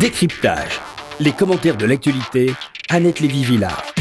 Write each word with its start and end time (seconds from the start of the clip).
Décryptage. 0.00 0.80
Les 1.20 1.32
commentaires 1.32 1.76
de 1.76 1.84
l'actualité, 1.84 2.54
Annette 2.88 3.20
Lévy-Villard. 3.20 3.92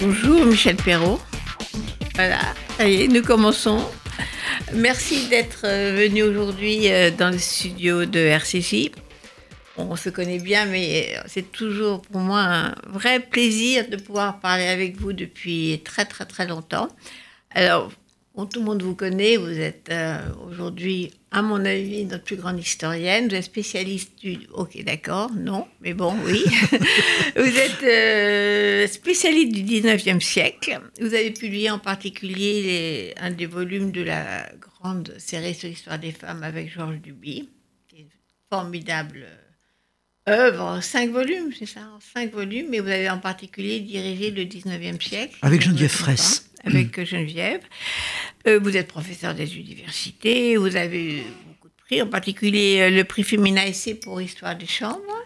Bonjour 0.00 0.46
Michel 0.46 0.76
Perrault. 0.76 1.20
Voilà, 2.14 2.38
ça 2.78 2.88
y 2.88 3.02
est, 3.02 3.08
nous 3.08 3.20
commençons. 3.20 3.84
Merci 4.72 5.28
d'être 5.28 5.64
euh, 5.64 5.94
venu 5.94 6.22
aujourd'hui 6.22 6.90
euh, 6.90 7.10
dans 7.10 7.28
le 7.28 7.38
studio 7.38 8.06
de 8.06 8.18
RCJ. 8.18 8.92
On 9.76 9.94
se 9.94 10.08
connaît 10.08 10.38
bien, 10.38 10.64
mais 10.64 11.18
c'est 11.26 11.52
toujours 11.52 12.00
pour 12.00 12.22
moi 12.22 12.40
un 12.40 12.74
vrai 12.86 13.20
plaisir 13.20 13.90
de 13.90 13.96
pouvoir 13.96 14.40
parler 14.40 14.68
avec 14.68 14.96
vous 14.96 15.12
depuis 15.12 15.82
très 15.84 16.06
très 16.06 16.24
très 16.24 16.46
longtemps. 16.46 16.88
Alors, 17.50 17.92
tout 18.46 18.58
le 18.58 18.66
monde 18.66 18.82
vous 18.82 18.96
connaît, 18.96 19.36
vous 19.36 19.60
êtes 19.60 19.88
euh, 19.90 20.18
aujourd'hui, 20.48 21.12
à 21.30 21.40
mon 21.40 21.64
avis, 21.64 22.04
notre 22.04 22.24
plus 22.24 22.34
grande 22.34 22.58
historienne. 22.58 23.28
Vous 23.28 23.36
êtes 23.36 23.44
spécialiste 23.44 24.18
du. 24.20 24.38
Ok, 24.52 24.82
d'accord, 24.82 25.30
non, 25.32 25.68
mais 25.80 25.94
bon, 25.94 26.14
oui. 26.24 26.42
vous 27.36 27.58
êtes 27.58 27.82
euh, 27.84 28.88
spécialiste 28.88 29.52
du 29.52 29.62
19e 29.62 30.20
siècle. 30.20 30.80
Vous 31.00 31.14
avez 31.14 31.30
publié 31.30 31.70
en 31.70 31.78
particulier 31.78 33.14
un 33.18 33.30
des 33.30 33.46
volumes 33.46 33.92
de 33.92 34.02
la 34.02 34.48
grande 34.60 35.14
série 35.18 35.54
sur 35.54 35.68
l'histoire 35.68 36.00
des 36.00 36.12
femmes 36.12 36.42
avec 36.42 36.72
Georges 36.72 37.00
Duby, 37.00 37.48
qui 37.86 37.96
est 37.96 38.00
une 38.00 38.08
formidable 38.50 39.26
œuvre, 40.28 40.80
cinq 40.82 41.10
volumes, 41.10 41.52
c'est 41.56 41.66
ça, 41.66 41.88
cinq 42.14 42.32
volumes, 42.32 42.74
et 42.74 42.80
vous 42.80 42.88
avez 42.88 43.10
en 43.10 43.18
particulier 43.18 43.78
dirigé 43.78 44.30
le 44.32 44.42
19e 44.42 45.00
siècle. 45.00 45.36
Avec 45.42 45.62
Geneviève 45.62 45.90
Fraisse. 45.90 46.50
Avec. 46.64 47.04
Geneviève. 47.04 47.60
Euh, 48.46 48.58
vous 48.62 48.76
êtes 48.76 48.88
professeur 48.88 49.34
des 49.34 49.56
universités, 49.56 50.56
vous 50.56 50.76
avez 50.76 51.18
eu 51.18 51.22
beaucoup 51.46 51.68
de 51.68 51.82
prix, 51.84 52.02
en 52.02 52.06
particulier 52.06 52.80
euh, 52.80 52.90
le 52.90 53.04
prix 53.04 53.22
Féminin 53.22 53.64
Essai 53.64 53.94
pour 53.94 54.20
Histoire 54.20 54.56
des 54.56 54.66
Chambres 54.66 55.22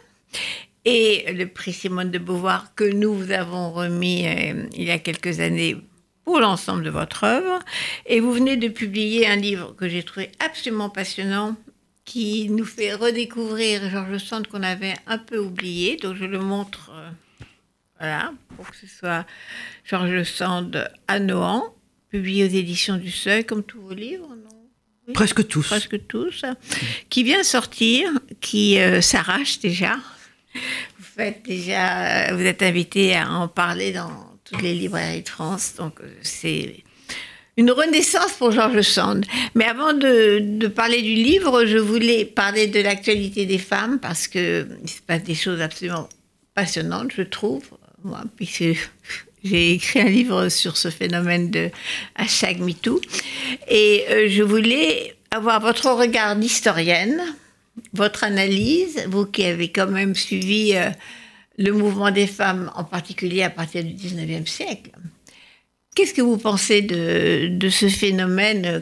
et 0.84 1.32
le 1.32 1.46
prix 1.46 1.72
Simone 1.72 2.10
de 2.10 2.18
Beauvoir 2.18 2.74
que 2.74 2.84
nous 2.84 3.12
vous 3.12 3.30
avons 3.30 3.72
remis 3.72 4.26
euh, 4.26 4.64
il 4.72 4.84
y 4.84 4.90
a 4.90 4.98
quelques 4.98 5.40
années 5.40 5.76
pour 6.24 6.40
l'ensemble 6.40 6.84
de 6.84 6.90
votre 6.90 7.24
œuvre. 7.24 7.58
Et 8.06 8.20
vous 8.20 8.32
venez 8.32 8.56
de 8.56 8.68
publier 8.68 9.26
un 9.26 9.36
livre 9.36 9.74
que 9.76 9.88
j'ai 9.88 10.02
trouvé 10.02 10.30
absolument 10.44 10.90
passionnant 10.90 11.56
qui 12.04 12.48
nous 12.48 12.64
fait 12.64 12.94
redécouvrir 12.94 13.88
Georges 13.90 14.18
Sand 14.18 14.46
qu'on 14.46 14.62
avait 14.62 14.94
un 15.06 15.18
peu 15.18 15.38
oublié. 15.38 15.96
Donc 15.96 16.16
je 16.16 16.24
le 16.24 16.38
montre, 16.38 16.90
voilà, 17.98 18.32
pour 18.56 18.70
que 18.70 18.76
ce 18.76 18.86
soit 18.86 19.26
Georges 19.84 20.24
Sand 20.24 20.90
à 21.08 21.18
Nohant 21.18 21.74
publié 22.10 22.44
aux 22.44 22.48
éditions 22.48 22.96
du 22.96 23.10
Seuil, 23.10 23.44
comme 23.44 23.62
tous 23.62 23.80
vos 23.80 23.94
livres, 23.94 24.28
non? 24.28 25.12
Presque 25.14 25.46
tous. 25.46 25.66
Presque 25.66 26.06
tous. 26.06 26.44
Qui 27.08 27.22
vient 27.22 27.42
sortir, 27.42 28.10
qui 28.40 28.78
euh, 28.78 29.00
s'arrache 29.00 29.58
déjà. 29.58 29.96
Vous 30.54 31.04
faites 31.16 31.42
déjà, 31.44 32.34
vous 32.34 32.44
êtes 32.44 32.62
invité 32.62 33.16
à 33.16 33.30
en 33.30 33.48
parler 33.48 33.92
dans 33.92 34.10
toutes 34.44 34.62
les 34.62 34.74
librairies 34.74 35.22
de 35.22 35.28
France, 35.28 35.74
donc 35.76 36.00
euh, 36.00 36.08
c'est 36.22 36.84
une 37.56 37.70
renaissance 37.70 38.32
pour 38.32 38.52
Georges 38.52 38.82
Sand. 38.82 39.26
Mais 39.54 39.64
avant 39.64 39.92
de, 39.92 40.38
de, 40.40 40.66
parler 40.68 41.02
du 41.02 41.14
livre, 41.14 41.64
je 41.64 41.78
voulais 41.78 42.24
parler 42.24 42.66
de 42.66 42.80
l'actualité 42.80 43.46
des 43.46 43.58
femmes 43.58 43.98
parce 43.98 44.28
que 44.28 44.68
il 44.82 44.88
se 44.88 45.02
passe 45.02 45.24
des 45.24 45.34
choses 45.34 45.60
absolument 45.60 46.08
passionnantes, 46.54 47.12
je 47.16 47.22
trouve, 47.22 47.77
moi, 48.04 48.22
puisque 48.36 48.64
j'ai 49.44 49.72
écrit 49.72 50.00
un 50.00 50.08
livre 50.08 50.48
sur 50.48 50.76
ce 50.76 50.90
phénomène 50.90 51.50
de 51.50 51.70
hashtag 52.14 52.60
MeToo. 52.60 53.00
Et 53.68 54.04
euh, 54.10 54.28
je 54.28 54.42
voulais 54.42 55.14
avoir 55.30 55.60
votre 55.60 55.90
regard 55.90 56.36
d'historienne, 56.36 57.20
votre 57.92 58.24
analyse, 58.24 59.04
vous 59.08 59.26
qui 59.26 59.44
avez 59.44 59.70
quand 59.70 59.86
même 59.86 60.14
suivi 60.14 60.72
euh, 60.74 60.90
le 61.58 61.72
mouvement 61.72 62.10
des 62.10 62.26
femmes, 62.26 62.70
en 62.74 62.84
particulier 62.84 63.42
à 63.42 63.50
partir 63.50 63.84
du 63.84 63.92
19e 63.92 64.46
siècle. 64.46 64.90
Qu'est-ce 65.94 66.14
que 66.14 66.22
vous 66.22 66.38
pensez 66.38 66.82
de, 66.82 67.48
de 67.50 67.68
ce 67.68 67.88
phénomène 67.88 68.66
euh, 68.66 68.80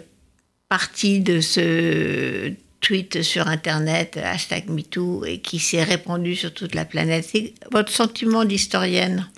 parti 0.69 1.21
de 1.21 1.41
ce 1.41 2.53
tweet 2.87 3.23
sur 3.23 3.49
Internet, 3.49 4.17
hashtag 4.17 4.69
MeToo, 4.69 5.25
et 5.25 5.39
qui 5.41 5.59
s'est 5.59 5.83
répandu 5.83 6.37
sur 6.37 6.55
toute 6.55 6.77
la 6.77 6.85
planète 6.85 7.29
C'est 7.33 7.53
votre 7.73 7.91
sentiment 7.91 8.45
d'historienne? 8.45 9.29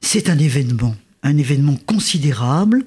C'est 0.00 0.30
un 0.30 0.38
événement, 0.38 0.96
un 1.22 1.36
événement 1.36 1.76
considérable. 1.84 2.84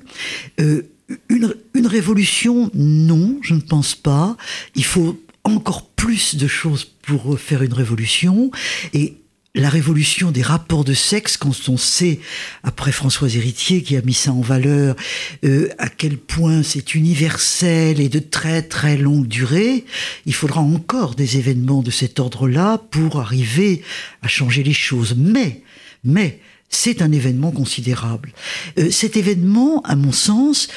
Euh, 0.59 0.81
une, 1.29 1.53
une, 1.75 1.85
révolution, 1.85 2.71
non, 2.73 3.38
je 3.43 3.53
ne 3.53 3.59
pense 3.59 3.93
pas. 3.93 4.35
Il 4.73 4.83
faut 4.83 5.21
encore 5.43 5.88
plus 5.89 6.35
de 6.35 6.47
choses 6.47 6.83
pour 6.83 7.39
faire 7.39 7.61
une 7.61 7.73
révolution. 7.73 8.49
Et 8.94 9.17
la 9.57 9.69
révolution 9.69 10.31
des 10.31 10.41
rapports 10.41 10.84
de 10.84 10.94
sexe, 10.94 11.35
quand 11.35 11.69
on 11.69 11.78
sait, 11.78 12.19
après 12.63 12.91
Françoise 12.91 13.35
Héritier 13.35 13.81
qui 13.81 13.97
a 13.97 14.01
mis 14.01 14.13
ça 14.13 14.31
en 14.31 14.41
valeur, 14.41 14.95
euh, 15.44 15.69
à 15.79 15.90
quel 15.90 16.18
point 16.18 16.63
c'est 16.63 16.95
universel 16.95 18.00
et 18.00 18.09
de 18.09 18.19
très 18.19 18.62
très 18.62 18.97
longue 18.97 19.28
durée, 19.28 19.85
il 20.25 20.34
faudra 20.34 20.62
encore 20.62 21.16
des 21.16 21.38
événements 21.38 21.81
de 21.81 21.91
cet 21.91 22.19
ordre-là 22.19 22.78
pour 22.91 23.19
arriver 23.19 23.81
à 24.22 24.28
changer 24.28 24.63
les 24.63 24.73
choses. 24.73 25.16
Mais, 25.18 25.63
mais, 26.03 26.39
c'est 26.69 27.01
un 27.01 27.12
événement 27.12 27.51
considérable. 27.51 28.34
Euh, 28.78 28.91
cet 28.91 29.18
événement, 29.18 29.81
à 29.84 29.95
mon 29.95 30.12
sens, 30.12 30.68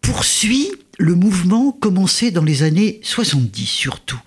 poursuit 0.00 0.70
le 1.00 1.14
mouvement 1.14 1.72
commencé 1.72 2.30
dans 2.30 2.44
les 2.44 2.62
années 2.62 3.00
70 3.02 3.64
surtout. 3.64 4.20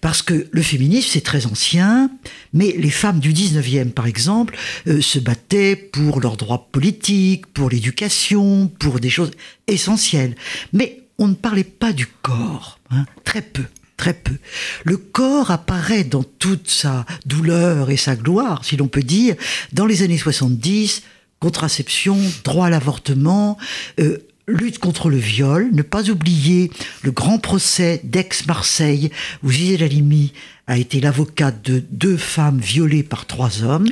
Parce 0.00 0.22
que 0.22 0.46
le 0.50 0.62
féminisme, 0.62 1.10
c'est 1.12 1.20
très 1.20 1.44
ancien, 1.44 2.10
mais 2.54 2.74
les 2.78 2.90
femmes 2.90 3.20
du 3.20 3.32
19e, 3.32 3.90
par 3.90 4.06
exemple, 4.06 4.56
euh, 4.86 5.02
se 5.02 5.18
battaient 5.18 5.76
pour 5.76 6.20
leurs 6.20 6.38
droits 6.38 6.68
politiques, 6.72 7.46
pour 7.48 7.68
l'éducation, 7.68 8.68
pour 8.68 9.00
des 9.00 9.10
choses 9.10 9.32
essentielles. 9.66 10.34
Mais 10.72 11.02
on 11.18 11.28
ne 11.28 11.34
parlait 11.34 11.62
pas 11.62 11.92
du 11.92 12.06
corps, 12.06 12.80
hein, 12.90 13.04
très 13.24 13.42
peu 13.42 13.64
très 13.96 14.12
peu. 14.12 14.34
Le 14.82 14.96
corps 14.96 15.52
apparaît 15.52 16.02
dans 16.02 16.24
toute 16.24 16.68
sa 16.68 17.06
douleur 17.26 17.90
et 17.90 17.96
sa 17.96 18.16
gloire, 18.16 18.64
si 18.64 18.76
l'on 18.76 18.88
peut 18.88 19.04
dire, 19.04 19.36
dans 19.72 19.86
les 19.86 20.02
années 20.02 20.18
70, 20.18 21.02
contraception, 21.38 22.18
droit 22.42 22.66
à 22.66 22.70
l'avortement, 22.70 23.56
euh, 24.00 24.18
lutte 24.46 24.78
contre 24.78 25.08
le 25.08 25.16
viol, 25.16 25.70
ne 25.72 25.82
pas 25.82 26.10
oublier 26.10 26.70
le 27.02 27.10
grand 27.10 27.38
procès 27.38 28.00
d'Aix-Marseille 28.04 29.10
où 29.42 29.50
Gisèle 29.50 29.82
Halimi 29.82 30.32
a 30.66 30.78
été 30.78 31.00
l'avocate 31.00 31.62
de 31.62 31.82
deux 31.90 32.16
femmes 32.16 32.58
violées 32.58 33.02
par 33.02 33.26
trois 33.26 33.62
hommes. 33.62 33.86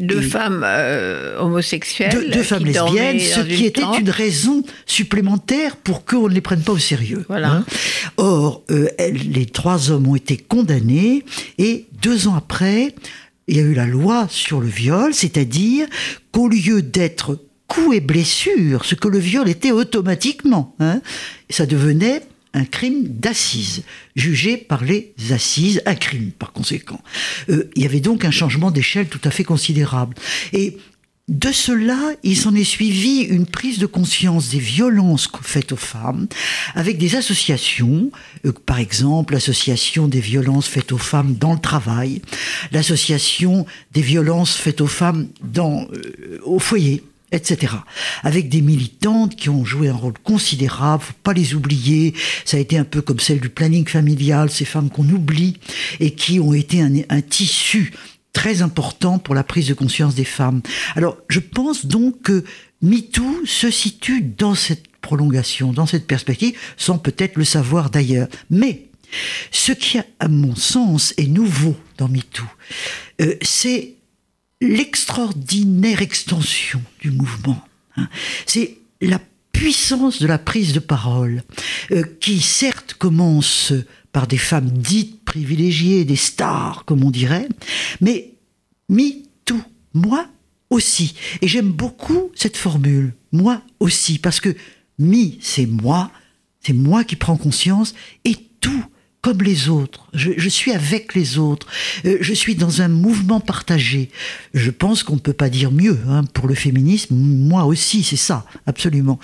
deux 0.00 0.20
femmes 0.20 0.62
euh, 0.64 1.38
homosexuelles. 1.40 2.30
Deux, 2.32 2.42
femmes 2.42 2.64
lesbiennes, 2.64 3.18
ce 3.18 3.40
qui 3.40 3.64
était 3.64 3.82
une 3.98 4.10
raison 4.10 4.62
supplémentaire 4.86 5.76
pour 5.76 6.04
qu'on 6.04 6.28
ne 6.28 6.34
les 6.34 6.40
prenne 6.40 6.62
pas 6.62 6.72
au 6.72 6.78
sérieux. 6.78 7.24
Voilà. 7.28 7.50
Hein. 7.50 7.64
Or, 8.18 8.62
euh, 8.70 8.88
les 9.00 9.46
trois 9.46 9.90
hommes 9.90 10.06
ont 10.06 10.14
été 10.14 10.36
condamnés 10.36 11.24
et 11.58 11.86
deux 12.02 12.28
ans 12.28 12.36
après, 12.36 12.94
il 13.48 13.56
y 13.56 13.60
a 13.60 13.62
eu 13.62 13.74
la 13.74 13.86
loi 13.86 14.26
sur 14.30 14.60
le 14.60 14.68
viol, 14.68 15.12
c'est-à-dire 15.12 15.88
qu'au 16.30 16.48
lieu 16.48 16.82
d'être 16.82 17.38
coups 17.66 17.96
et 17.96 18.00
blessures, 18.00 18.84
ce 18.84 18.94
que 18.94 19.08
le 19.08 19.18
viol 19.18 19.48
était 19.48 19.72
automatiquement. 19.72 20.74
Hein. 20.80 21.00
Ça 21.50 21.66
devenait 21.66 22.22
un 22.54 22.64
crime 22.64 23.06
d'assises, 23.06 23.82
jugé 24.14 24.56
par 24.56 24.82
les 24.82 25.12
assises, 25.30 25.82
un 25.84 25.94
crime 25.94 26.30
par 26.38 26.52
conséquent. 26.52 27.00
Euh, 27.50 27.70
il 27.76 27.82
y 27.82 27.86
avait 27.86 28.00
donc 28.00 28.24
un 28.24 28.30
changement 28.30 28.70
d'échelle 28.70 29.08
tout 29.08 29.20
à 29.24 29.30
fait 29.30 29.44
considérable. 29.44 30.14
Et 30.54 30.78
de 31.28 31.50
cela, 31.50 31.98
il 32.22 32.36
s'en 32.36 32.54
est 32.54 32.64
suivi 32.64 33.22
une 33.22 33.46
prise 33.46 33.78
de 33.78 33.86
conscience 33.86 34.50
des 34.50 34.60
violences 34.60 35.28
faites 35.42 35.72
aux 35.72 35.76
femmes, 35.76 36.28
avec 36.74 36.98
des 36.98 37.16
associations, 37.16 38.12
euh, 38.46 38.52
par 38.64 38.78
exemple 38.78 39.34
l'association 39.34 40.06
des 40.06 40.20
violences 40.20 40.68
faites 40.68 40.92
aux 40.92 40.98
femmes 40.98 41.34
dans 41.34 41.52
le 41.52 41.58
travail, 41.58 42.22
l'association 42.70 43.66
des 43.92 44.02
violences 44.02 44.54
faites 44.54 44.80
aux 44.80 44.86
femmes 44.86 45.28
dans, 45.42 45.88
euh, 45.92 46.38
au 46.44 46.60
foyer, 46.60 47.02
etc. 47.36 47.74
Avec 48.22 48.48
des 48.48 48.62
militantes 48.62 49.36
qui 49.36 49.48
ont 49.48 49.64
joué 49.64 49.88
un 49.88 49.94
rôle 49.94 50.18
considérable, 50.24 51.02
faut 51.02 51.12
pas 51.22 51.32
les 51.32 51.54
oublier. 51.54 52.14
Ça 52.44 52.56
a 52.56 52.60
été 52.60 52.76
un 52.78 52.84
peu 52.84 53.02
comme 53.02 53.20
celle 53.20 53.40
du 53.40 53.48
planning 53.48 53.86
familial, 53.86 54.50
ces 54.50 54.64
femmes 54.64 54.90
qu'on 54.90 55.08
oublie 55.08 55.58
et 56.00 56.12
qui 56.12 56.40
ont 56.40 56.52
été 56.52 56.80
un, 56.82 57.20
tissu 57.20 57.92
très 58.32 58.62
important 58.62 59.18
pour 59.18 59.34
la 59.34 59.44
prise 59.44 59.68
de 59.68 59.74
conscience 59.74 60.14
des 60.14 60.24
femmes. 60.24 60.60
Alors, 60.94 61.16
je 61.28 61.40
pense 61.40 61.86
donc 61.86 62.22
que 62.22 62.44
MeToo 62.82 63.46
se 63.46 63.70
situe 63.70 64.22
dans 64.22 64.54
cette 64.54 64.88
prolongation, 65.00 65.72
dans 65.72 65.86
cette 65.86 66.06
perspective, 66.06 66.56
sans 66.76 66.98
peut-être 66.98 67.36
le 67.36 67.44
savoir 67.44 67.90
d'ailleurs. 67.90 68.28
Mais 68.50 68.86
ce 69.50 69.72
qui, 69.72 69.98
à 69.98 70.28
mon 70.28 70.54
sens, 70.54 71.14
est 71.16 71.28
nouveau 71.28 71.76
dans 71.96 72.08
MeToo, 72.08 72.44
euh, 73.20 73.34
c'est 73.42 73.95
l'extraordinaire 74.66 76.02
extension 76.02 76.82
du 77.00 77.10
mouvement. 77.10 77.62
Hein. 77.96 78.08
C'est 78.46 78.78
la 79.00 79.20
puissance 79.52 80.20
de 80.20 80.26
la 80.26 80.38
prise 80.38 80.72
de 80.72 80.80
parole, 80.80 81.42
euh, 81.90 82.02
qui 82.20 82.40
certes 82.40 82.94
commence 82.94 83.72
par 84.12 84.26
des 84.26 84.38
femmes 84.38 84.70
dites 84.70 85.24
privilégiées, 85.24 86.04
des 86.04 86.16
stars, 86.16 86.84
comme 86.84 87.04
on 87.04 87.10
dirait, 87.10 87.48
mais 88.00 88.34
me 88.88 89.22
too, 89.44 89.60
moi 89.94 90.26
aussi. 90.70 91.14
Et 91.40 91.48
j'aime 91.48 91.70
beaucoup 91.70 92.30
cette 92.34 92.56
formule, 92.56 93.14
moi 93.32 93.62
aussi, 93.80 94.18
parce 94.18 94.40
que 94.40 94.54
me, 94.98 95.32
c'est 95.40 95.66
moi, 95.66 96.10
c'est 96.60 96.72
moi 96.72 97.04
qui 97.04 97.16
prends 97.16 97.36
conscience, 97.36 97.94
et 98.24 98.36
tout 98.60 98.84
comme 99.26 99.42
les 99.42 99.68
autres. 99.68 100.06
Je, 100.14 100.48
suis 100.48 100.70
avec 100.70 101.16
les 101.16 101.36
autres. 101.36 101.66
Euh, 102.04 102.18
je 102.20 102.32
suis 102.32 102.54
dans 102.54 102.80
un 102.80 102.86
mouvement 102.86 103.40
partagé. 103.40 104.08
Je 104.54 104.70
pense 104.70 105.02
qu'on 105.02 105.14
ne 105.14 105.20
peut 105.20 105.32
pas 105.32 105.48
dire 105.48 105.72
mieux 105.72 105.98
hein, 106.08 106.22
pour 106.32 106.46
le 106.46 106.54
féminisme. 106.54 107.16
Moi 107.16 107.64
aussi, 107.64 108.04
c'est 108.04 108.14
ça, 108.14 108.46
absolument. 108.66 109.18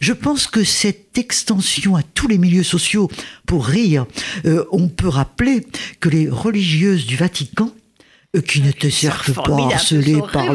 Je 0.00 0.12
pense 0.12 0.48
que 0.48 0.64
cette 0.64 1.16
extension 1.18 1.94
à 1.94 2.02
tous 2.02 2.26
les 2.26 2.36
milieux 2.36 2.64
sociaux, 2.64 3.08
pour 3.46 3.64
rire, 3.64 4.06
euh, 4.44 4.64
on 4.72 4.88
peut 4.88 5.06
rappeler 5.06 5.64
que 6.00 6.08
les 6.08 6.28
religieuses 6.28 7.06
du 7.06 7.14
Vatican 7.14 7.70
qui 8.40 8.60
n'étaient 8.60 8.90
certes 8.90 9.32
pas 9.32 9.56
harcelés 9.72 10.20
par, 10.32 10.46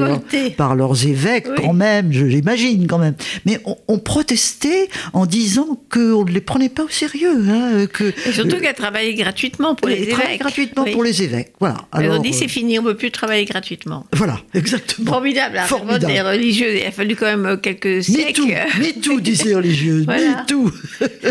par, 0.58 0.76
leurs 0.76 1.06
évêques, 1.06 1.48
quand 1.56 1.74
même, 1.74 2.12
je 2.12 2.26
l'imagine 2.26 2.88
quand 2.88 2.98
même, 2.98 3.16
mais 3.46 3.60
on, 3.88 4.00
protestait 4.00 4.90
en 5.14 5.26
disant 5.26 5.80
qu'on 5.92 6.26
ne 6.26 6.31
les 6.31 6.42
prenait 6.42 6.70
pas 6.70 6.84
au 6.84 6.90
sérieux. 6.90 7.46
Hein, 7.50 7.86
que, 7.92 8.14
Et 8.28 8.31
surtout 8.31 8.58
qu'elles 8.58 8.74
travaillaient 8.74 9.14
gratuitement 9.14 9.76
pour 9.76 9.88
les 9.88 10.10
évêques. 10.10 10.40
gratuitement 10.40 10.86
pour 10.86 11.04
les 11.04 11.22
évêques, 11.22 11.54
voilà. 11.60 11.78
Alors, 11.92 12.18
on 12.18 12.22
dit 12.22 12.34
c'est 12.34 12.48
fini, 12.48 12.80
on 12.80 12.84
ne 12.84 12.88
peut 12.90 12.98
plus 12.98 13.12
travailler 13.12 13.46
gratuitement. 13.46 14.06
Voilà, 14.14 14.40
exactement. 14.54 15.12
Formidable, 15.12 15.56
la 15.56 15.64
Formidable. 15.64 16.14
des 16.14 16.22
religieuses, 16.22 16.80
il 16.81 16.86
a 16.86 16.92
fallu 16.92 17.16
quand 17.16 17.26
même 17.26 17.60
quelques 17.62 18.04
siècles. 18.04 18.42
Mais 18.80 18.94
tout, 18.94 19.22
disaient 19.22 19.50
les 19.50 19.56
religieuses, 19.56 20.06
mais 20.08 20.46
tout. 20.48 20.72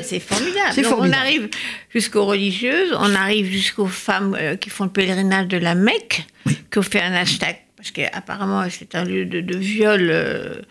C'est 0.03 0.21
formidable. 0.21 0.85
formidable. 0.85 0.97
On 1.01 1.13
arrive 1.13 1.49
jusqu'aux 1.91 2.27
religieuses, 2.27 2.93
on 2.99 3.15
arrive 3.15 3.47
jusqu'aux 3.47 3.87
femmes 3.87 4.37
euh, 4.39 4.57
qui 4.57 4.71
font 4.71 4.85
le 4.85 4.91
pèlerinage 4.91 5.49
de 5.49 5.57
la 5.57 5.75
Mecque 5.75 6.27
qu'on 6.73 6.83
fait 6.83 7.01
un 7.01 7.13
hashtag, 7.13 7.57
parce 7.77 7.91
qu'apparemment 7.91 8.65
c'est 8.71 8.95
un 8.95 9.05
lieu 9.05 9.25
de, 9.25 9.57
viol. 9.57 10.09
Euh, 10.11 10.63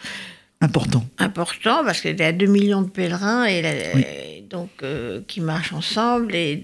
important. 0.62 1.06
Important, 1.20 1.84
parce 1.84 2.02
qu'il 2.02 2.18
y 2.18 2.24
a 2.24 2.32
2 2.32 2.46
millions 2.46 2.82
de 2.82 2.90
pèlerins 2.90 3.46
et, 3.46 4.44
donc, 4.50 4.70
euh, 4.82 5.22
qui 5.28 5.42
marchent 5.42 5.74
ensemble. 5.74 6.34
Et, 6.34 6.62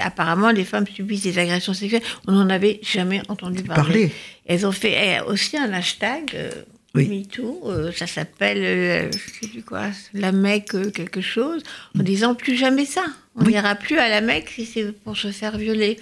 apparemment, 0.00 0.50
les 0.50 0.64
femmes 0.64 0.86
subissent 0.86 1.22
des 1.22 1.38
agressions 1.38 1.74
sexuelles. 1.74 2.02
On 2.26 2.32
n'en 2.32 2.48
avait 2.48 2.80
jamais 2.82 3.22
entendu 3.28 3.62
parler. 3.62 4.10
Elles 4.46 4.66
ont 4.66 4.72
fait 4.72 5.20
aussi 5.26 5.56
un 5.56 5.72
hashtag. 5.72 6.34
Euh, 6.98 7.08
MeToo, 7.08 7.92
ça 7.96 8.06
s'appelle, 8.06 9.10
je 9.12 9.40
sais 9.40 9.48
plus 9.48 9.62
quoi, 9.62 9.86
la 10.14 10.32
Mecque 10.32 10.92
quelque 10.92 11.20
chose, 11.20 11.62
en 11.98 12.02
disant 12.02 12.34
plus 12.34 12.56
jamais 12.56 12.84
ça. 12.84 13.04
On 13.36 13.44
n'ira 13.44 13.74
plus 13.74 13.98
à 13.98 14.08
la 14.08 14.20
Mecque 14.20 14.50
si 14.54 14.66
c'est 14.66 14.92
pour 14.92 15.16
se 15.16 15.30
faire 15.30 15.56
violer. 15.58 15.98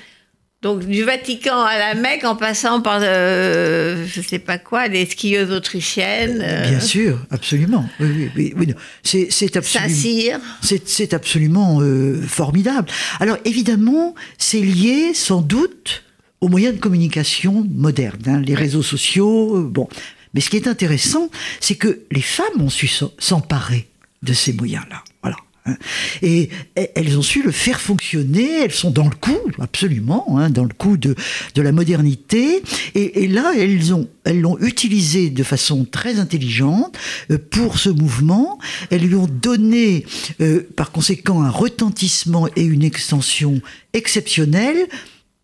Donc 0.63 0.87
du 0.87 1.05
Vatican 1.05 1.63
à 1.63 1.79
la 1.79 1.95
Mecque 1.95 2.25
en 2.25 2.35
passant 2.35 2.81
par, 2.81 3.01
euh, 3.03 4.07
je 4.07 4.21
sais 4.23 4.39
pas 4.39 4.59
quoi, 4.59 4.89
des 4.89 5.05
skieuses 5.05 5.53
autrichiennes. 5.53 6.43
Euh. 6.43 6.69
Bien 6.69 6.81
sûr, 6.81 7.19
absolument. 7.31 7.89
Oui, 8.01 8.31
oui, 8.35 8.55
oui, 8.57 8.75
c'est 9.05 9.57
absolument, 9.57 10.41
c'est 10.63 11.15
absolument 11.15 11.81
euh, 11.83 12.21
formidable. 12.23 12.89
Alors 13.21 13.37
évidemment, 13.45 14.15
c'est 14.39 14.61
lié 14.61 15.13
sans 15.15 15.43
doute 15.43 16.05
aux 16.41 16.49
moyens 16.49 16.75
de 16.75 16.81
communication 16.81 17.67
modernes, 17.71 18.23
hein, 18.27 18.43
les 18.45 18.55
réseaux 18.55 18.83
sociaux. 18.83 19.63
bon, 19.63 19.89
mais 20.37 20.43
ce 20.43 20.51
qui 20.51 20.57
est 20.57 20.69
intéressant, 20.69 21.31
c'est 21.61 21.77
que 21.77 22.03
les 22.13 22.21
femmes 22.21 22.61
ont 22.61 22.69
su 22.69 22.91
s'emparer 23.19 23.89
de 24.23 24.35
ces 24.35 24.53
moyens-là. 24.53 25.03
Voilà. 25.23 25.39
Hein. 25.65 25.77
Et 26.21 26.51
elles 26.75 27.17
ont 27.17 27.23
su 27.23 27.43
le 27.43 27.51
faire 27.51 27.81
fonctionner, 27.81 28.61
elles 28.61 28.75
sont 28.75 28.91
dans 28.91 29.09
le 29.09 29.15
coup, 29.15 29.39
absolument, 29.59 30.39
hein, 30.39 30.51
dans 30.51 30.65
le 30.65 30.75
coup 30.75 30.99
de, 30.99 31.15
de 31.55 31.63
la 31.63 31.73
modernité. 31.73 32.63
Et, 32.95 33.27
là, 33.29 33.55
elles 33.57 33.95
ont 33.95 34.11
elles 34.25 34.43
l'ont 34.43 34.59
utilisé 34.59 35.31
de 35.31 35.43
façon 35.43 35.87
très 35.87 36.19
intelligente 36.19 36.99
euh, 37.31 37.39
pour 37.39 37.79
ce 37.79 37.89
mouvement. 37.89 38.59
Elles 38.91 39.07
lui 39.07 39.15
ont 39.15 39.29
donné, 39.29 40.05
euh, 40.43 40.69
par 40.77 40.93
conséquent, 40.93 41.41
un 41.41 41.51
retentissement 41.51 42.47
et 42.57 42.63
une 42.63 42.85
extension 42.85 43.63
exceptionnelle. 43.95 44.87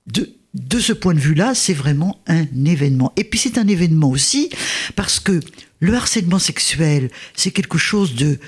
De, 0.07 0.35
de 0.55 0.79
ce 0.79 0.93
point 0.93 1.15
de 1.15 1.19
vue-là, 1.19 1.55
c'est 1.55 1.73
vraiment 1.73 2.21
un 2.27 2.47
événement. 2.65 3.13
Et 3.17 3.25
puis 3.25 3.39
c'est 3.39 3.59
un 3.59 3.67
événement 3.67 4.11
aussi 4.11 4.51
parce 4.97 5.19
que 5.19 5.41
le 5.81 5.95
harcèlement 5.95 6.39
sexuel, 6.39 7.11
c'est 7.35 7.51
quelque 7.51 7.79
chose 7.79 8.15
de 8.15 8.39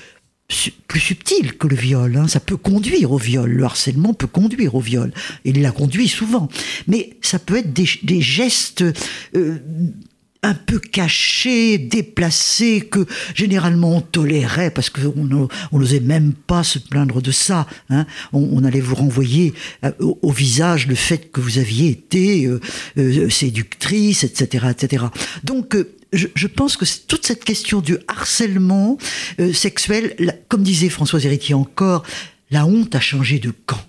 plus 0.87 0.99
subtil 0.99 1.57
que 1.57 1.67
le 1.67 1.75
viol. 1.75 2.15
Hein. 2.15 2.27
Ça 2.27 2.39
peut 2.39 2.57
conduire 2.57 3.11
au 3.11 3.17
viol. 3.17 3.49
Le 3.49 3.63
harcèlement 3.63 4.13
peut 4.13 4.27
conduire 4.27 4.75
au 4.75 4.79
viol. 4.79 5.11
Il 5.43 5.61
l'a 5.61 5.71
conduit 5.71 6.07
souvent. 6.07 6.49
Mais 6.87 7.17
ça 7.21 7.39
peut 7.39 7.57
être 7.57 7.73
des, 7.73 8.21
gestes 8.21 8.83
euh, 9.35 9.57
un 10.45 10.53
peu 10.53 10.79
cachés, 10.79 11.77
déplacés, 11.77 12.81
que 12.81 13.05
généralement 13.33 13.97
on 13.97 14.01
tolérait 14.01 14.71
parce 14.71 14.89
qu'on 14.89 15.49
n'osait 15.71 15.99
même 15.99 16.33
pas 16.33 16.63
se 16.63 16.79
plaindre 16.79 17.21
de 17.21 17.31
ça. 17.31 17.67
Hein. 17.89 18.05
On, 18.31 18.63
allait 18.63 18.81
vous 18.81 18.95
renvoyer 18.95 19.53
euh, 19.83 19.91
au, 19.99 20.31
visage 20.31 20.87
le 20.87 20.95
fait 20.95 21.31
que 21.31 21.41
vous 21.41 21.57
aviez 21.57 21.89
été 21.89 22.47
euh, 22.97 23.29
séductrice, 23.29 24.23
etc., 24.23 24.67
etc. 24.71 25.05
Donc 25.43 25.75
je, 26.13 26.47
pense 26.47 26.77
que 26.77 26.85
toute 27.07 27.25
cette 27.25 27.43
question 27.43 27.81
du 27.81 27.97
harcèlement 28.07 28.97
euh, 29.39 29.53
sexuel, 29.53 30.15
comme 30.47 30.63
disait 30.63 30.89
Françoise 30.89 31.25
Héritier 31.25 31.55
encore, 31.55 32.03
la 32.51 32.65
honte 32.65 32.95
a 32.95 32.99
changé 32.99 33.39
de 33.39 33.51
camp. 33.65 33.81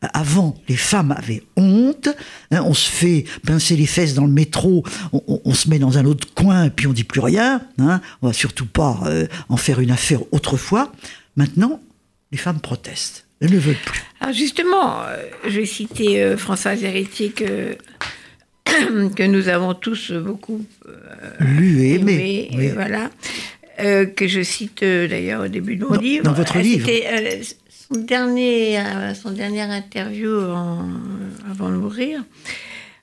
Avant, 0.00 0.56
les 0.68 0.76
femmes 0.76 1.12
avaient 1.16 1.42
honte. 1.56 2.08
Hein, 2.50 2.62
on 2.64 2.74
se 2.74 2.90
fait 2.90 3.24
pincer 3.46 3.76
les 3.76 3.86
fesses 3.86 4.14
dans 4.14 4.26
le 4.26 4.32
métro, 4.32 4.84
on, 5.12 5.54
se 5.54 5.68
met 5.70 5.78
dans 5.78 5.98
un 5.98 6.04
autre 6.04 6.32
coin 6.34 6.64
et 6.64 6.70
puis 6.70 6.86
on 6.86 6.92
dit 6.92 7.04
plus 7.04 7.20
rien. 7.20 7.62
Hein, 7.78 8.00
on 8.22 8.28
va 8.28 8.32
surtout 8.32 8.66
pas 8.66 9.00
euh, 9.06 9.26
en 9.48 9.56
faire 9.56 9.80
une 9.80 9.90
affaire 9.90 10.20
autrefois. 10.32 10.92
Maintenant, 11.36 11.80
les 12.32 12.38
femmes 12.38 12.60
protestent. 12.60 13.26
Elles 13.40 13.52
ne 13.52 13.58
veulent 13.58 13.74
plus. 13.84 14.02
Alors 14.20 14.34
justement, 14.34 15.02
euh, 15.02 15.22
je 15.44 15.60
vais 15.60 15.66
citer 15.66 16.36
Françoise 16.36 16.82
Héritier 16.82 17.30
que 17.30 17.76
que 19.16 19.22
nous 19.22 19.48
avons 19.48 19.74
tous 19.74 20.12
beaucoup 20.12 20.64
euh, 20.88 21.30
lu 21.40 21.82
et 21.82 21.94
aimé. 21.94 22.72
Voilà. 22.74 23.10
Euh, 23.78 24.06
que 24.06 24.26
je 24.26 24.40
cite 24.40 24.82
euh, 24.82 25.06
d'ailleurs 25.06 25.44
au 25.44 25.48
début 25.48 25.76
de 25.76 25.84
mon 25.84 25.94
livre. 25.98 26.24
Dans 26.24 26.32
votre 26.32 26.58
livre 26.58 26.88
son, 27.88 28.00
dernier, 28.00 28.80
son 29.14 29.30
dernière 29.30 29.70
interview 29.70 30.30
avant 31.50 31.70
de 31.70 31.76
mourir, 31.76 32.24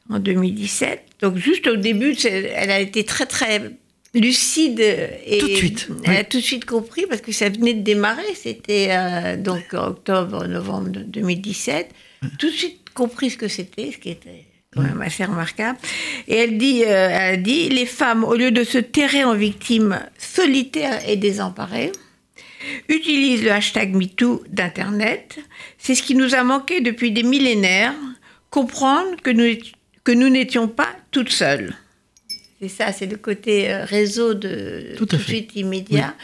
en 0.10 0.20
2017. 0.20 1.02
Donc 1.22 1.38
juste 1.38 1.68
au 1.68 1.76
début, 1.76 2.16
elle 2.26 2.72
a 2.72 2.80
été 2.80 3.04
très 3.04 3.26
très 3.26 3.72
lucide 4.14 4.80
et 4.80 5.38
tout 5.40 5.48
de 5.48 5.56
suite. 5.56 5.88
Elle 6.04 6.18
a 6.18 6.24
tout 6.24 6.38
de 6.38 6.44
suite 6.44 6.66
compris 6.66 7.06
parce 7.08 7.22
que 7.22 7.32
ça 7.32 7.50
venait 7.50 7.74
de 7.74 7.82
démarrer. 7.82 8.36
C'était 8.36 9.38
donc 9.38 9.74
octobre, 9.74 10.46
novembre 10.48 10.90
2017. 10.90 11.90
Tout 12.38 12.48
de 12.48 12.52
suite 12.52 12.90
compris 12.94 13.32
ce 13.32 13.38
que 13.38 13.48
c'était, 13.48 13.92
ce 13.92 13.98
qui 13.98 14.10
était 14.10 14.46
quand 14.74 14.82
même 14.82 15.02
assez 15.02 15.26
remarquable. 15.26 15.78
Et 16.28 16.36
elle 16.36 16.58
dit, 16.58 16.84
euh, 16.86 17.10
elle 17.12 17.44
dit, 17.44 17.70
les 17.70 17.86
femmes, 17.86 18.24
au 18.24 18.36
lieu 18.36 18.52
de 18.52 18.64
se 18.64 18.78
terrer 18.78 19.24
en 19.24 19.36
victimes 19.36 20.00
solitaires 20.18 21.08
et 21.08 21.16
désemparées, 21.16 21.92
utilisent 22.90 23.44
le 23.44 23.52
hashtag 23.52 23.94
MeToo 23.94 24.44
d'Internet. 24.50 25.40
C'est 25.78 25.96
ce 25.96 26.04
qui 26.04 26.16
nous 26.16 26.36
a 26.36 26.44
manqué 26.44 26.82
depuis 26.82 27.12
des 27.12 27.24
millénaires, 27.24 27.96
comprendre 28.50 29.16
que 29.22 29.32
nous, 29.32 29.58
que 30.04 30.12
nous 30.12 30.30
n'étions 30.30 30.68
pas 30.68 30.90
toutes 31.12 31.32
seules. 31.32 31.76
C'est 32.64 32.70
ça, 32.70 32.94
c'est 32.94 33.08
le 33.08 33.18
côté 33.18 33.70
euh, 33.70 33.84
réseau 33.84 34.34
de 34.34 34.96
tout, 34.96 35.06
de 35.06 35.18
suite 35.18 35.54
immédiat. 35.56 36.16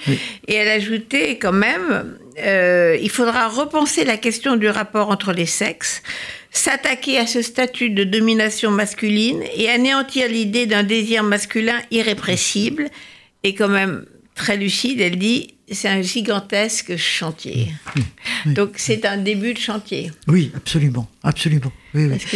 Et 0.47 0.53
elle 0.53 0.69
ajoutait 0.69 1.37
quand 1.37 1.51
même, 1.51 2.15
euh, 2.37 2.97
il 3.01 3.09
faudra 3.09 3.49
repenser 3.49 4.05
la 4.05 4.15
question 4.15 4.55
du 4.55 4.69
rapport 4.69 5.09
entre 5.09 5.33
les 5.33 5.45
sexes, 5.45 6.01
s'attaquer 6.49 7.17
à 7.17 7.27
ce 7.27 7.41
statut 7.41 7.89
de 7.89 8.05
domination 8.05 8.71
masculine 8.71 9.43
et 9.53 9.69
anéantir 9.69 10.29
l'idée 10.29 10.65
d'un 10.65 10.83
désir 10.83 11.23
masculin 11.23 11.77
irrépressible. 11.91 12.87
Et 13.43 13.53
quand 13.53 13.67
même 13.67 14.05
très 14.39 14.55
lucide, 14.55 15.01
elle 15.01 15.19
dit 15.19 15.55
c'est 15.69 15.89
un 15.89 16.01
gigantesque 16.01 16.95
chantier. 16.95 17.73
Donc 18.45 18.75
c'est 18.77 19.05
un 19.05 19.17
début 19.17 19.53
de 19.53 19.59
chantier. 19.59 20.11
Oui, 20.27 20.49
absolument, 20.55 21.07
absolument. 21.23 21.71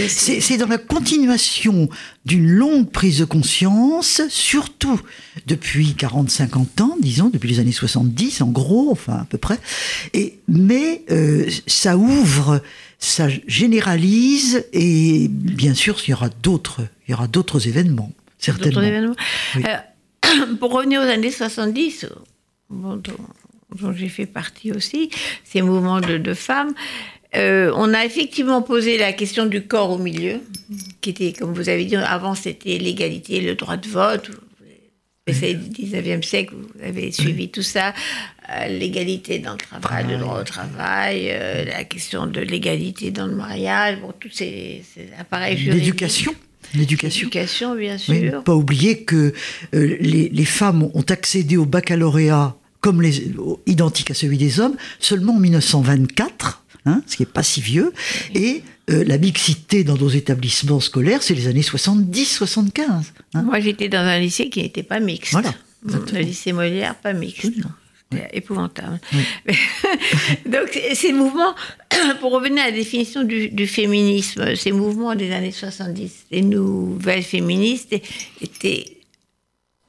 c'est 0.10 0.58
dans 0.58 0.68
la 0.68 0.78
continuation 0.78 1.90
d'une 2.26 2.48
longue 2.48 2.92
prise 2.92 3.20
de 3.20 3.26
conscience, 3.26 4.22
surtout 4.30 5.00
depuis 5.48 5.96
40-50 5.98 6.82
ans, 6.82 6.98
disons, 7.02 7.30
depuis 7.30 7.50
les 7.50 7.60
années 7.60 7.72
70 7.72 8.42
en 8.42 8.52
gros, 8.52 8.92
enfin 8.92 9.14
à 9.14 9.26
peu 9.26 9.38
près. 9.38 9.58
Et, 10.14 10.40
mais 10.50 11.04
euh, 11.10 11.50
ça 11.66 11.96
ouvre 11.98 12.62
ça 13.00 13.28
généralise 13.48 14.66
et 14.74 15.28
bien 15.30 15.74
sûr, 15.74 15.98
il 16.06 16.12
y 16.12 16.14
aura 16.14 16.30
d'autres, 16.30 16.82
il 17.08 17.12
y 17.12 17.14
aura 17.14 17.28
d'autres 17.28 17.66
événements, 17.68 18.12
certainement. 18.40 18.82
Événements. 18.82 19.16
Euh, 19.56 19.78
pour 20.60 20.72
revenir 20.72 21.02
aux 21.02 21.06
années 21.06 21.32
70, 21.32 22.08
dont 22.70 23.94
j'ai 23.96 24.10
fait 24.10 24.26
partie 24.26 24.72
aussi, 24.72 25.10
ces 25.44 25.62
mouvements 25.62 26.02
de, 26.02 26.34
femmes, 26.34 26.74
euh, 27.36 27.72
on 27.76 27.94
a 27.94 28.06
effectivement 28.06 28.62
posé 28.62 28.98
la 28.98 29.14
question 29.14 29.46
du 29.46 29.66
corps 29.66 29.92
au 29.92 29.98
milieu, 29.98 30.40
qui 31.02 31.10
était, 31.12 31.34
comme 31.34 31.54
vous 31.54 31.70
avez 31.70 31.86
dit, 31.86 31.96
avant 31.96 32.36
c'était 32.36 32.78
l'égalité, 32.78 33.42
le 33.42 33.56
droit 33.56 33.78
de 33.78 33.88
vote. 33.88 34.32
C'est 35.26 35.54
du 35.54 35.86
19e 35.86 36.22
siècle, 36.22 36.54
vous 36.54 36.84
avez 36.84 37.14
suivi 37.14 37.50
tout 37.50 37.62
ça, 37.62 37.94
euh, 38.50 38.68
l'égalité 38.68 39.40
dans 39.40 39.54
le 39.54 39.58
travail, 39.58 40.06
le 40.10 40.18
droit 40.18 40.42
au 40.42 40.44
travail, 40.44 41.30
euh, 41.32 41.64
la 41.64 41.86
question 41.86 42.28
de 42.28 42.42
l'égalité 42.42 43.10
dans 43.10 43.28
le 43.28 43.36
mariage, 43.36 44.02
bon, 44.02 44.12
tous 44.20 44.30
ces, 44.30 44.84
ces 44.94 45.08
appareils 45.18 45.58
juridiques. 45.58 45.86
L'éducation? 45.86 46.36
L'éducation. 46.74 47.28
L'éducation, 47.28 47.76
bien 47.76 47.98
sûr. 47.98 48.14
Oui, 48.14 48.32
pas 48.44 48.56
oublier 48.56 49.04
que 49.04 49.34
euh, 49.74 49.98
les, 50.00 50.30
les, 50.30 50.46
femmes 50.46 50.90
ont 50.94 51.06
accédé 51.10 51.58
au 51.58 51.66
baccalauréat 51.66 52.56
comme 52.82 53.02
les, 53.02 53.32
identique 53.66 54.12
à 54.12 54.14
celui 54.14 54.38
des 54.38 54.60
hommes 54.60 54.76
seulement 55.00 55.36
en 55.36 55.40
1924, 55.40 56.64
hein, 56.86 57.02
ce 57.08 57.16
qui 57.16 57.22
n'est 57.22 57.28
pas 57.28 57.44
si 57.44 57.62
vieux, 57.62 57.94
et 58.36 58.62
euh, 58.90 59.06
la 59.06 59.18
mixité 59.18 59.86
dans 59.86 59.96
nos 59.96 60.10
établissements 60.10 60.82
scolaires, 60.82 61.24
c'est 61.24 61.34
les 61.34 61.48
années 61.48 61.62
70-75. 61.62 62.82
Hein. 63.34 63.42
Moi, 63.44 63.62
j'étais 63.62 63.88
dans 63.88 64.00
un 64.00 64.20
lycée 64.20 64.50
qui 64.50 64.62
n'était 64.62 64.84
pas 64.84 65.00
mixte. 65.00 65.32
Voilà. 65.32 65.54
Le 65.86 66.20
lycée 66.20 66.52
Molière, 66.52 66.96
pas 66.96 67.14
mixte. 67.14 67.46
Oui. 67.46 67.64
Épouvantable. 68.32 69.00
Oui. 69.14 69.56
Donc, 70.46 70.80
ces 70.94 71.14
mouvements, 71.14 71.56
pour 72.20 72.32
revenir 72.32 72.64
à 72.64 72.68
la 72.68 72.72
définition 72.72 73.24
du, 73.24 73.50
du, 73.50 73.68
féminisme, 73.68 74.56
ces 74.56 74.72
mouvements 74.72 75.16
des 75.16 75.32
années 75.32 75.52
70, 75.52 76.26
les 76.32 76.42
nouvelles 76.42 77.24
féministes 77.24 77.96
étaient 78.42 78.86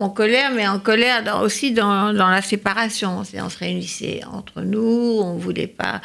en 0.00 0.10
colère, 0.10 0.50
mais 0.52 0.66
en 0.66 0.80
colère 0.80 1.22
dans, 1.22 1.40
aussi 1.40 1.72
dans, 1.72 2.12
dans, 2.12 2.28
la 2.28 2.42
séparation. 2.42 3.18
On 3.18 3.24
se 3.24 3.58
réunissait 3.58 4.22
entre 4.30 4.60
nous, 4.60 5.18
on 5.20 5.34
ne 5.34 5.40
voulait 5.40 5.68
pas 5.68 6.00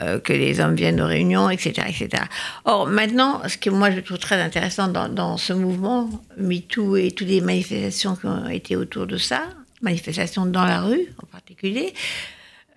euh, 0.00 0.18
que 0.18 0.32
les 0.32 0.60
hommes 0.60 0.74
viennent 0.74 1.00
aux 1.00 1.06
réunions, 1.06 1.50
etc., 1.50 1.86
etc. 1.88 2.24
Or, 2.64 2.86
maintenant, 2.86 3.42
ce 3.46 3.58
que 3.58 3.70
moi 3.70 3.90
je 3.90 4.00
trouve 4.00 4.18
très 4.18 4.40
intéressant 4.40 4.88
dans, 4.88 5.08
dans 5.08 5.36
ce 5.36 5.52
mouvement, 5.52 6.08
MeToo 6.38 6.96
et 6.96 7.10
toutes 7.10 7.28
les 7.28 7.40
manifestations 7.40 8.16
qui 8.16 8.26
ont 8.26 8.48
été 8.48 8.76
autour 8.76 9.06
de 9.06 9.18
ça, 9.18 9.42
manifestations 9.82 10.46
dans 10.46 10.64
la 10.64 10.80
rue 10.80 11.08
en 11.22 11.26
particulier, 11.26 11.94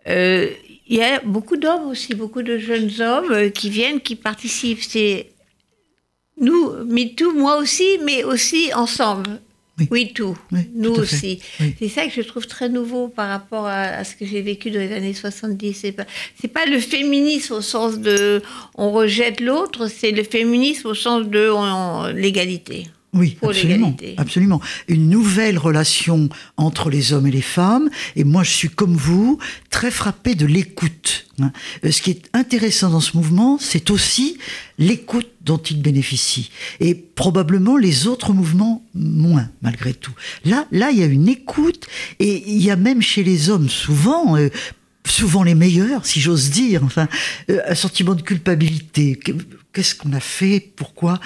euh, 0.08 0.50
il 0.88 0.98
y 0.98 1.04
a 1.04 1.20
beaucoup 1.20 1.58
d'hommes 1.58 1.88
aussi, 1.88 2.16
beaucoup 2.16 2.42
de 2.42 2.58
jeunes 2.58 3.01
hommes 3.01 3.32
euh, 3.32 3.50
qui 3.50 3.70
viennent, 3.70 4.00
qui 4.00 4.16
participent. 4.16 4.82
C'est 4.82 5.32
nous, 6.39 6.72
MeToo, 6.86 7.34
moi 7.34 7.58
aussi, 7.58 8.00
mais 8.04 8.24
aussi 8.24 8.74
ensemble. 8.74 9.42
Oui, 9.80 9.88
oui 9.92 10.13
tout. 10.13 10.38
Oui, 10.51 10.62
nous 10.74 10.96
tout 10.96 11.01
aussi. 11.01 11.39
Oui. 11.60 11.75
C'est 11.77 11.89
ça 11.89 12.08
que 12.08 12.13
je 12.13 12.22
trouve 12.22 12.48
très 12.48 12.70
nouveau 12.70 13.10
par 13.10 13.30
rapport 13.30 13.66
à, 13.66 13.82
à 13.82 14.04
ce 14.04 14.16
que 14.16 14.25
j'ai 14.25 14.42
vécu 14.42 14.72
dans 14.72 14.80
les 14.80 14.94
années 14.94 15.13
70. 15.13 15.74
C'est 15.74 15.92
pas, 15.92 16.06
c'est 16.39 16.48
pas 16.48 16.66
le 16.66 16.80
féminisme 16.80 17.56
au 17.56 17.62
sens 17.62 18.00
de 18.00 18.42
on 18.75 18.92
rejette 18.92 19.39
l'autre, 19.42 19.88
c'est 19.88 20.12
le 20.12 20.24
féminisme 20.24 20.88
au 20.88 20.96
sens 20.96 21.27
de 21.27 22.12
l'égalité. 22.13 22.88
Oui, 23.17 23.38
absolument, 23.41 23.97
absolument. 24.17 24.62
Une 24.88 25.09
nouvelle 25.09 25.57
relation 25.57 26.29
entre 26.55 26.89
les 26.89 27.13
hommes 27.13 27.25
et 27.27 27.31
les 27.31 27.41
femmes. 27.41 27.89
Et 28.15 28.24
moi, 28.24 28.43
je 28.43 28.51
suis 28.51 28.69
comme 28.69 28.95
vous, 28.95 29.39
très 29.69 29.91
frappé 29.91 30.36
de 30.36 30.45
l'écoute. 30.45 31.27
Ce 31.83 32.01
qui 32.01 32.12
est 32.12 32.29
intéressant 32.33 32.89
dans 32.89 33.00
ce 33.00 33.15
mouvement, 33.15 33.57
c'est 33.59 33.89
aussi 33.91 34.38
l'écoute 34.77 35.29
dont 35.41 35.57
il 35.57 35.81
bénéficie. 35.81 36.51
Et 36.79 36.93
probablement 36.95 37.77
les 37.77 38.07
autres 38.07 38.33
mouvements 38.33 38.83
moins, 38.93 39.50
malgré 39.62 39.93
tout. 39.93 40.13
Là, 40.45 40.67
là, 40.71 40.91
il 40.91 41.00
y 41.00 41.03
a 41.03 41.07
une 41.07 41.27
écoute, 41.27 41.88
et 42.19 42.43
il 42.47 42.62
y 42.62 42.69
a 42.69 42.75
même 42.75 43.01
chez 43.01 43.24
les 43.24 43.50
hommes 43.50 43.69
souvent, 43.69 44.36
euh, 44.38 44.50
souvent 45.05 45.43
les 45.43 45.55
meilleurs, 45.55 46.05
si 46.05 46.19
j'ose 46.19 46.50
dire, 46.50 46.83
enfin, 46.83 47.07
euh, 47.50 47.62
un 47.67 47.75
sentiment 47.75 48.15
de 48.15 48.21
culpabilité. 48.21 49.19
Qu'est-ce 49.74 49.95
qu'on 49.95 50.13
a 50.13 50.19
fait? 50.19 50.71
Pourquoi? 50.75 51.19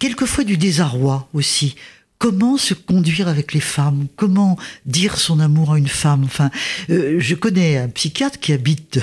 Quelquefois 0.00 0.42
du 0.42 0.56
désarroi 0.56 1.28
aussi. 1.32 1.76
Comment 2.18 2.58
se 2.58 2.74
conduire 2.74 3.28
avec 3.28 3.54
les 3.54 3.60
femmes? 3.60 4.06
Comment 4.14 4.58
dire 4.84 5.16
son 5.16 5.40
amour 5.40 5.72
à 5.72 5.78
une 5.78 5.88
femme? 5.88 6.24
Enfin, 6.24 6.50
euh, 6.90 7.16
je 7.18 7.34
connais 7.34 7.78
un 7.78 7.88
psychiatre 7.88 8.38
qui 8.38 8.52
habite 8.52 9.00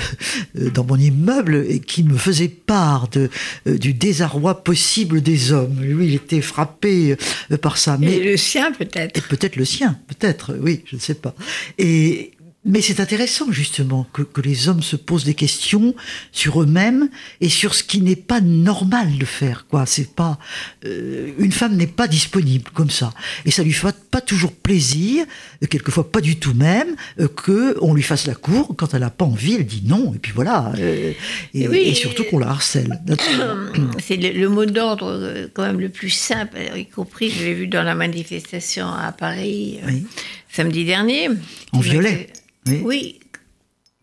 euh, 0.56 0.70
dans 0.70 0.84
mon 0.84 0.98
immeuble 0.98 1.66
et 1.68 1.80
qui 1.80 2.04
me 2.04 2.16
faisait 2.16 2.48
part 2.48 3.08
de, 3.08 3.32
euh, 3.66 3.80
du 3.80 3.96
désarroi 3.96 4.63
possible 4.63 5.22
des 5.22 5.51
hommes. 5.51 5.82
Lui, 5.82 6.10
il 6.10 6.13
était 6.13 6.42
frappé 6.42 7.18
euh, 7.51 7.58
par 7.58 7.80
ça. 7.80 7.98
Mais, 8.00 8.18
et 8.18 8.24
le 8.24 8.38
sien, 8.38 8.72
peut-être. 8.72 9.18
Et 9.18 9.22
peut-être 9.22 9.56
le 9.56 9.66
sien, 9.66 9.98
peut-être, 10.08 10.56
oui, 10.62 10.84
je 10.86 10.98
ne 10.98 11.01
sais 11.01 11.16
pas. 11.16 11.34
Et, 11.80 12.37
mais 12.67 12.81
c'est 12.81 13.00
intéressant 13.00 13.51
justement 13.51 14.05
que, 14.13 14.21
que, 14.21 14.41
les 14.41 14.67
hommes 14.67 14.83
se 14.83 14.95
posent 14.95 15.24
des 15.24 15.33
questions 15.33 15.95
sur 16.31 16.62
eux-mêmes 16.62 17.09
et 17.41 17.50
sur 17.50 17.74
ce 17.74 17.83
qui 17.83 18.01
n'est 18.01 18.15
pas 18.15 18.41
normal 18.41 19.17
de 19.17 19.25
faire. 19.25 19.65
Quoi, 19.69 19.86
c'est 19.86 20.13
pas 20.13 20.38
euh, 20.86 21.31
une 21.39 21.51
femme 21.51 21.75
n'est 21.75 21.88
pas 21.88 22.07
disponible 22.07 22.69
comme 22.74 22.89
ça 22.89 23.13
et 23.45 23.51
ça 23.51 23.63
lui 23.63 23.74
fait 23.74 23.95
pas 24.12 24.21
toujours 24.21 24.51
plaisir, 24.51 25.25
quelquefois 25.69 26.12
pas 26.12 26.21
du 26.21 26.38
tout 26.38 26.53
même, 26.53 26.95
euh, 27.19 27.27
que 27.27 27.77
on 27.81 27.93
lui 27.93 28.03
fasse 28.03 28.27
la 28.27 28.36
cour 28.36 28.75
quand 28.77 28.93
elle 28.93 29.03
a 29.03 29.09
pas 29.09 29.25
envie, 29.25 29.55
elle 29.55 29.65
dit 29.65 29.83
non 29.86 30.13
et 30.13 30.19
puis 30.19 30.33
voilà. 30.36 30.71
Euh, 30.77 31.13
et, 31.53 31.67
oui, 31.67 31.79
et, 31.86 31.93
surtout 31.93 32.24
qu'on 32.25 32.39
la 32.39 32.50
harcèle. 32.50 33.00
C'est 34.00 34.17
le, 34.17 34.31
le, 34.31 34.50
mot 34.50 34.65
d'ordre 34.65 35.07
euh, 35.07 35.47
quand 35.53 35.63
même 35.63 35.79
le 35.79 35.89
plus 35.89 36.09
simple, 36.09 36.57
y 36.75 36.86
compris 36.86 37.29
je 37.29 37.45
l'ai 37.45 37.53
vu 37.53 37.67
dans 37.67 37.83
la 37.83 37.95
manifestation 37.95 38.88
à 38.88 39.12
Paris 39.12 39.79
oui. 39.86 40.05
samedi 40.50 40.86
dernier. 40.86 41.29
En 41.71 41.79
violet. 41.79 42.29
Oui. 42.67 42.81
oui. 42.83 43.19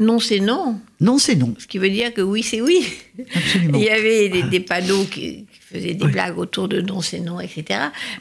Non, 0.01 0.19
c'est 0.19 0.41
non. 0.41 0.81
Non, 1.01 1.19
c'est 1.19 1.37
non. 1.37 1.55
Ce 1.59 1.67
qui 1.67 1.79
veut 1.79 1.91
dire 1.91 2.13
que 2.13 2.21
oui, 2.21 2.43
c'est 2.43 2.61
oui. 2.61 2.85
Absolument. 3.35 3.79
Il 3.79 3.85
y 3.85 3.91
avait 3.91 4.29
des, 4.29 4.43
des 4.43 4.61
panneaux 4.61 5.05
qui, 5.05 5.47
qui, 5.47 5.61
faisaient 5.61 5.95
des 5.95 6.07
oui. 6.07 6.13
blagues 6.13 6.37
autour 6.37 6.67
de 6.69 6.81
non, 6.81 7.01
c'est 7.01 7.21
non, 7.21 7.39
etc. 7.39 7.65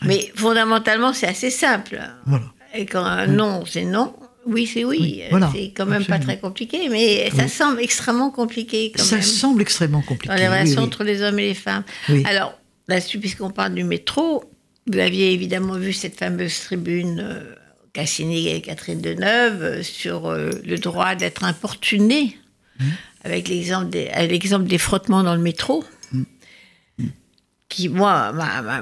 Oui. 0.01 0.07
Mais 0.07 0.31
fondamentalement, 0.35 1.13
c'est 1.13 1.27
assez 1.27 1.49
simple. 1.49 1.99
Voilà. 2.27 2.45
Et 2.75 2.85
quand 2.85 3.03
un 3.03 3.25
non, 3.25 3.65
c'est 3.65 3.85
non, 3.85 4.13
oui, 4.45 4.67
c'est 4.67 4.83
oui. 4.83 4.97
oui 4.99 5.23
voilà. 5.29 5.49
C'est 5.53 5.71
quand 5.75 5.85
même 5.85 6.01
Absolument. 6.01 6.19
pas 6.19 6.23
très 6.23 6.39
compliqué, 6.39 6.89
mais 6.89 7.29
ça 7.31 7.47
semble 7.47 7.81
extrêmement 7.81 8.29
compliqué. 8.29 8.91
Quand 8.95 9.03
ça 9.03 9.15
même, 9.15 9.23
semble 9.23 9.61
extrêmement 9.61 10.01
compliqué. 10.01 10.27
Dans 10.33 10.39
les 10.39 10.47
relations 10.47 10.81
entre 10.81 11.03
les 11.03 11.21
hommes 11.21 11.39
et 11.39 11.47
les 11.47 11.53
femmes. 11.53 11.83
Alors, 12.25 12.53
là-dessus, 12.87 13.19
puisqu'on 13.19 13.51
parle 13.51 13.73
du 13.73 13.83
métro, 13.83 14.43
vous 14.87 14.99
aviez 14.99 15.31
évidemment 15.31 15.75
vu 15.75 15.93
cette 15.93 16.17
fameuse 16.17 16.59
tribune. 16.59 17.45
Qu'a 17.93 18.05
signé 18.07 18.59
Catherine 18.61 19.01
Deneuve 19.01 19.61
euh, 19.61 19.83
sur 19.83 20.27
euh, 20.27 20.49
le 20.65 20.77
droit 20.77 21.13
d'être 21.15 21.43
importuné, 21.43 22.35
mmh. 22.79 22.85
avec 23.23 23.47
l'exemple 23.47 23.89
des, 23.89 24.09
des, 24.09 24.77
frottements 24.79 25.23
dans 25.23 25.35
le 25.35 25.41
métro, 25.41 25.83
mmh. 26.11 26.23
qui, 27.69 27.89
moi, 27.89 28.31
m'a 28.31 28.81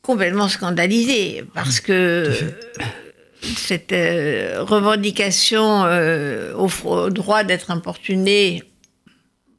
complètement 0.00 0.48
scandalisé, 0.48 1.44
parce 1.52 1.80
que 1.80 2.32
cette 3.42 3.92
euh, 3.92 4.62
revendication 4.62 5.84
euh, 5.84 6.54
au, 6.54 6.68
au, 6.84 7.10
droit 7.10 7.44
d'être 7.44 7.70
importuné, 7.70 8.62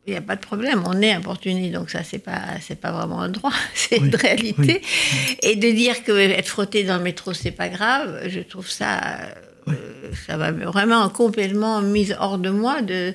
il 0.07 0.11
n'y 0.11 0.17
a 0.17 0.21
pas 0.21 0.37
de 0.37 0.41
problème, 0.41 0.83
on 0.85 1.01
est 1.01 1.11
importuné, 1.11 1.69
donc 1.69 1.89
ça, 1.89 2.01
c'est 2.01 2.19
pas, 2.19 2.41
c'est 2.61 2.79
pas 2.79 2.91
vraiment 2.93 3.21
un 3.21 3.29
droit, 3.29 3.51
c'est 3.73 3.99
oui, 3.99 4.07
une 4.07 4.15
réalité. 4.15 4.81
Oui. 4.81 5.37
Et 5.43 5.55
de 5.57 5.69
dire 5.71 6.03
que 6.03 6.13
être 6.13 6.47
frotté 6.47 6.83
dans 6.83 6.97
le 6.97 7.03
métro, 7.03 7.33
c'est 7.33 7.51
pas 7.51 7.67
grave, 7.67 8.21
je 8.27 8.39
trouve 8.39 8.69
ça, 8.69 9.17
oui. 9.67 9.73
euh, 9.75 10.11
ça 10.25 10.37
va 10.37 10.53
vraiment 10.53 11.09
complètement 11.09 11.81
mise 11.81 12.15
hors 12.21 12.37
de 12.37 12.49
moi 12.49 12.81
de, 12.81 13.13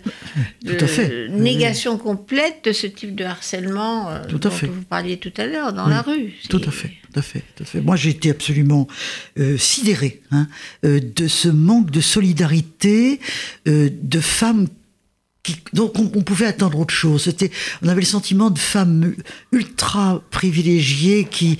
de 0.63 1.29
négation 1.29 1.97
complète 1.97 2.65
de 2.65 2.73
ce 2.73 2.87
type 2.87 3.15
de 3.15 3.25
harcèlement 3.25 4.11
euh, 4.11 4.19
tout 4.29 4.39
dont 4.39 4.51
fait. 4.51 4.67
vous 4.67 4.83
parliez 4.83 5.17
tout 5.17 5.33
à 5.39 5.47
l'heure 5.47 5.73
dans 5.73 5.87
la 5.87 6.03
rue. 6.03 6.35
Tout 6.51 6.61
à 6.67 6.71
fait, 6.71 6.91
tout 7.11 7.19
à 7.19 7.23
fait, 7.23 7.43
tout 7.57 7.63
à 7.63 7.67
fait. 7.67 7.81
Moi, 7.81 7.97
j'ai 7.97 8.11
été 8.11 8.29
absolument 8.31 8.87
euh, 9.39 9.57
sidéré 9.57 10.21
hein, 10.31 10.47
euh, 10.85 11.01
de 11.01 11.27
ce 11.27 11.49
manque 11.49 11.91
de 11.91 12.03
solidarité 12.03 13.19
de 13.65 14.21
femmes 14.21 14.69
donc 15.73 15.99
on, 15.99 16.23
pouvait 16.23 16.47
attendre 16.47 16.79
autre 16.79 16.95
chose. 16.95 17.25
C'était, 17.25 17.51
on 17.83 17.89
avait 17.89 18.01
le 18.01 18.07
sentiment 18.07 18.51
de 18.51 18.59
femmes 18.59 19.15
ultra 19.51 20.23
privilégiées 20.31 21.25
qui, 21.25 21.59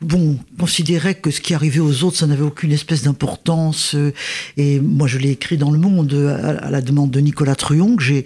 bon, 0.00 0.38
considéraient 0.58 1.16
que 1.16 1.30
ce 1.30 1.40
qui 1.40 1.54
arrivait 1.54 1.80
aux 1.80 2.04
autres, 2.04 2.16
ça 2.16 2.26
n'avait 2.26 2.44
aucune 2.44 2.72
espèce 2.72 3.02
d'importance. 3.02 3.96
Et 4.56 4.78
moi, 4.80 5.08
je 5.08 5.18
l'ai 5.18 5.30
écrit 5.30 5.56
dans 5.56 5.70
Le 5.70 5.78
Monde 5.78 6.14
à, 6.14 6.70
la 6.70 6.80
demande 6.80 7.10
de 7.10 7.20
Nicolas 7.20 7.56
Truon, 7.56 7.96
que 7.96 8.02
j'ai 8.02 8.24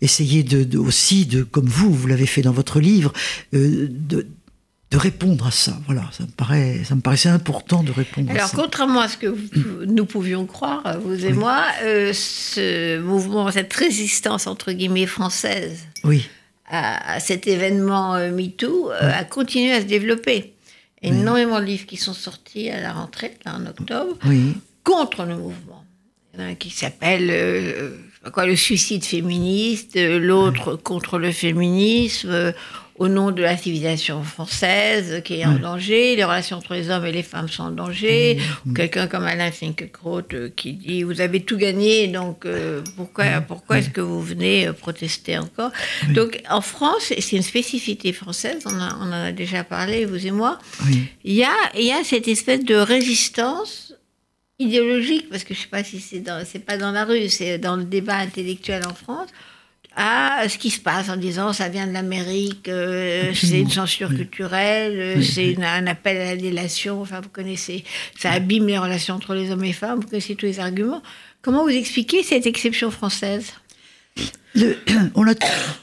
essayé 0.00 0.42
de, 0.42 0.64
de, 0.64 0.78
aussi, 0.78 1.26
de, 1.26 1.42
comme 1.42 1.66
vous, 1.66 1.92
vous 1.92 2.06
l'avez 2.06 2.26
fait 2.26 2.42
dans 2.42 2.52
votre 2.52 2.80
livre, 2.80 3.12
euh, 3.54 3.88
de 3.88 4.26
de 4.90 4.96
répondre 4.96 5.46
à 5.46 5.50
ça. 5.50 5.78
Voilà, 5.86 6.08
ça 6.12 6.24
me, 6.24 6.30
paraît, 6.30 6.82
ça 6.84 6.94
me 6.96 7.00
paraissait 7.00 7.28
important 7.28 7.82
de 7.82 7.92
répondre 7.92 8.30
Alors, 8.30 8.44
à 8.44 8.48
ça. 8.48 8.54
Alors, 8.54 8.64
contrairement 8.64 9.00
à 9.00 9.08
ce 9.08 9.16
que 9.16 9.28
vous, 9.28 9.48
nous 9.86 10.04
pouvions 10.04 10.46
croire, 10.46 10.98
vous 11.00 11.24
et 11.24 11.28
oui. 11.28 11.32
moi, 11.32 11.64
euh, 11.82 12.12
ce 12.12 12.98
mouvement, 12.98 13.50
cette 13.52 13.72
résistance, 13.72 14.46
entre 14.46 14.72
guillemets, 14.72 15.06
française 15.06 15.86
oui. 16.02 16.28
à, 16.66 17.14
à 17.14 17.20
cet 17.20 17.46
événement 17.46 18.16
euh, 18.16 18.32
MeToo, 18.32 18.90
euh, 18.90 18.98
oui. 19.00 19.12
a 19.12 19.24
continué 19.24 19.72
à 19.72 19.80
se 19.80 19.86
développer. 19.86 20.54
Énormément 21.02 21.60
de 21.60 21.64
livres 21.64 21.86
qui 21.86 21.96
sont 21.96 22.12
sortis 22.12 22.68
à 22.68 22.80
la 22.80 22.92
rentrée, 22.92 23.38
là, 23.46 23.56
en 23.56 23.64
octobre, 23.64 24.18
contre 24.84 25.24
le 25.24 25.36
mouvement. 25.36 25.84
Il 26.34 26.40
y 26.40 26.42
en 26.42 26.46
a 26.46 26.48
un 26.50 26.54
qui 26.54 26.68
s'appelle 26.68 27.94
quoi, 28.34 28.44
le 28.44 28.54
suicide 28.54 29.02
féministe, 29.02 29.96
l'autre 29.96 30.76
contre 30.76 31.18
le 31.18 31.32
féminisme, 31.32 32.52
au 33.00 33.08
nom 33.08 33.30
de 33.30 33.42
la 33.42 33.56
civilisation 33.56 34.22
française 34.22 35.22
qui 35.24 35.40
est 35.40 35.46
en 35.46 35.58
danger, 35.58 36.16
les 36.16 36.22
relations 36.22 36.58
entre 36.58 36.74
les 36.74 36.90
hommes 36.90 37.06
et 37.06 37.12
les 37.12 37.22
femmes 37.22 37.48
sont 37.48 37.62
en 37.62 37.70
danger. 37.70 38.38
Quelqu'un 38.76 39.06
comme 39.06 39.24
Alain 39.24 39.50
Finkielkraut 39.50 40.20
euh, 40.34 40.50
qui 40.54 40.74
dit 40.74 41.02
vous 41.02 41.22
avez 41.22 41.40
tout 41.40 41.56
gagné, 41.56 42.08
donc 42.08 42.44
euh, 42.44 42.82
pourquoi, 42.96 43.40
pourquoi 43.40 43.78
est-ce 43.78 43.88
que 43.88 44.02
vous 44.02 44.20
venez 44.20 44.66
euh, 44.66 44.74
protester 44.74 45.38
encore 45.38 45.72
Donc 46.10 46.42
en 46.50 46.60
France, 46.60 47.14
c'est 47.18 47.36
une 47.36 47.42
spécificité 47.42 48.12
française, 48.12 48.64
on, 48.66 48.74
on, 48.74 49.08
en 49.08 49.12
a 49.12 49.32
déjà 49.32 49.64
parlé, 49.64 50.04
vous 50.04 50.26
et 50.26 50.30
moi, 50.30 50.58
il, 51.24 51.32
y 51.32 51.42
a, 51.42 51.56
il 51.74 51.86
y 51.86 51.92
a 51.92 52.04
cette 52.04 52.28
espèce 52.28 52.62
de 52.66 52.74
résistance 52.74 53.94
idéologique, 54.58 55.30
parce 55.30 55.44
que 55.44 55.54
je 55.54 55.60
ne 55.60 55.62
sais 55.62 55.70
pas 55.70 55.82
si 55.82 56.00
c'est 56.00 56.22
c'est 56.44 56.58
pas 56.58 56.76
dans 56.76 56.92
la 56.92 57.06
rue, 57.06 57.30
c'est 57.30 57.56
dans 57.56 57.76
le 57.76 57.84
débat 57.84 58.16
intellectuel 58.16 58.82
en 58.86 58.92
France, 58.92 59.30
à 60.02 60.48
ce 60.48 60.56
qui 60.56 60.70
se 60.70 60.80
passe 60.80 61.10
en 61.10 61.16
disant 61.16 61.52
ça 61.52 61.68
vient 61.68 61.86
de 61.86 61.92
l'Amérique, 61.92 62.68
euh, 62.68 63.32
c'est 63.34 63.60
une 63.60 63.70
censure 63.70 64.08
culturelle, 64.08 64.98
euh, 64.98 65.22
c'est 65.22 65.54
un 65.62 65.86
appel 65.86 66.16
à 66.16 66.24
la 66.24 66.36
délation, 66.36 67.02
enfin 67.02 67.20
vous 67.20 67.28
connaissez, 67.28 67.84
ça 68.18 68.30
abîme 68.30 68.66
les 68.66 68.78
relations 68.78 69.16
entre 69.16 69.34
les 69.34 69.50
hommes 69.50 69.62
et 69.62 69.68
les 69.68 69.72
femmes, 69.74 70.00
vous 70.00 70.08
connaissez 70.08 70.36
tous 70.36 70.46
les 70.46 70.58
arguments. 70.58 71.02
Comment 71.42 71.64
vous 71.64 71.70
expliquez 71.70 72.22
cette 72.22 72.46
exception 72.46 72.90
française? 72.90 73.52
On 75.14 75.28
a 75.28 75.34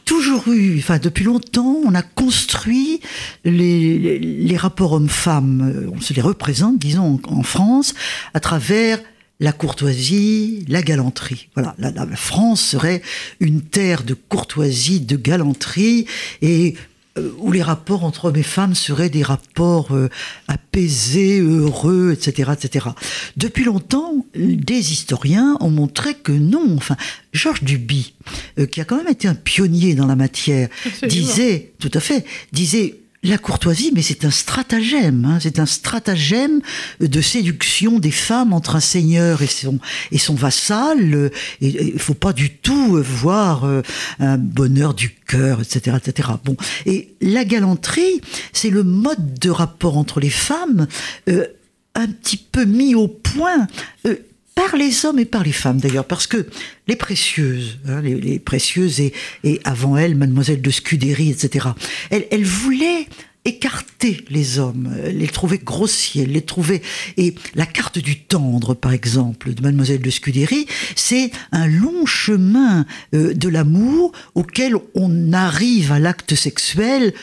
toujours 0.03 0.47
eu, 0.47 0.79
enfin 0.79 0.97
depuis 0.97 1.23
longtemps, 1.23 1.77
on 1.85 1.93
a 1.93 2.01
construit 2.01 3.01
les, 3.45 4.57
rapports 4.57 4.93
hommes-femmes, 4.93 5.61
euh, 5.61 5.91
on 5.95 6.01
se 6.01 6.13
les 6.13 6.21
représente, 6.21 6.79
disons, 6.79 7.21
en 7.27 7.43
France, 7.43 7.93
à 8.33 8.39
travers 8.39 8.99
la 9.39 9.51
courtoisie, 9.51 10.65
la 10.67 10.81
galanterie. 10.81 11.49
Voilà, 11.55 11.75
la, 11.77 12.05
France 12.15 12.61
serait 12.61 13.01
une 13.39 13.61
terre 13.61 14.03
de 14.03 14.13
courtoisie, 14.15 14.99
de 14.99 15.15
galanterie, 15.15 16.07
et 16.41 16.75
euh, 17.17 17.31
où 17.37 17.51
les 17.51 17.61
rapports 17.61 18.03
entre 18.03 18.25
hommes 18.25 18.37
et 18.37 18.43
femmes 18.43 18.73
seraient 18.73 19.09
des 19.09 19.21
rapports 19.21 19.93
euh, 19.93 20.09
apaisés, 20.47 21.39
heureux, 21.39 22.13
etc., 22.13 22.51
etc. 22.53 22.87
Depuis 23.35 23.63
longtemps, 23.63 24.25
des 24.35 24.91
historiens 24.91 25.57
ont 25.59 25.69
montré 25.69 26.15
que 26.15 26.31
non. 26.31 26.75
Enfin, 26.75 26.97
Georges 27.31 27.63
Duby, 27.63 28.13
euh, 28.57 28.65
qui 28.65 28.81
a 28.81 28.85
quand 28.85 28.97
même 28.97 29.07
été 29.07 29.27
un 29.27 29.35
pionnier 29.35 29.93
dans 29.93 30.07
la 30.07 30.15
matière, 30.15 30.69
disait, 31.03 31.73
tout 31.79 31.91
à 31.93 31.99
fait, 31.99 32.25
disait 32.51 32.95
la 33.23 33.37
courtoisie, 33.37 33.91
mais 33.93 34.01
c'est 34.01 34.25
un 34.25 34.31
stratagème, 34.31 35.25
hein. 35.25 35.39
c'est 35.41 35.59
un 35.59 35.65
stratagème 35.65 36.61
de 36.99 37.21
séduction 37.21 37.99
des 37.99 38.11
femmes 38.11 38.53
entre 38.53 38.75
un 38.75 38.79
seigneur 38.79 39.41
et 39.41 39.47
son, 39.47 39.79
et 40.11 40.17
son 40.17 40.35
vassal. 40.35 41.31
Il 41.59 41.93
ne 41.93 41.99
faut 41.99 42.13
pas 42.13 42.33
du 42.33 42.51
tout 42.51 43.01
voir 43.01 43.65
euh, 43.65 43.81
un 44.19 44.37
bonheur 44.37 44.93
du 44.93 45.09
cœur, 45.09 45.61
etc., 45.61 45.97
etc. 45.97 46.29
Bon, 46.43 46.55
et 46.85 47.15
la 47.21 47.43
galanterie, 47.43 48.21
c'est 48.53 48.69
le 48.69 48.83
mode 48.83 49.39
de 49.39 49.49
rapport 49.49 49.97
entre 49.97 50.19
les 50.19 50.29
femmes. 50.29 50.87
Euh, 51.27 51.47
un 51.95 52.07
petit 52.07 52.37
peu 52.37 52.65
mis 52.65 52.93
au 52.93 53.07
point 53.07 53.67
euh, 54.05 54.15
par 54.57 54.75
les 54.75 55.05
hommes 55.05 55.19
et 55.19 55.25
par 55.25 55.43
les 55.43 55.51
femmes 55.51 55.77
d'ailleurs, 55.77 56.05
parce 56.05 56.25
que 56.25 56.47
les 56.87 56.95
précieuses, 56.95 57.77
hein, 57.87 58.01
les, 58.01 58.39
précieuses 58.39 58.99
et, 58.99 59.13
et, 59.43 59.61
avant 59.63 59.97
elles, 59.97 60.15
mademoiselle 60.15 60.63
de 60.63 60.71
Scudéry, 60.71 61.29
etc., 61.29 61.67
elles, 62.09 62.25
elles 62.31 62.43
voulaient 62.43 63.07
écarter 63.45 64.25
les 64.31 64.57
hommes, 64.57 64.91
les 65.05 65.27
trouver 65.27 65.59
grossiers, 65.59 66.25
les 66.25 66.41
trouver... 66.41 66.81
Et 67.17 67.35
la 67.53 67.67
carte 67.67 67.99
du 67.99 68.19
tendre, 68.19 68.73
par 68.73 68.93
exemple, 68.93 69.53
de 69.53 69.61
mademoiselle 69.61 70.01
de 70.01 70.09
Scudéry, 70.09 70.65
c'est 70.95 71.29
un 71.51 71.67
long 71.67 72.07
chemin 72.07 72.85
euh, 73.13 73.35
de 73.35 73.47
l'amour 73.47 74.11
auquel 74.33 74.73
on 74.95 75.33
arrive 75.33 75.91
à 75.91 75.99
l'acte 75.99 76.33
sexuel 76.33 77.13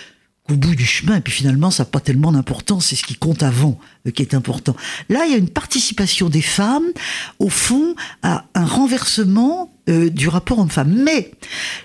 au 0.50 0.56
bout 0.56 0.74
du 0.74 0.84
chemin, 0.84 1.16
et 1.16 1.20
puis 1.20 1.32
finalement, 1.32 1.70
ça 1.70 1.84
n'a 1.84 1.90
pas 1.90 2.00
tellement 2.00 2.30
d'importance, 2.30 2.86
c'est 2.86 2.96
ce 2.96 3.04
qui 3.04 3.14
compte 3.14 3.42
avant 3.42 3.78
euh, 4.06 4.10
qui 4.10 4.20
est 4.20 4.34
important. 4.34 4.76
Là, 5.08 5.24
il 5.24 5.32
y 5.32 5.34
a 5.34 5.38
une 5.38 5.48
participation 5.48 6.28
des 6.28 6.42
femmes, 6.42 6.84
au 7.38 7.48
fond, 7.48 7.94
à 8.22 8.44
un 8.54 8.66
renversement 8.66 9.72
euh, 9.88 10.10
du 10.10 10.28
rapport 10.28 10.58
homme-femme. 10.58 10.94
Mais 11.02 11.30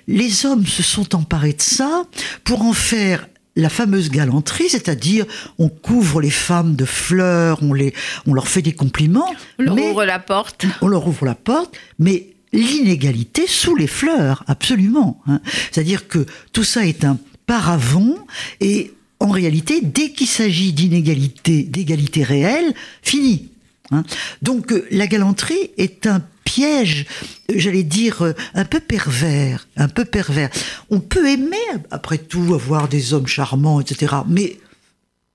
les 0.08 0.46
hommes 0.46 0.66
se 0.66 0.84
sont 0.84 1.16
emparés 1.16 1.54
de 1.54 1.62
ça 1.62 2.04
pour 2.44 2.64
en 2.64 2.74
faire 2.74 3.28
la 3.56 3.70
fameuse 3.70 4.10
galanterie, 4.10 4.70
c'est-à-dire 4.70 5.26
on 5.58 5.70
couvre 5.70 6.22
les 6.22 6.30
femmes 6.30 6.76
de 6.76 6.86
fleurs, 6.86 7.60
on, 7.62 7.74
les, 7.74 7.94
on 8.28 8.34
leur 8.34 8.48
fait 8.48 8.62
des 8.62 8.74
compliments. 8.74 9.34
On 9.58 9.64
leur 9.64 9.78
ouvre 9.78 10.06
la 10.06 10.20
porte. 10.20 10.66
On 10.82 10.88
leur 10.88 11.08
ouvre 11.08 11.26
la 11.26 11.36
porte, 11.36 11.78
mais 11.98 12.28
l'inégalité 12.52 13.48
sous 13.48 13.76
les 13.76 13.88
fleurs, 13.88 14.44
absolument. 14.48 15.22
Hein. 15.28 15.40
C'est-à-dire 15.72 16.08
que 16.08 16.26
tout 16.52 16.64
ça 16.64 16.86
est 16.86 17.04
un 17.04 17.18
paravent 17.50 18.16
et 18.62 18.94
en 19.20 19.30
réalité, 19.30 19.82
dès 19.82 20.12
qu'il 20.12 20.28
s'agit 20.28 20.72
d'inégalité, 20.72 21.64
d'égalité 21.64 22.22
réelle, 22.22 22.76
fini. 23.02 23.50
Hein. 23.90 24.04
Donc 24.44 24.72
euh, 24.72 24.86
la 24.92 25.08
galanterie 25.08 25.72
est 25.78 26.06
un 26.06 26.22
piège, 26.44 27.08
euh, 27.50 27.56
j'allais 27.58 27.82
dire, 27.82 28.22
euh, 28.22 28.34
un 28.54 28.66
peu 28.66 28.80
pervers, 28.80 29.68
un 29.78 29.88
peu 29.88 30.06
pervers. 30.06 30.52
On 30.92 31.00
peut 31.00 31.28
aimer, 31.28 31.58
après 31.90 32.20
tout, 32.20 32.54
avoir 32.54 32.88
des 32.88 33.16
hommes 33.16 33.26
charmants, 33.26 33.82
etc., 33.82 34.18
mais 34.28 34.58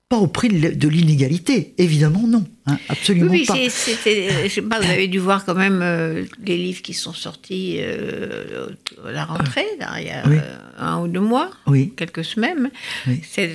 pas 0.07 0.17
au 0.17 0.27
prix 0.27 0.49
de 0.49 0.87
l'inégalité, 0.87 1.73
évidemment 1.77 2.27
non, 2.27 2.45
hein, 2.67 2.77
absolument 2.89 3.31
oui, 3.31 3.45
pas. 3.45 3.55
je 3.55 3.69
sais 3.69 4.61
pas, 4.61 4.79
vous 4.79 4.89
avez 4.89 5.07
dû 5.07 5.17
voir 5.17 5.45
quand 5.45 5.55
même 5.55 5.79
les 6.45 6.57
livres 6.57 6.83
qui 6.83 6.93
sont 6.93 7.13
sortis 7.13 7.79
à 7.81 9.11
la 9.11 9.25
rentrée, 9.25 9.65
il 9.97 10.05
y 10.05 10.09
a 10.11 10.23
un 10.77 11.01
ou 11.01 11.07
deux 11.07 11.19
mois, 11.19 11.49
oui. 11.65 11.91
quelques 11.95 12.23
semaines. 12.23 12.69
C'est 13.23 13.53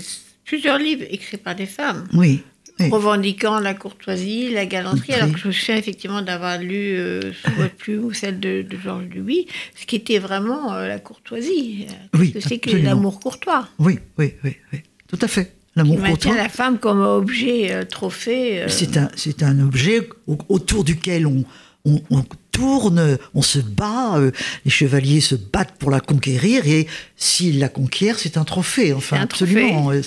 plusieurs 0.50 0.78
livres 0.78 1.04
écrits 1.08 1.36
par 1.36 1.54
des 1.54 1.66
femmes. 1.66 2.08
Oui. 2.12 2.42
Revendiquant 2.90 3.60
la 3.60 3.74
courtoisie, 3.74 4.50
la 4.50 4.66
galanterie, 4.66 5.12
alors 5.12 5.30
que 5.30 5.38
je 5.38 5.48
me 5.48 5.52
souviens 5.52 5.76
effectivement 5.76 6.22
d'avoir 6.22 6.58
lu 6.58 6.96
euh, 6.96 7.32
sous 7.32 7.50
votre 7.52 7.74
plume 7.74 8.04
ou 8.06 8.12
celle 8.14 8.40
de, 8.40 8.64
Georges 8.82 9.04
Duby, 9.04 9.46
ce 9.78 9.84
qui 9.84 9.96
était 9.96 10.18
vraiment 10.18 10.72
euh, 10.72 10.88
la 10.88 10.98
courtoisie. 10.98 11.86
Oui, 12.14 12.34
c'est 12.40 12.58
que 12.58 12.74
l'amour 12.74 13.20
courtois? 13.20 13.68
Oui, 13.78 13.98
oui, 14.18 14.32
oui, 14.42 14.56
oui, 14.72 14.80
tout 15.08 15.18
à 15.20 15.28
fait. 15.28 15.52
L'amour 15.80 16.02
courtois. 16.02 16.36
la 16.36 16.48
femme 16.48 16.78
comme 16.78 17.00
objet, 17.00 17.72
euh, 17.72 17.84
trophée. 17.84 18.64
C'est 18.68 18.96
un, 18.96 19.08
un 19.46 19.60
objet 19.60 20.08
autour 20.48 20.84
duquel 20.84 21.26
on, 21.26 21.44
on, 21.84 22.00
on, 22.10 22.22
tourne, 22.52 23.16
on 23.34 23.42
se 23.42 23.58
bat, 23.58 24.16
euh, 24.16 24.30
les 24.64 24.70
chevaliers 24.70 25.20
se 25.20 25.34
battent 25.34 25.76
pour 25.78 25.90
la 25.90 26.00
conquérir, 26.00 26.66
et 26.66 26.86
s'ils 27.16 27.58
la 27.58 27.68
conquièrent, 27.68 28.18
c'est 28.18 28.36
un 28.36 28.44
trophée. 28.44 28.92
Enfin, 28.92 29.16
un 29.18 29.22
absolument, 29.22 29.90
euh, 29.90 30.02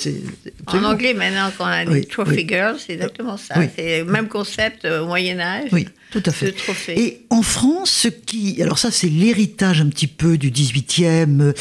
En 0.67 0.83
anglais, 0.83 1.13
maintenant, 1.13 1.49
quand 1.57 1.65
on 1.65 1.67
a 1.67 1.85
des 1.85 2.05
trophy 2.05 2.47
girls, 2.47 2.77
c'est 2.85 2.93
exactement 2.93 3.37
ça. 3.37 3.55
C'est 3.75 3.99
le 3.99 4.05
même 4.05 4.27
concept 4.27 4.85
au 4.85 5.07
Moyen-Âge. 5.07 5.69
Oui, 5.71 5.87
tout 6.13 6.23
à 6.27 6.31
fait. 6.31 6.53
Et 6.89 7.25
en 7.31 7.41
France, 7.41 7.89
ce 7.89 8.07
qui. 8.07 8.61
Alors, 8.61 8.77
ça, 8.77 8.91
c'est 8.91 9.09
l'héritage 9.09 9.81
un 9.81 9.89
petit 9.89 10.05
peu 10.05 10.37
du 10.37 10.51
18e, 10.51 11.53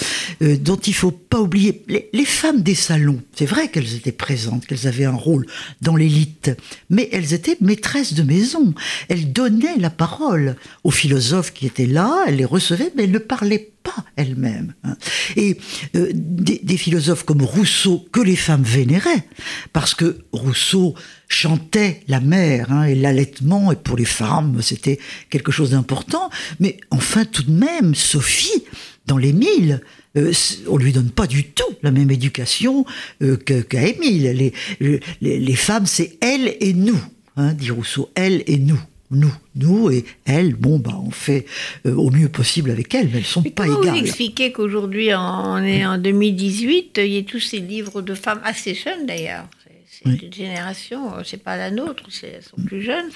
euh, 0.43 0.57
dont 0.59 0.77
il 0.77 0.95
faut 0.95 1.11
pas 1.11 1.41
oublier. 1.41 1.83
Les, 1.89 2.11
les 2.13 2.25
femmes 2.27 2.61
des 2.61 2.75
salons, 2.75 3.23
c'est 3.35 3.47
vrai 3.47 3.69
qu'elles 3.69 3.95
étaient 3.95 4.13
présentes, 4.13 4.67
qu'elles 4.67 4.87
avaient 4.87 5.07
un 5.07 5.17
rôle 5.17 5.47
dans 5.81 5.97
l'élite, 5.97 6.51
mais 6.91 7.09
elles 7.13 7.33
étaient 7.33 7.57
maîtresses 7.63 8.13
de 8.13 8.23
maison. 8.23 8.75
Elles 9.09 9.33
donnaient 9.33 9.79
la 9.79 9.91
parole 9.91 10.57
aux 10.85 10.91
philosophes 10.91 11.55
qui 11.55 11.67
étaient 11.67 11.87
là, 11.87 12.25
elle 12.27 12.37
les 12.37 12.45
recevait, 12.45 12.93
mais 12.95 13.05
elle 13.05 13.11
ne 13.11 13.19
parlait 13.19 13.72
pas 13.83 14.05
elle-même. 14.17 14.75
Hein. 14.85 14.97
Et 15.37 15.59
euh, 15.97 16.11
des, 16.15 16.77
philosophes 16.77 17.25
comme 17.25 17.43
Rousseau, 17.43 18.07
que 18.13 18.21
les 18.21 18.37
femmes 18.37 18.63
vénéraient, 18.63 19.27
parce 19.73 19.95
que 19.95 20.19
Rousseau 20.33 20.95
chantait 21.29 22.03
la 22.09 22.21
mère 22.21 22.71
hein, 22.73 22.85
et 22.85 22.95
l'allaitement, 22.95 23.73
et 23.73 23.77
pour 23.77 23.97
les 23.97 24.05
femmes, 24.05 24.61
c'était 24.63 24.99
quelque 25.31 25.53
chose 25.53 25.71
d'important. 25.71 26.31
Mais 26.61 26.79
enfin, 26.91 27.25
tout 27.25 27.43
de 27.43 27.53
même, 27.53 27.95
Sophie, 27.95 28.65
dans 29.07 29.19
l'Émile, 29.19 29.81
euh, 30.17 30.33
on 30.69 30.77
lui 30.77 30.93
donne 30.93 31.11
pas 31.11 31.27
du 31.27 31.45
tout 31.45 31.65
la 31.83 31.91
même 31.91 32.11
éducation 32.11 32.85
euh, 33.23 33.37
qu'à 33.37 33.87
Émile. 33.87 34.53
Les, 34.81 35.01
les, 35.21 35.57
femmes, 35.57 35.87
c'est 35.87 36.19
elle 36.21 36.57
et 36.61 36.75
nous, 36.75 37.01
hein, 37.37 37.55
dit 37.55 37.71
Rousseau, 37.71 38.11
elle 38.15 38.43
et 38.47 38.59
nous 38.59 38.81
nous, 39.13 39.33
nous 39.55 39.91
et 39.91 40.05
elles, 40.25 40.55
bon, 40.55 40.79
bah, 40.79 40.99
on 41.05 41.11
fait 41.11 41.47
euh, 41.87 41.95
au 41.95 42.11
mieux 42.11 42.29
possible 42.29 42.71
avec 42.71 42.95
elles, 42.95 43.09
mais 43.13 43.19
elles 43.19 43.25
sont 43.25 43.43
pas 43.43 43.67
égales. 43.67 43.79
Vous 43.81 43.97
expliquez 43.97 44.53
qu'aujourd'hui, 44.53 45.15
on 45.15 45.59
est 45.59 45.85
en 45.85 45.99
2018, 45.99 46.99
il 46.99 47.07
y 47.07 47.19
a 47.19 47.23
tous 47.23 47.41
ces 47.41 47.59
livres 47.59 48.03
de 48.03 48.15
femmes 48.15 48.41
assez 48.45 48.75
jeunes 48.75 49.07
d'ailleurs. 49.07 49.47
C'est 49.89 50.23
une 50.23 50.33
génération, 50.33 51.15
euh, 51.15 51.23
c'est 51.25 51.43
pas 51.43 51.57
la 51.57 51.71
nôtre, 51.71 52.05
elles 52.23 52.43
sont 52.43 52.61
plus 52.67 52.83
jeunes, 52.83 53.11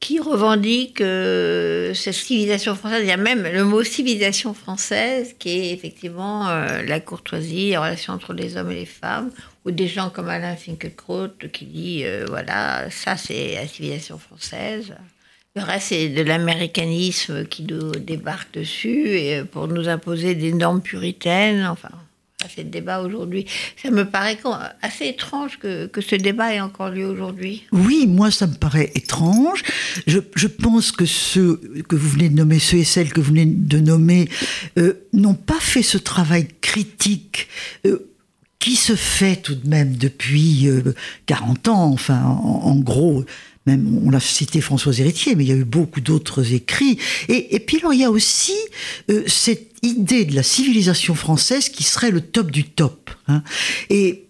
qui 0.00 0.20
revendiquent 0.20 1.00
euh, 1.00 1.92
cette 1.92 2.14
civilisation 2.14 2.74
française. 2.74 3.00
Il 3.02 3.08
y 3.08 3.12
a 3.12 3.16
même 3.16 3.42
le 3.42 3.64
mot 3.64 3.82
civilisation 3.82 4.54
française 4.54 5.34
qui 5.38 5.50
est 5.50 5.72
effectivement 5.72 6.46
la 6.46 7.00
courtoisie, 7.00 7.70
les 7.70 7.76
relations 7.76 8.12
entre 8.12 8.32
les 8.32 8.56
hommes 8.56 8.70
et 8.70 8.76
les 8.76 8.86
femmes, 8.86 9.30
ou 9.64 9.72
des 9.72 9.88
gens 9.88 10.08
comme 10.08 10.28
Alain 10.28 10.54
Finkielkraut 10.54 11.28
qui 11.52 11.66
dit 11.66 12.04
voilà, 12.28 12.88
ça 12.90 13.16
c'est 13.16 13.54
la 13.56 13.66
civilisation 13.66 14.18
française. 14.18 14.94
Le 15.56 15.62
reste, 15.62 15.86
c'est 15.88 16.10
de 16.10 16.22
l'américanisme 16.22 17.46
qui 17.46 17.62
nous 17.62 17.92
débarque 17.92 18.52
dessus 18.52 19.08
et 19.08 19.42
pour 19.42 19.68
nous 19.68 19.88
imposer 19.88 20.34
des 20.34 20.52
normes 20.52 20.82
puritaines. 20.82 21.66
Enfin, 21.66 21.88
c'est 22.54 22.64
le 22.64 22.68
débat 22.68 23.00
aujourd'hui. 23.00 23.46
Ça 23.82 23.90
me 23.90 24.04
paraît 24.04 24.36
assez 24.82 25.06
étrange 25.06 25.58
que, 25.58 25.88
ce 25.98 26.14
débat 26.14 26.52
ait 26.52 26.60
encore 26.60 26.90
lieu 26.90 27.06
aujourd'hui. 27.06 27.64
Oui, 27.72 28.06
moi, 28.06 28.30
ça 28.30 28.46
me 28.46 28.54
paraît 28.54 28.92
étrange. 28.94 29.62
Je, 30.06 30.18
pense 30.46 30.92
que 30.92 31.06
ceux 31.06 31.58
que 31.88 31.96
vous 31.96 32.10
venez 32.10 32.28
de 32.28 32.34
nommer, 32.36 32.58
ceux 32.58 32.76
et 32.76 32.84
celles 32.84 33.10
que 33.10 33.20
vous 33.20 33.30
venez 33.30 33.46
de 33.46 33.78
nommer, 33.78 34.28
euh, 34.78 35.06
n'ont 35.14 35.34
pas 35.34 35.58
fait 35.58 35.82
ce 35.82 35.96
travail 35.96 36.48
critique. 36.60 37.48
Euh, 37.86 38.10
qui 38.58 38.74
se 38.74 38.96
fait 38.96 39.36
tout 39.36 39.54
de 39.54 39.68
même 39.68 39.96
depuis 39.96 40.68
40 41.26 41.68
euh, 41.68 41.70
ans, 41.70 41.92
enfin 41.92 42.20
en, 42.24 42.74
gros, 42.74 43.24
même 43.66 44.00
on 44.04 44.12
a 44.12 44.20
cité 44.20 44.60
Françoise 44.60 45.00
Héritier, 45.00 45.34
mais 45.34 45.44
il 45.44 45.48
y 45.48 45.52
a 45.52 45.56
eu 45.56 45.64
beaucoup 45.64 46.00
d'autres 46.00 46.52
écrits. 46.52 46.98
Et, 47.28 47.58
puis 47.60 47.78
alors 47.78 47.92
il 47.92 48.00
y 48.00 48.04
a 48.04 48.10
aussi 48.10 48.56
euh, 49.10 49.24
cette 49.26 49.72
idée 49.82 50.24
de 50.24 50.34
la 50.34 50.42
civilisation 50.42 51.14
française 51.14 51.68
qui 51.68 51.82
serait 51.82 52.10
le 52.10 52.20
top 52.20 52.50
du 52.50 52.64
top. 52.64 53.10
Hein. 53.28 53.42
Et 53.90 54.24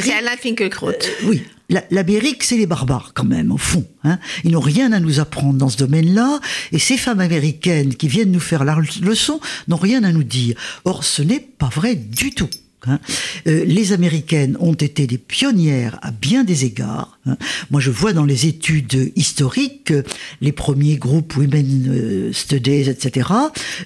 c'est 0.00 0.12
Alain 0.12 0.36
Finkielkraut. 0.36 0.90
Euh, 0.90 0.92
oui, 1.24 1.42
l'Amérique, 1.90 2.42
c'est 2.42 2.56
les 2.56 2.66
barbares 2.66 3.12
quand 3.14 3.24
même, 3.24 3.52
au 3.52 3.56
fond. 3.56 3.86
Hein. 4.04 4.18
Ils 4.44 4.52
n'ont 4.52 4.60
rien 4.60 4.92
à 4.92 5.00
nous 5.00 5.20
apprendre 5.20 5.54
dans 5.54 5.68
ce 5.68 5.76
domaine-là, 5.76 6.40
et 6.72 6.78
ces 6.78 6.96
femmes 6.96 7.20
américaines 7.20 7.94
qui 7.94 8.08
viennent 8.08 8.32
nous 8.32 8.40
faire 8.40 8.64
la 8.64 8.76
leçon 9.02 9.40
n'ont 9.68 9.76
rien 9.76 10.04
à 10.04 10.12
nous 10.12 10.24
dire. 10.24 10.56
Or, 10.84 11.04
ce 11.04 11.22
n'est 11.22 11.40
pas 11.40 11.68
vrai 11.68 11.94
du 11.94 12.32
tout. 12.32 12.50
Hein. 12.86 12.98
Euh, 13.46 13.64
les 13.64 13.92
Américaines 13.92 14.56
ont 14.60 14.74
été 14.74 15.06
des 15.06 15.18
pionnières 15.18 15.98
à 16.02 16.10
bien 16.10 16.44
des 16.44 16.64
égards. 16.64 17.18
Hein. 17.26 17.36
Moi, 17.70 17.80
je 17.80 17.90
vois 17.90 18.12
dans 18.12 18.24
les 18.24 18.46
études 18.46 19.12
historiques 19.16 19.92
les 20.40 20.52
premiers 20.52 20.96
groupes 20.96 21.36
Women 21.36 21.86
euh, 21.88 22.32
Studies, 22.32 22.88
etc., 22.88 23.30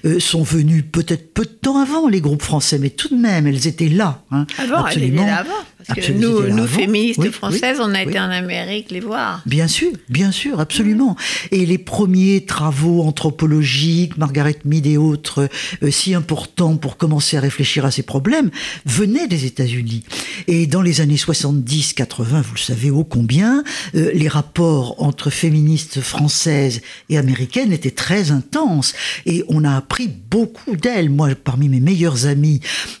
euh, 0.05 0.19
sont 0.19 0.43
venus 0.43 0.83
peut-être 0.91 1.33
peu 1.33 1.43
de 1.43 1.49
temps 1.49 1.79
avant 1.79 2.07
les 2.07 2.21
groupes 2.21 2.41
français, 2.41 2.79
mais 2.79 2.89
tout 2.89 3.09
de 3.09 3.19
même, 3.19 3.47
elles 3.47 3.67
étaient 3.67 3.89
là. 3.89 4.23
Hein, 4.31 4.45
avant, 4.57 4.87
elles 4.87 5.03
étaient 5.03 5.15
là 5.15 5.37
avant. 5.37 5.49
Parce 5.87 6.07
que 6.07 6.11
nous, 6.11 6.47
nous 6.47 6.67
féministes 6.67 7.31
françaises, 7.31 7.79
on 7.81 7.93
a 7.93 8.03
été 8.03 8.19
en 8.19 8.29
Amérique 8.29 8.91
les 8.91 8.99
voir. 8.99 9.41
Bien 9.45 9.67
sûr, 9.67 9.91
bien 10.09 10.31
sûr, 10.31 10.59
absolument. 10.59 11.15
Et 11.51 11.65
les 11.65 11.77
premiers 11.77 12.45
travaux 12.45 13.01
anthropologiques, 13.03 14.17
Margaret 14.17 14.57
Mead 14.65 14.85
et 14.87 14.97
autres, 14.97 15.49
si 15.89 16.13
importants 16.13 16.77
pour 16.77 16.97
commencer 16.97 17.37
à 17.37 17.39
réfléchir 17.39 17.85
à 17.85 17.91
ces 17.91 18.03
problèmes, 18.03 18.49
venaient 18.85 19.27
des 19.27 19.45
États-Unis. 19.45 20.03
Et 20.47 20.67
dans 20.67 20.81
les 20.81 21.01
années 21.01 21.15
70-80, 21.15 22.41
vous 22.41 22.53
le 22.55 22.59
savez 22.59 22.91
ô 22.91 23.03
combien, 23.03 23.63
euh, 23.95 24.11
les 24.13 24.27
rapports 24.27 25.01
entre 25.01 25.29
féministes 25.29 26.01
françaises 26.01 26.81
et 27.09 27.17
américaines 27.17 27.73
étaient 27.73 27.91
très 27.91 28.31
intenses. 28.31 28.93
Et 29.25 29.43
on 29.47 29.63
a 29.63 29.75
appris 29.75 30.09
beaucoup 30.29 30.75
d'elles. 30.75 31.09
Moi, 31.09 31.29
parmi 31.35 31.69
mes 31.69 31.79
meilleurs 31.79 32.25
amis, 32.25 32.59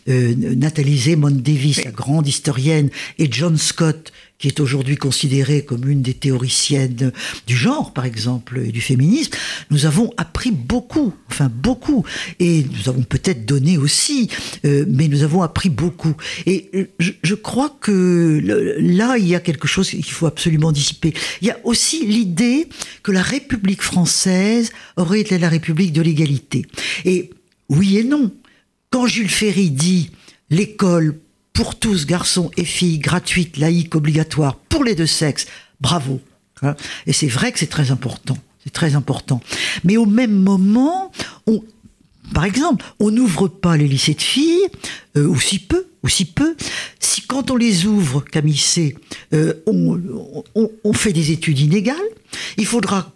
euh, 0.09 0.33
Nathalie 0.35 0.97
Zemon 0.97 1.31
Davis, 1.31 1.83
la 1.83 1.91
grande 1.91 2.27
historienne, 2.27 2.70
et 3.17 3.31
John 3.31 3.57
Scott, 3.57 4.11
qui 4.41 4.47
est 4.47 4.59
aujourd'hui 4.59 4.97
considérée 4.97 5.63
comme 5.63 5.87
une 5.87 6.01
des 6.01 6.15
théoriciennes 6.15 7.11
du 7.45 7.55
genre, 7.55 7.93
par 7.93 8.05
exemple, 8.05 8.59
et 8.65 8.71
du 8.71 8.81
féminisme, 8.81 9.31
nous 9.69 9.85
avons 9.85 10.11
appris 10.17 10.51
beaucoup, 10.51 11.13
enfin 11.29 11.49
beaucoup, 11.53 12.03
et 12.39 12.63
nous 12.63 12.89
avons 12.89 13.03
peut-être 13.03 13.45
donné 13.45 13.77
aussi, 13.77 14.29
euh, 14.65 14.85
mais 14.87 15.07
nous 15.07 15.21
avons 15.21 15.43
appris 15.43 15.69
beaucoup. 15.69 16.15
Et 16.47 16.89
je, 16.99 17.35
crois 17.35 17.77
que 17.79 18.41
là, 18.79 19.17
il 19.17 19.27
y 19.27 19.35
a 19.35 19.39
quelque 19.39 19.67
chose 19.67 19.91
qu'il 19.91 20.03
faut 20.03 20.25
absolument 20.25 20.71
dissiper. 20.71 21.13
Il 21.41 21.47
y 21.47 21.51
a 21.51 21.59
aussi 21.63 22.05
l'idée 22.07 22.67
que 23.03 23.11
la 23.11 23.21
République 23.21 23.83
française 23.83 24.71
aurait 24.97 25.21
été 25.21 25.37
la 25.37 25.49
République 25.49 25.93
de 25.93 26.01
l'égalité. 26.01 26.65
Et 27.05 27.29
oui 27.69 27.99
et 27.99 28.03
non. 28.03 28.31
Quand 28.89 29.05
Jules 29.05 29.29
Ferry 29.29 29.69
dit 29.69 30.09
l'école 30.49 31.20
pour 31.53 31.77
tous, 31.77 32.05
garçons 32.05 32.51
et 32.57 32.65
filles, 32.65 32.99
gratuite, 32.99 33.57
laïque, 33.57 33.95
obligatoire, 33.95 34.55
pour 34.55 34.83
les 34.83 34.95
deux 34.95 35.05
sexes, 35.05 35.47
bravo. 35.79 36.21
Hein. 36.61 36.75
Et 37.07 37.13
c'est 37.13 37.27
vrai 37.27 37.51
que 37.51 37.59
c'est 37.59 37.67
très 37.67 37.91
important. 37.91 38.37
C'est 38.63 38.73
très 38.73 38.95
important. 38.95 39.41
Mais 39.83 39.97
au 39.97 40.05
même 40.05 40.33
moment, 40.33 41.11
par 42.33 42.45
exemple, 42.45 42.85
on 42.99 43.11
n'ouvre 43.11 43.47
pas 43.47 43.75
les 43.75 43.87
lycées 43.87 44.13
de 44.13 44.21
filles, 44.21 44.67
euh, 45.17 45.25
ou 45.25 45.39
si 45.39 45.59
peu, 45.59 45.87
ou 46.03 46.07
si 46.07 46.25
peu. 46.25 46.55
Si 46.99 47.21
quand 47.21 47.51
on 47.51 47.55
les 47.55 47.85
ouvre, 47.85 48.21
Camille 48.21 48.57
C, 48.57 48.95
euh, 49.33 49.53
on, 49.65 49.99
on, 50.83 50.93
fait 50.93 51.13
des 51.13 51.31
études 51.31 51.59
inégales, 51.59 51.97
il 52.57 52.65
faudra 52.65 53.11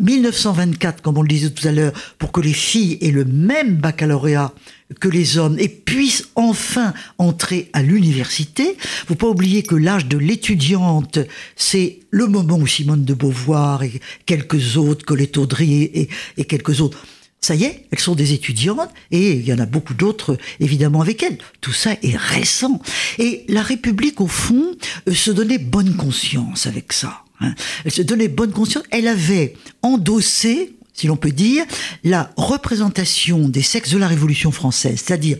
1924, 0.00 1.02
comme 1.02 1.18
on 1.18 1.22
le 1.22 1.28
disait 1.28 1.50
tout 1.50 1.66
à 1.68 1.72
l'heure, 1.72 1.92
pour 2.18 2.32
que 2.32 2.40
les 2.40 2.52
filles 2.52 2.98
aient 3.00 3.10
le 3.10 3.24
même 3.24 3.76
baccalauréat 3.76 4.52
que 5.00 5.08
les 5.08 5.38
hommes 5.38 5.58
et 5.58 5.68
puissent 5.68 6.28
enfin 6.34 6.94
entrer 7.18 7.68
à 7.72 7.82
l'université. 7.82 8.76
Faut 9.06 9.14
pas 9.14 9.28
oublier 9.28 9.62
que 9.62 9.74
l'âge 9.74 10.06
de 10.06 10.18
l'étudiante, 10.18 11.18
c'est 11.56 12.00
le 12.10 12.26
moment 12.26 12.56
où 12.56 12.66
Simone 12.66 13.04
de 13.04 13.14
Beauvoir 13.14 13.82
et 13.82 14.00
quelques 14.26 14.76
autres, 14.76 15.04
Colette 15.04 15.36
Audry 15.36 15.82
et, 15.82 16.08
et 16.36 16.44
quelques 16.44 16.80
autres, 16.80 16.98
ça 17.40 17.54
y 17.54 17.64
est, 17.64 17.86
elles 17.90 18.00
sont 18.00 18.14
des 18.14 18.32
étudiantes 18.32 18.90
et 19.10 19.32
il 19.32 19.46
y 19.46 19.52
en 19.52 19.58
a 19.58 19.66
beaucoup 19.66 19.94
d'autres 19.94 20.36
évidemment 20.58 21.00
avec 21.00 21.22
elles. 21.22 21.38
Tout 21.60 21.72
ça 21.72 21.92
est 22.02 22.16
récent. 22.16 22.80
Et 23.18 23.44
la 23.48 23.62
République, 23.62 24.20
au 24.20 24.26
fond, 24.26 24.72
euh, 25.08 25.14
se 25.14 25.30
donnait 25.30 25.58
bonne 25.58 25.94
conscience 25.94 26.66
avec 26.66 26.92
ça. 26.92 27.22
Hein. 27.40 27.54
Elle 27.84 27.92
se 27.92 28.02
donnait 28.02 28.28
bonne 28.28 28.50
conscience. 28.50 28.84
Elle 28.90 29.06
avait 29.06 29.54
endossé, 29.82 30.74
si 30.98 31.06
l'on 31.06 31.16
peut 31.16 31.30
dire, 31.30 31.64
la 32.02 32.32
représentation 32.36 33.48
des 33.48 33.62
sexes 33.62 33.90
de 33.90 33.98
la 33.98 34.08
Révolution 34.08 34.50
française, 34.50 35.00
c'est-à-dire 35.04 35.38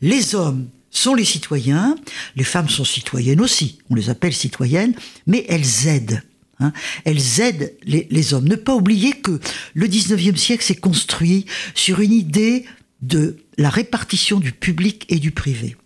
les 0.00 0.36
hommes 0.36 0.68
sont 0.90 1.14
les 1.14 1.24
citoyens, 1.24 1.96
les 2.36 2.44
femmes 2.44 2.68
sont 2.68 2.84
citoyennes 2.84 3.40
aussi, 3.40 3.78
on 3.90 3.96
les 3.96 4.10
appelle 4.10 4.32
citoyennes, 4.32 4.94
mais 5.26 5.44
elles 5.48 5.88
aident. 5.88 6.22
Hein. 6.60 6.72
Elles 7.04 7.40
aident 7.40 7.74
les, 7.84 8.34
hommes. 8.34 8.46
Ne 8.46 8.54
pas 8.54 8.76
oublier 8.76 9.12
que 9.14 9.40
le 9.74 9.88
19e 9.88 10.36
siècle 10.36 10.62
s'est 10.62 10.76
construit 10.76 11.46
sur 11.74 11.98
une 11.98 12.12
idée 12.12 12.64
de 13.00 13.38
la 13.58 13.70
répartition 13.70 14.38
du 14.38 14.52
public 14.52 15.06
et 15.08 15.18
du 15.18 15.32
privé. 15.32 15.76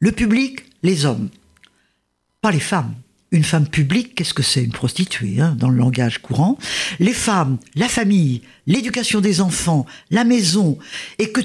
Le 0.00 0.12
public, 0.12 0.64
les 0.82 1.06
hommes, 1.06 1.30
pas 2.42 2.50
les 2.50 2.60
femmes 2.60 2.94
une 3.32 3.44
femme 3.44 3.68
publique, 3.68 4.14
qu'est-ce 4.14 4.34
que 4.34 4.42
c'est 4.42 4.62
Une 4.62 4.72
prostituée, 4.72 5.40
hein, 5.40 5.56
dans 5.58 5.68
le 5.68 5.78
langage 5.78 6.18
courant. 6.22 6.58
Les 6.98 7.12
femmes, 7.12 7.58
la 7.74 7.88
famille, 7.88 8.42
l'éducation 8.66 9.20
des 9.20 9.40
enfants, 9.40 9.86
la 10.10 10.24
maison, 10.24 10.78
et 11.18 11.32
que, 11.32 11.40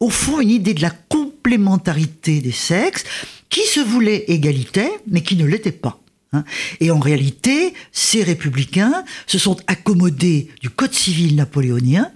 au 0.00 0.10
fond, 0.10 0.40
une 0.40 0.50
idée 0.50 0.74
de 0.74 0.82
la 0.82 0.90
complémentarité 0.90 2.40
des 2.40 2.52
sexes, 2.52 3.04
qui 3.50 3.60
se 3.66 3.80
voulait 3.80 4.24
égalitaire, 4.28 4.90
mais 5.06 5.22
qui 5.22 5.36
ne 5.36 5.44
l'était 5.46 5.72
pas. 5.72 6.00
Hein. 6.32 6.44
Et 6.80 6.90
en 6.90 6.98
réalité, 6.98 7.74
ces 7.92 8.22
républicains 8.22 9.04
se 9.26 9.38
sont 9.38 9.56
accommodés 9.66 10.48
du 10.60 10.70
Code 10.70 10.94
civil 10.94 11.36
napoléonien, 11.36 12.10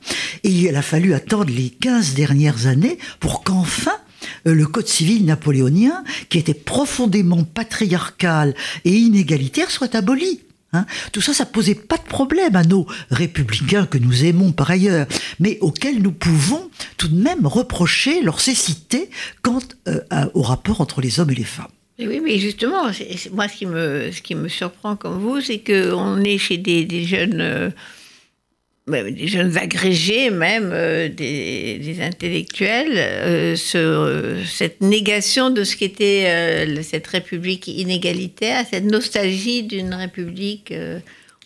et 0.45 0.51
il 0.51 0.75
a 0.75 0.83
fallu 0.83 1.15
attendre 1.15 1.53
les 1.53 1.71
15 1.71 2.15
dernières 2.15 2.67
années 2.67 2.99
pour 3.21 3.45
qu'enfin 3.45 3.97
le 4.45 4.67
code 4.67 4.89
civil 4.89 5.25
napoléonien, 5.25 6.05
qui 6.29 6.39
était 6.39 6.55
profondément 6.55 7.45
patriarcal 7.45 8.55
et 8.85 8.93
inégalitaire, 8.93 9.71
soit 9.71 9.95
aboli. 9.95 10.41
Hein. 10.73 10.87
Tout 11.13 11.21
ça, 11.21 11.35
ça 11.35 11.47
posait 11.47 11.75
pas 11.75 11.97
de 11.97 12.03
problème 12.03 12.55
à 12.55 12.63
nos 12.63 12.87
républicains 13.11 13.87
que 13.87 13.99
nous 13.99 14.25
aimons 14.25 14.53
par 14.53 14.71
ailleurs, 14.71 15.07
mais 15.41 15.59
auxquels 15.61 16.01
nous 16.01 16.13
pouvons 16.13 16.71
tout 16.97 17.09
de 17.09 17.21
même 17.21 17.47
reprocher 17.47 18.23
leur 18.23 18.41
cécité 18.41 19.11
quant 19.43 19.61
euh, 19.89 20.01
au 20.35 20.43
rapport 20.43 20.81
entre 20.81 21.01
les 21.01 21.19
hommes 21.19 21.31
et 21.31 21.35
les 21.35 21.45
femmes. 21.45 21.67
oui, 21.99 22.21
mais 22.23 22.39
justement, 22.39 22.85
moi, 23.33 23.49
ce 23.49 23.57
qui 23.57 23.67
me, 23.67 24.11
ce 24.13 24.23
qui 24.23 24.35
me 24.35 24.49
surprend 24.49 24.95
comme 24.97 25.19
vous, 25.19 25.41
c'est 25.41 25.59
qu'on 25.59 26.23
est 26.23 26.39
chez 26.39 26.57
des, 26.57 27.05
jeunes 27.05 27.41
euh, 27.41 27.71
des 28.91 29.27
jeunes 29.27 29.57
agrégés 29.57 30.31
même, 30.31 30.71
euh, 30.73 31.09
des, 31.09 31.99
intellectuels, 32.01 32.93
euh, 32.97 33.57
cette 34.47 34.81
négation 34.81 35.51
de 35.51 35.65
ce 35.65 35.77
qu'était 35.77 36.25
euh, 36.27 36.83
cette 36.83 37.07
république 37.07 37.69
inégalitaire, 37.69 38.65
cette 38.71 38.85
nostalgie 38.85 39.63
d'une 39.63 39.95
république 39.95 40.73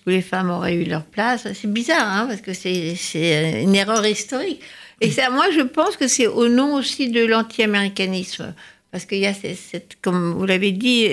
où 0.07 0.11
les 0.11 0.23
femmes 0.23 0.51
auraient 0.51 0.75
eu 0.75 0.85
leur 0.85 1.05
place. 1.05 1.47
C'est 1.55 1.73
bizarre, 1.73 2.11
hein, 2.11 2.27
parce 2.29 2.41
que 2.41 2.53
c'est 2.53 3.63
une 3.63 3.75
erreur 3.75 4.07
historique. 4.07 4.61
Et 5.01 5.11
ça, 5.11 5.31
moi, 5.31 5.47
je 5.55 5.63
pense 5.63 5.97
que 5.97 6.09
c'est 6.09 6.27
au 6.27 6.49
nom 6.49 6.75
aussi 6.75 7.11
de 7.11 7.25
l'anti-américanisme. 7.25 8.55
Parce 8.91 9.07
qu'il 9.07 9.19
y 9.19 9.27
a 9.27 9.35
cette, 9.35 9.97
comme 10.03 10.35
vous 10.35 10.47
l'avez 10.47 10.71
dit, 10.71 11.09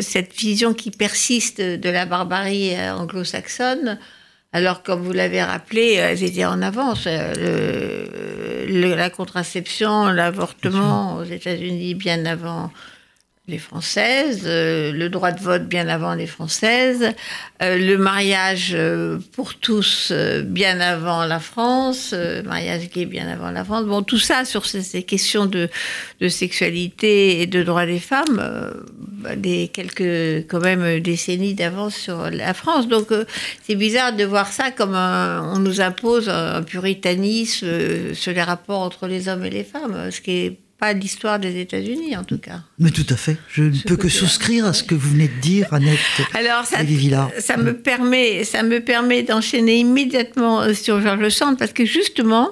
cette 0.00 0.32
vision 0.32 0.74
qui 0.74 0.92
persiste 0.92 1.60
de 1.60 1.90
la 1.90 2.06
barbarie 2.06 2.72
anglo-saxonne 2.78 3.98
alors, 4.52 4.82
comme 4.82 5.02
vous 5.02 5.12
l'avez 5.12 5.42
rappelé, 5.42 5.92
elles 5.92 6.24
étaient 6.24 6.44
en 6.44 6.60
avance. 6.60 7.04
Euh, 7.06 8.66
la 8.68 9.08
contraception, 9.08 10.06
l'avortement 10.06 11.16
aux 11.16 11.24
États-Unis 11.24 11.94
bien 11.94 12.26
avant 12.26 12.72
les 13.50 13.58
Françaises, 13.58 14.44
euh, 14.46 14.92
le 14.92 15.08
droit 15.08 15.32
de 15.32 15.40
vote 15.40 15.66
bien 15.66 15.88
avant 15.88 16.14
les 16.14 16.26
Françaises, 16.26 17.12
euh, 17.62 17.76
le 17.76 17.98
mariage 17.98 18.72
euh, 18.74 19.18
pour 19.32 19.56
tous 19.56 20.12
bien 20.44 20.80
avant 20.80 21.26
la 21.26 21.40
France, 21.40 22.14
mariage 22.44 22.88
gay 22.90 23.04
bien 23.04 23.28
avant 23.28 23.50
la 23.50 23.64
France. 23.64 23.84
Bon, 23.84 24.02
tout 24.02 24.18
ça 24.18 24.44
sur 24.44 24.64
ces, 24.64 25.02
questions 25.02 25.46
de, 25.46 25.68
de, 26.20 26.28
sexualité 26.28 27.42
et 27.42 27.46
de 27.46 27.62
droits 27.62 27.86
des 27.86 27.98
femmes, 27.98 28.72
bah, 28.98 29.36
des 29.36 29.68
quelques 29.68 30.46
quand 30.48 30.60
même 30.60 31.00
décennies 31.00 31.54
d'avance 31.54 31.96
sur 31.96 32.30
la 32.30 32.54
France. 32.54 32.88
Donc 32.88 33.08
c'est 33.62 33.74
bizarre 33.74 34.14
de 34.14 34.24
voir 34.24 34.52
ça 34.52 34.70
comme 34.70 34.94
on 34.94 35.58
nous 35.58 35.80
impose 35.80 36.28
un 36.28 36.62
puritanisme 36.62 37.66
sur 38.14 38.32
les 38.32 38.42
rapports 38.42 38.80
entre 38.80 39.08
les 39.08 39.28
hommes 39.28 39.44
et 39.44 39.50
les 39.50 39.64
femmes, 39.64 40.10
ce 40.10 40.20
qui 40.20 40.30
est 40.30 40.58
pas 40.80 40.94
l'histoire 40.94 41.38
des 41.38 41.60
États-Unis, 41.60 42.16
en 42.16 42.24
tout 42.24 42.38
cas. 42.38 42.62
Mais 42.78 42.90
tout 42.90 43.06
à 43.10 43.16
fait. 43.16 43.36
Je 43.48 43.64
ne 43.64 43.78
peux 43.86 43.96
que 43.96 44.08
souscrire 44.08 44.64
à 44.64 44.72
ce 44.72 44.82
que 44.82 44.94
vous 44.94 45.10
venez 45.10 45.28
de 45.28 45.40
dire, 45.40 45.72
Annette. 45.72 45.98
Alors, 46.32 46.64
ça, 46.64 46.78
ça 47.38 47.56
me 47.58 47.76
permet, 47.76 48.44
ça 48.44 48.62
me 48.62 48.80
permet 48.80 49.22
d'enchaîner 49.22 49.76
immédiatement 49.78 50.62
euh, 50.62 50.74
sur 50.74 51.00
Georges 51.02 51.28
Sand, 51.28 51.58
parce 51.58 51.74
que 51.74 51.84
justement, 51.84 52.50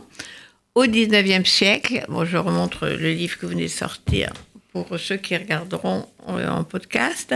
au 0.75 0.85
19e 0.85 1.47
siècle, 1.47 2.05
bon, 2.11 2.27
je 2.27 2.37
remontre 2.37 2.87
le 2.87 3.13
livre 3.13 3.39
que 3.39 3.47
vous 3.47 3.53
venez 3.53 3.65
de 3.65 3.69
sortir 3.69 4.31
pour 4.73 4.87
ceux 4.99 5.17
qui 5.17 5.35
regarderont 5.35 6.07
en 6.27 6.63
podcast, 6.65 7.35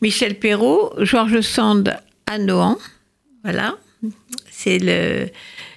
Michel 0.00 0.38
Perrault, 0.38 0.92
Georges 1.00 1.40
Sand 1.40 1.98
à 2.26 2.38
Nohant. 2.38 2.78
Voilà. 3.42 3.76
C'est 4.50 4.78
le, 4.78 5.28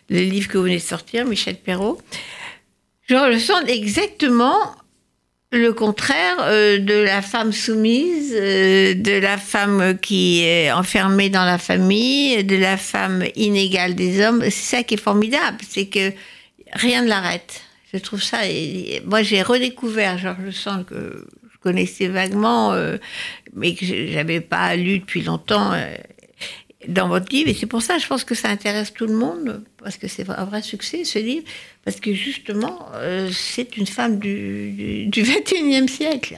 le 0.09 0.19
livre 0.19 0.47
que 0.47 0.59
vous 0.59 0.65
venez 0.65 0.77
de 0.77 0.81
sortir, 0.81 1.25
Michel 1.25 1.55
Perrault 1.55 1.99
je 3.11 3.37
sens 3.39 3.61
exactement 3.67 4.55
le 5.51 5.73
contraire 5.73 6.37
euh, 6.41 6.79
de 6.79 6.93
la 6.93 7.21
femme 7.21 7.51
soumise, 7.51 8.33
euh, 8.33 8.93
de 8.93 9.11
la 9.11 9.37
femme 9.37 9.97
qui 9.99 10.43
est 10.43 10.71
enfermée 10.71 11.29
dans 11.29 11.43
la 11.43 11.57
famille, 11.57 12.43
de 12.43 12.55
la 12.55 12.77
femme 12.77 13.25
inégale 13.35 13.95
des 13.95 14.25
hommes. 14.25 14.41
C'est 14.43 14.77
ça 14.77 14.83
qui 14.83 14.93
est 14.93 15.01
formidable, 15.01 15.57
c'est 15.67 15.87
que 15.87 16.13
rien 16.71 17.03
ne 17.03 17.09
l'arrête. 17.09 17.63
Je 17.93 17.99
trouve 17.99 18.23
ça. 18.23 18.47
Et, 18.47 19.01
moi, 19.05 19.23
j'ai 19.23 19.41
redécouvert 19.41 20.17
Georges 20.17 20.51
Sand 20.51 20.85
que 20.85 21.27
je 21.51 21.57
connaissais 21.59 22.07
vaguement, 22.07 22.71
euh, 22.71 22.97
mais 23.53 23.75
que 23.75 23.85
j'avais 23.85 24.39
pas 24.39 24.77
lu 24.77 24.99
depuis 24.99 25.21
longtemps 25.21 25.73
dans 26.87 27.07
votre 27.07 27.31
livre. 27.33 27.49
Et 27.49 27.53
c'est 27.53 27.65
pour 27.65 27.81
ça, 27.81 27.97
je 27.97 28.07
pense 28.07 28.23
que 28.23 28.35
ça 28.35 28.49
intéresse 28.49 28.93
tout 28.93 29.07
le 29.07 29.15
monde, 29.15 29.63
parce 29.77 29.97
que 29.97 30.07
c'est 30.07 30.29
un 30.29 30.45
vrai 30.45 30.61
succès, 30.61 31.03
ce 31.03 31.19
livre, 31.19 31.45
parce 31.83 31.99
que 31.99 32.13
justement, 32.13 32.87
euh, 32.95 33.29
c'est 33.31 33.77
une 33.77 33.87
femme 33.87 34.19
du, 34.19 35.05
du, 35.07 35.23
21e 35.23 35.87
siècle. 35.89 36.37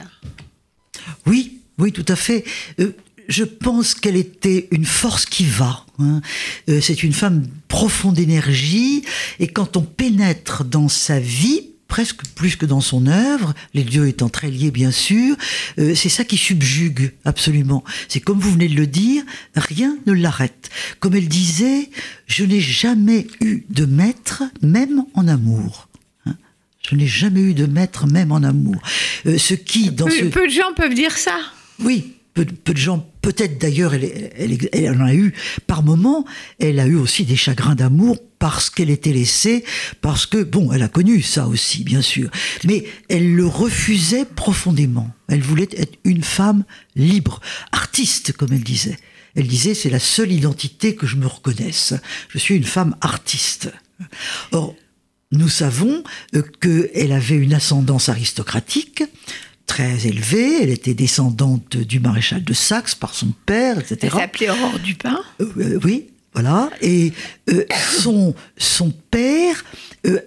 Oui, 1.26 1.60
oui, 1.78 1.92
tout 1.92 2.06
à 2.08 2.16
fait. 2.16 2.44
Euh, 2.80 2.92
je 3.28 3.44
pense 3.44 3.96
qu'elle 3.96 4.18
était 4.18 4.68
une 4.72 4.86
force 4.86 5.26
qui 5.26 5.46
va. 5.46 5.86
Hein. 6.00 6.22
Euh, 6.70 6.82
c'est 6.82 7.04
une 7.04 7.14
femme 7.14 7.48
profonde 7.68 8.16
d'énergie, 8.16 9.04
et 9.40 9.48
quand 9.48 9.78
on 9.78 9.82
pénètre 9.82 10.64
dans 10.64 10.90
sa 10.90 11.20
vie, 11.20 11.73
presque 11.88 12.26
plus 12.36 12.56
que 12.56 12.66
dans 12.66 12.82
son 12.82 13.08
œuvre, 13.08 13.54
les 13.74 13.84
dieux 13.84 14.08
étant 14.08 14.30
très 14.30 14.50
liés 14.50 14.72
bien 14.72 14.92
sûr, 14.92 15.36
euh, 15.80 15.94
c'est 15.96 16.10
ça 16.10 16.24
qui 16.24 16.38
subjugue 16.38 17.14
absolument. 17.26 17.84
C'est 18.08 18.20
comme 18.20 18.40
vous 18.40 18.52
venez 18.52 18.68
de 18.68 18.76
le 18.76 18.88
dire, 18.88 19.24
rien 19.56 19.98
ne 20.06 20.14
l'arrête. 20.14 20.70
Comme 21.00 21.16
elle 21.16 21.28
disait, 21.28 21.90
je 22.28 22.46
n'ai 22.46 22.62
jamais 22.62 23.28
eu 23.42 23.64
de 23.70 23.86
maître, 23.86 24.44
même 24.62 25.06
en 25.14 25.28
amour. 25.28 25.88
Hein. 26.26 26.36
je 26.88 26.96
n'ai 26.96 27.08
jamais 27.08 27.42
eu 27.42 27.54
de 27.54 27.66
maître, 27.66 28.08
même 28.08 28.32
en 28.32 28.44
amour. 28.44 28.82
Euh, 29.26 29.38
ce 29.38 29.54
qui, 29.54 29.92
dans 29.92 30.06
peu, 30.06 30.12
ce... 30.12 30.26
peu 30.26 30.48
de 30.48 30.52
gens 30.52 30.74
peuvent 30.76 30.96
dire 30.96 31.16
ça. 31.18 31.38
Oui, 31.80 32.14
peu, 32.34 32.46
de 32.46 32.78
gens, 32.78 33.08
peut-être 33.22 33.60
d'ailleurs, 33.60 33.94
elle, 33.94 34.90
en 34.90 35.06
a 35.06 35.14
eu 35.14 35.34
par 35.68 35.84
moments, 35.84 36.26
elle 36.60 36.80
a 36.80 36.88
eu 36.88 36.96
aussi 36.96 37.26
des 37.26 37.36
chagrins 37.36 37.76
d'amour 37.76 38.18
parce 38.44 38.70
qu'elle 38.70 38.90
était 38.90 39.14
laissée, 39.14 39.64
parce 40.02 40.26
que, 40.26 40.44
bon, 40.44 40.74
elle 40.74 40.84
a 40.84 40.90
connu 40.90 41.22
ça 41.22 41.48
aussi, 41.48 41.86
bien 41.86 42.02
sûr, 42.02 42.30
mais 42.66 42.84
elle 43.08 43.36
le 43.36 43.48
refusait 43.48 44.26
profondément. 44.26 45.10
Elle 45.30 45.40
voulait 45.40 45.70
être 45.78 45.98
une 46.04 46.26
femme 46.26 46.66
libre, 46.98 47.40
artiste, 47.72 48.34
comme 48.34 48.52
elle 48.52 48.66
disait. 48.66 48.98
Elle 49.36 49.48
disait, 49.48 49.74
c'est 49.74 49.90
la 49.90 50.02
seule 50.02 50.34
identité 50.34 50.94
que 50.94 51.08
je 51.08 51.16
me 51.16 51.26
reconnaisse. 51.26 51.94
Je 52.28 52.38
suis 52.38 52.58
une 52.58 52.66
femme 52.66 52.98
artiste. 53.00 53.72
Or, 54.52 54.76
nous 55.32 55.48
savons 55.48 56.04
euh, 56.36 56.42
qu'elle 56.60 57.14
avait 57.14 57.38
une 57.38 57.54
ascendance 57.54 58.10
aristocratique, 58.10 59.06
très 59.68 60.06
élevée. 60.06 60.64
Elle 60.64 60.70
était 60.70 60.94
descendante 60.94 61.78
du 61.78 62.02
maréchal 62.02 62.44
de 62.44 62.54
Saxe 62.54 62.94
par 62.94 63.14
son 63.14 63.32
père, 63.46 63.80
etc. 63.80 63.98
Elle 64.02 64.12
s'appelait 64.12 64.50
Aurore 64.50 64.80
Dupin. 64.80 65.22
Euh, 65.40 65.46
euh, 65.60 65.80
oui, 65.86 66.10
voilà. 66.34 66.70
Et 66.82 67.14
euh, 67.50 67.66
son, 68.02 68.36
son 68.58 68.92
père 69.12 69.64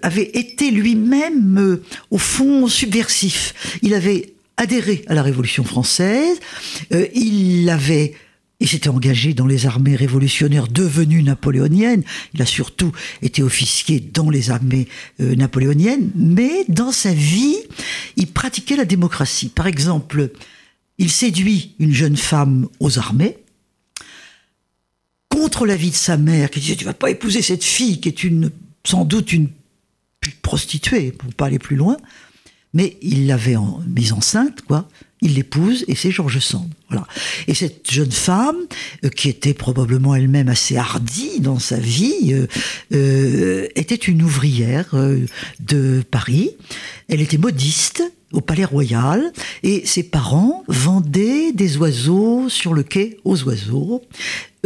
avait 0.01 0.31
été 0.33 0.71
lui-même, 0.71 1.81
au 2.11 2.16
fond, 2.16 2.66
subversif. 2.66 3.79
Il 3.83 3.92
avait 3.92 4.33
adhéré 4.57 5.05
à 5.07 5.14
la 5.14 5.23
Révolution 5.23 5.64
française. 5.64 6.38
il 7.14 7.69
avait 7.69 8.14
il 8.59 8.69
s'était 8.69 8.88
engagé 8.88 9.35
dans 9.35 9.47
les 9.47 9.66
armées 9.66 9.97
révolutionnaires 9.97 10.69
devenues 10.69 11.23
napoléoniennes. 11.23 12.05
Il 12.35 12.40
a 12.40 12.47
surtout 12.47 12.92
été 13.21 13.42
officier 13.42 14.01
dans 14.01 14.31
les 14.31 14.51
armées 14.51 14.88
euh, 15.21 15.35
napoléoniennes. 15.35 16.11
Mais 16.14 16.64
dans 16.69 16.92
sa 16.92 17.12
vie, 17.12 17.57
il 18.16 18.29
pratiquait 18.29 18.77
la 18.77 18.87
démocratie. 18.87 19.51
Par 19.51 19.66
exemple, 19.66 20.31
il 20.97 21.11
séduit 21.11 21.75
une 21.79 21.92
jeune 21.92 22.16
femme 22.16 22.69
aux 22.81 22.99
armées 22.99 23.37
contre 25.37 25.66
l'avis 25.66 25.90
de 25.90 25.96
sa 25.96 26.16
mère 26.16 26.51
qui 26.51 26.61
disait 26.61 26.77
tu 26.77 26.87
vas 26.87 26.94
pas 26.94 27.11
épouser 27.11 27.42
cette 27.42 27.62
fille 27.62 28.01
qui 28.01 28.09
est 28.09 28.25
une 28.25 28.51
sans 28.85 29.05
doute 29.05 29.35
une 29.35 29.51
prostituée 30.40 31.12
pour 31.12 31.35
pas 31.35 31.44
aller 31.44 31.59
plus 31.59 31.77
loin 31.77 31.99
mais 32.72 32.96
il 33.03 33.27
l'avait 33.27 33.57
mise 33.87 34.14
enceinte 34.14 34.62
quoi 34.62 34.88
il 35.22 35.35
l'épouse 35.35 35.85
et 35.88 35.94
c'est 35.94 36.11
Georges 36.11 36.40
Sand. 36.40 36.70
Voilà. 36.90 37.07
Et 37.49 37.55
cette 37.55 37.90
jeune 37.90 38.12
femme, 38.12 38.57
euh, 39.05 39.09
qui 39.09 39.31
était 39.31 39.55
probablement 39.55 40.14
elle-même 40.14 40.49
assez 40.49 40.77
hardie 40.77 41.40
dans 41.40 41.59
sa 41.59 41.79
vie, 41.79 42.35
euh, 42.35 42.46
euh, 42.92 43.66
était 43.77 43.94
une 43.94 44.22
ouvrière 44.22 44.94
de 45.59 46.05
Paris. 46.11 46.51
Elle 47.09 47.22
était 47.22 47.38
modiste 47.38 48.03
au 48.33 48.41
Palais 48.41 48.65
Royal 48.65 49.33
et 49.62 49.87
ses 49.87 50.03
parents 50.03 50.65
vendaient 50.69 51.53
des 51.53 51.77
oiseaux 51.77 52.49
sur 52.49 52.75
le 52.75 52.83
quai 52.83 53.19
aux 53.25 53.43
oiseaux. 53.45 54.03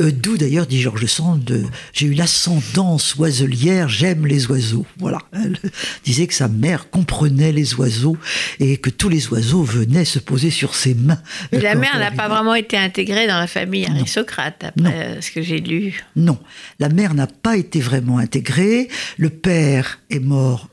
Euh, 0.01 0.11
d'où 0.13 0.39
d'ailleurs, 0.39 0.67
dit 0.67 0.81
Georges 0.81 1.07
Sand, 1.07 1.67
j'ai 1.93 2.07
eu 2.07 2.15
l'ascendance 2.15 3.17
oiselière, 3.17 3.89
j'aime 3.89 4.27
les 4.27 4.51
oiseaux. 4.51 4.87
Voilà. 4.99 5.19
Elle 5.33 5.59
disait 6.05 6.27
que 6.27 6.33
sa 6.33 6.49
mère 6.49 6.89
comprenait 6.89 7.53
les 7.53 7.75
oiseaux 7.75 8.17
et 8.61 8.79
que 8.79 8.89
tous 8.89 9.11
les 9.11 9.29
oiseaux 9.29 9.63
venaient 9.63 10.07
se 10.07 10.19
poser 10.19 10.51
sur 10.51 10.75
ses 10.75 10.95
mains. 10.95 11.21
Mais 11.53 11.61
la 11.61 11.75
mère 11.75 11.99
n'a 11.99 12.13
pas 12.13 12.29
vraiment 12.29 12.55
été 12.55 12.79
intégrée 12.79 13.27
dans 13.27 13.39
la 13.39 13.47
famille 13.47 13.85
aristocrate, 13.85 14.65
après 14.65 15.21
ce 15.21 15.31
que 15.31 15.43
j'ai 15.43 15.61
lu. 15.61 16.03
Non, 16.17 16.39
la 16.79 16.89
mère 16.89 17.13
n'a 17.13 17.27
pas 17.27 17.57
été 17.59 17.81
vraiment 17.81 18.19
intégrée. 18.19 18.89
Le 19.19 19.29
père 19.29 20.01
est 20.09 20.21
mort 20.21 20.70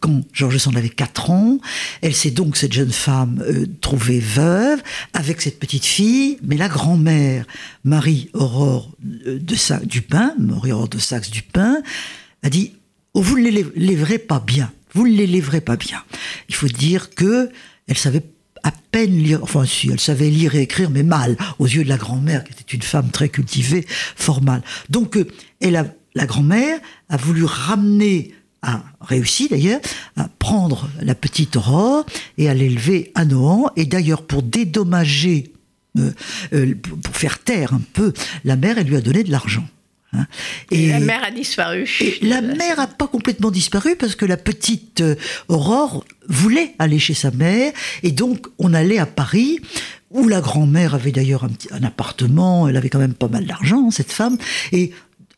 quand 0.00 0.22
Georges 0.32 0.58
Sand 0.58 0.76
avait 0.76 0.88
4 0.88 1.30
ans. 1.30 1.58
Elle 2.02 2.14
s'est 2.14 2.30
donc, 2.30 2.56
cette 2.56 2.72
jeune 2.72 2.92
femme, 2.92 3.42
euh, 3.46 3.66
trouvée 3.80 4.20
veuve 4.20 4.82
avec 5.12 5.40
cette 5.40 5.58
petite 5.58 5.84
fille, 5.84 6.38
mais 6.42 6.56
la 6.56 6.68
grand-mère, 6.68 7.46
Marie-Aurore 7.84 8.92
euh, 9.26 9.38
de 9.38 9.84
Dupin, 9.86 10.34
Marie-Aurore 10.38 10.88
de 10.88 10.98
Saxe 10.98 11.30
Dupin, 11.30 11.78
a 12.42 12.50
dit 12.50 12.72
oh, 13.14 13.22
Vous 13.22 13.38
ne 13.38 13.50
l'élèverez 13.50 14.18
pas 14.18 14.40
bien. 14.40 14.72
Vous 14.92 15.06
ne 15.06 15.12
l'élèverez 15.12 15.60
pas 15.60 15.76
bien. 15.76 16.02
Il 16.48 16.54
faut 16.54 16.68
dire 16.68 17.10
que 17.10 17.50
elle 17.86 17.98
savait 17.98 18.22
à 18.62 18.72
peine 18.90 19.16
lire, 19.16 19.42
enfin 19.42 19.64
si, 19.64 19.88
elle 19.90 20.00
savait 20.00 20.28
lire 20.28 20.54
et 20.54 20.62
écrire, 20.62 20.90
mais 20.90 21.02
mal, 21.02 21.36
aux 21.58 21.66
yeux 21.66 21.84
de 21.84 21.88
la 21.88 21.96
grand-mère, 21.96 22.44
qui 22.44 22.52
était 22.52 22.74
une 22.74 22.82
femme 22.82 23.10
très 23.10 23.28
cultivée, 23.28 23.86
formale. 23.88 24.62
Donc, 24.90 25.16
euh, 25.16 25.26
elle 25.60 25.94
la 26.14 26.26
grand-mère 26.26 26.80
a 27.08 27.16
voulu 27.16 27.44
ramener 27.44 28.34
a 28.62 28.82
réussi 29.00 29.48
d'ailleurs 29.48 29.80
à 30.16 30.28
prendre 30.38 30.88
la 31.00 31.14
petite 31.14 31.56
Aurore 31.56 32.04
et 32.38 32.48
à 32.48 32.54
l'élever 32.54 33.10
à 33.14 33.24
Nohant. 33.24 33.70
Et 33.76 33.86
d'ailleurs, 33.86 34.22
pour 34.22 34.42
dédommager, 34.42 35.52
euh, 35.98 36.12
euh, 36.52 36.74
pour 37.02 37.16
faire 37.16 37.38
taire 37.38 37.74
un 37.74 37.82
peu 37.92 38.12
la 38.44 38.56
mère, 38.56 38.78
elle 38.78 38.86
lui 38.86 38.96
a 38.96 39.00
donné 39.00 39.24
de 39.24 39.30
l'argent. 39.30 39.66
Hein. 40.12 40.26
Et, 40.70 40.88
la 40.88 41.00
mère 41.00 41.24
a 41.24 41.30
disparu. 41.30 41.88
la 42.22 42.40
mère 42.40 42.76
n'a 42.78 42.86
pas 42.88 43.06
complètement 43.06 43.50
disparu 43.50 43.94
parce 43.96 44.16
que 44.16 44.26
la 44.26 44.36
petite 44.36 45.00
euh, 45.00 45.14
Aurore 45.48 46.04
voulait 46.28 46.74
aller 46.78 46.98
chez 46.98 47.14
sa 47.14 47.30
mère 47.30 47.72
et 48.02 48.10
donc 48.10 48.48
on 48.58 48.74
allait 48.74 48.98
à 48.98 49.06
Paris 49.06 49.60
où 50.10 50.26
la 50.26 50.40
grand-mère 50.40 50.96
avait 50.96 51.12
d'ailleurs 51.12 51.44
un, 51.44 51.50
un, 51.70 51.84
appartement, 51.84 52.66
elle 52.66 52.76
avait 52.76 52.88
quand 52.88 52.98
même 52.98 53.14
pas 53.14 53.28
mal 53.28 53.46
d'argent, 53.46 53.92
cette 53.92 54.10
femme, 54.10 54.36
et 54.72 54.90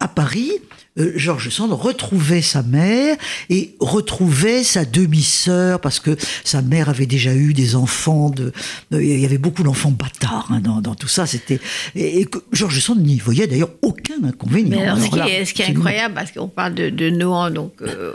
à 0.03 0.09
Paris, 0.09 0.51
euh, 0.99 1.13
Georges 1.17 1.49
Sand 1.49 1.73
retrouvait 1.73 2.43
sa 2.43 2.63
mère 2.63 3.17
et 3.49 3.75
retrouvait 3.81 4.63
sa 4.65 4.85
demi-sœur 4.85 5.81
parce 5.81 6.01
que 6.01 6.17
sa 6.45 6.61
mère 6.61 6.89
avait 6.89 7.07
déjà 7.07 7.33
eu 7.35 7.55
des 7.55 7.77
enfants. 7.77 8.29
De, 8.31 8.53
de- 8.91 9.01
il 9.01 9.21
y 9.21 9.25
avait 9.25 9.39
beaucoup 9.39 9.63
d'enfants 9.63 9.91
bâtards 9.93 10.49
hein, 10.51 10.61
dans, 10.61 10.81
dans 10.81 10.95
tout 10.95 11.09
ça. 11.09 11.27
C'était 11.27 11.61
et, 11.95 12.21
et 12.21 12.25
que 12.27 12.39
Georges 12.53 12.81
Sand 12.81 12.99
n'y 13.01 13.19
voyait 13.19 13.47
d'ailleurs 13.47 13.71
aucun 13.81 14.23
inconvénient. 14.25 14.77
Mais 14.81 14.83
alors, 14.87 14.99
ce, 14.99 15.09
qui 15.09 15.17
là, 15.17 15.29
est, 15.29 15.45
ce 15.45 15.55
qui 15.55 15.63
est 15.63 15.67
absolument. 15.67 15.87
incroyable, 15.87 16.15
parce 16.15 16.33
qu'on 16.33 16.49
parle 16.49 16.75
de, 16.75 16.91
de 16.91 17.09
Nohan, 17.11 17.51
donc, 17.51 17.73
euh, 17.83 18.13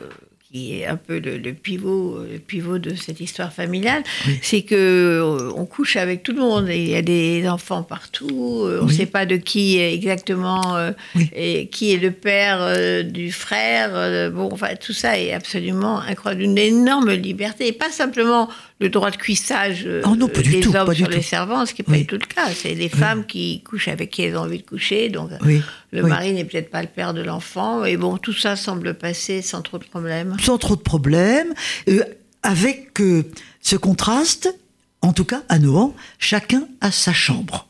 qui 0.51 0.79
est 0.79 0.85
un 0.85 0.95
peu 0.95 1.19
le, 1.19 1.37
le 1.37 1.53
pivot, 1.53 2.19
le 2.31 2.39
pivot 2.39 2.77
de 2.79 2.95
cette 2.95 3.19
histoire 3.19 3.51
familiale, 3.51 4.03
c'est 4.41 4.61
que 4.61 4.75
euh, 4.75 5.51
on 5.55 5.65
couche 5.65 5.97
avec 5.97 6.23
tout 6.23 6.31
le 6.31 6.39
monde. 6.39 6.69
Il 6.69 6.87
y 6.89 6.95
a 6.95 7.01
des 7.01 7.47
enfants 7.49 7.83
partout. 7.83 8.61
euh, 8.63 8.79
On 8.81 8.85
ne 8.85 8.89
Oui. 8.89 8.95
sait 8.95 9.05
pas 9.07 9.25
de 9.25 9.35
qui 9.35 9.77
exactement 9.79 10.77
euh, 10.77 10.91
Oui. 11.15 11.29
et 11.35 11.67
qui 11.67 11.93
est 11.93 11.97
le 11.97 12.11
père 12.11 12.59
euh, 12.61 13.03
du 13.03 13.31
frère. 13.31 13.89
euh, 13.93 14.29
bon, 14.29 14.49
enfin, 14.51 14.69
tout 14.79 14.93
ça 14.93 15.19
est 15.19 15.33
absolument 15.33 15.99
incroyable, 15.99 16.43
une 16.43 16.57
énorme 16.57 17.11
liberté, 17.11 17.67
et 17.67 17.73
pas 17.73 17.91
simplement 17.91 18.47
le 18.79 18.89
droit 18.89 19.09
de 19.09 19.17
cuissage 19.17 19.83
euh, 19.87 20.01
Oh 20.05 20.15
non, 20.15 20.27
pas 20.27 20.41
du 20.41 20.51
des 20.51 20.59
tout, 20.59 20.75
hommes 20.75 20.85
pas 20.85 20.93
du 20.93 20.99
sur 21.01 21.09
les 21.09 21.17
tout. 21.17 21.23
servants, 21.23 21.65
ce 21.65 21.73
qui 21.73 21.81
n'est 21.81 21.85
pas 21.85 21.97
du 21.97 22.05
tout 22.05 22.15
le 22.17 22.25
cas. 22.25 22.49
C'est 22.53 22.75
les 22.75 22.89
femmes 22.89 23.25
qui 23.25 23.61
couchent 23.63 23.87
avec 23.87 24.11
qui 24.11 24.21
elles 24.21 24.35
ont 24.37 24.41
envie 24.41 24.59
de 24.59 24.63
coucher. 24.67 25.09
Donc, 25.09 25.31
Oui, 25.43 25.61
le 25.91 26.03
oui. 26.03 26.09
mari 26.09 26.33
n'est 26.33 26.45
peut-être 26.45 26.69
pas 26.69 26.81
le 26.81 26.87
père 26.87 27.13
de 27.15 27.21
l'enfant. 27.21 27.85
Et 27.85 27.97
bon, 27.97 28.17
tout 28.17 28.33
ça 28.33 28.55
semble 28.55 28.93
passer 28.93 29.41
sans 29.41 29.61
trop 29.63 29.79
de 29.79 29.83
problèmes. 29.85 30.37
sans 30.39 30.57
trop 30.59 30.75
de 30.75 30.81
problèmes, 30.81 31.53
euh, 31.89 32.03
avec 32.43 33.01
euh, 33.01 33.23
ce 33.61 33.75
contraste, 33.75 34.53
en 35.01 35.11
tout 35.11 35.25
cas 35.25 35.41
à 35.49 35.57
Nohant, 35.59 35.95
chacun 36.19 36.67
a 36.81 36.91
sa 36.91 37.13
chambre. 37.13 37.67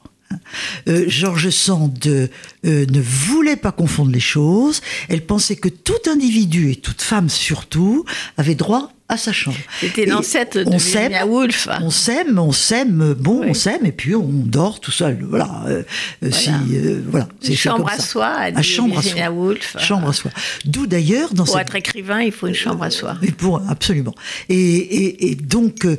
Euh, 0.89 1.05
Georges 1.07 1.51
Sand 1.51 2.05
euh, 2.05 2.27
ne 2.63 2.99
voulait 2.99 3.55
pas 3.55 3.71
confondre 3.71 4.11
les 4.11 4.19
choses. 4.19 4.81
Elle 5.07 5.25
pensait 5.25 5.55
que 5.55 5.69
tout 5.69 5.93
individu 6.11 6.69
et 6.71 6.75
toute 6.75 7.01
femme 7.01 7.29
surtout 7.29 8.03
avait 8.35 8.55
droit 8.55 8.91
à 9.09 9.15
sa 9.17 9.31
chambre. 9.31 9.57
C'était 9.79 10.05
l'ancêtre 10.05 10.57
de 10.59 10.69
Virginia 10.69 11.25
Woolf. 11.25 11.69
On 11.81 11.89
s'aime, 11.89 12.37
on 12.39 12.51
s'aime, 12.51 13.13
bon, 13.17 13.39
Oui. 13.41 13.47
on 13.51 13.53
s'aime, 13.53 13.85
et 13.85 13.91
puis 13.93 14.13
on 14.15 14.27
dort 14.27 14.81
tout 14.81 14.91
seul. 14.91 15.19
Voilà. 15.29 15.63
euh, 15.67 15.83
euh, 16.23 16.31
si, 16.31 16.49
euh, 16.73 17.01
voilà. 17.09 17.27
C'est 17.39 17.55
chambre 17.55 17.89
à 17.89 17.99
soi, 17.99 18.27
À 18.53 18.61
chambre 18.61 18.97
à 18.99 19.01
soi. 19.01 19.29
Woolf. 19.29 19.77
Chambre 19.79 20.09
à 20.09 20.13
soi. 20.13 20.31
D'où 20.65 20.87
d'ailleurs 20.87 21.33
dans 21.33 21.45
Pour 21.45 21.53
cette 21.53 21.67
être 21.67 21.75
écrivain, 21.75 22.21
il 22.21 22.31
faut 22.33 22.47
une 22.47 22.53
chambre 22.53 22.83
à 22.83 22.89
soi. 22.89 23.15
et 23.23 23.31
pour 23.31 23.61
absolument. 23.69 24.13
Et, 24.49 24.55
et, 24.55 25.31
et 25.31 25.35
donc, 25.35 25.85
euh, 25.85 25.97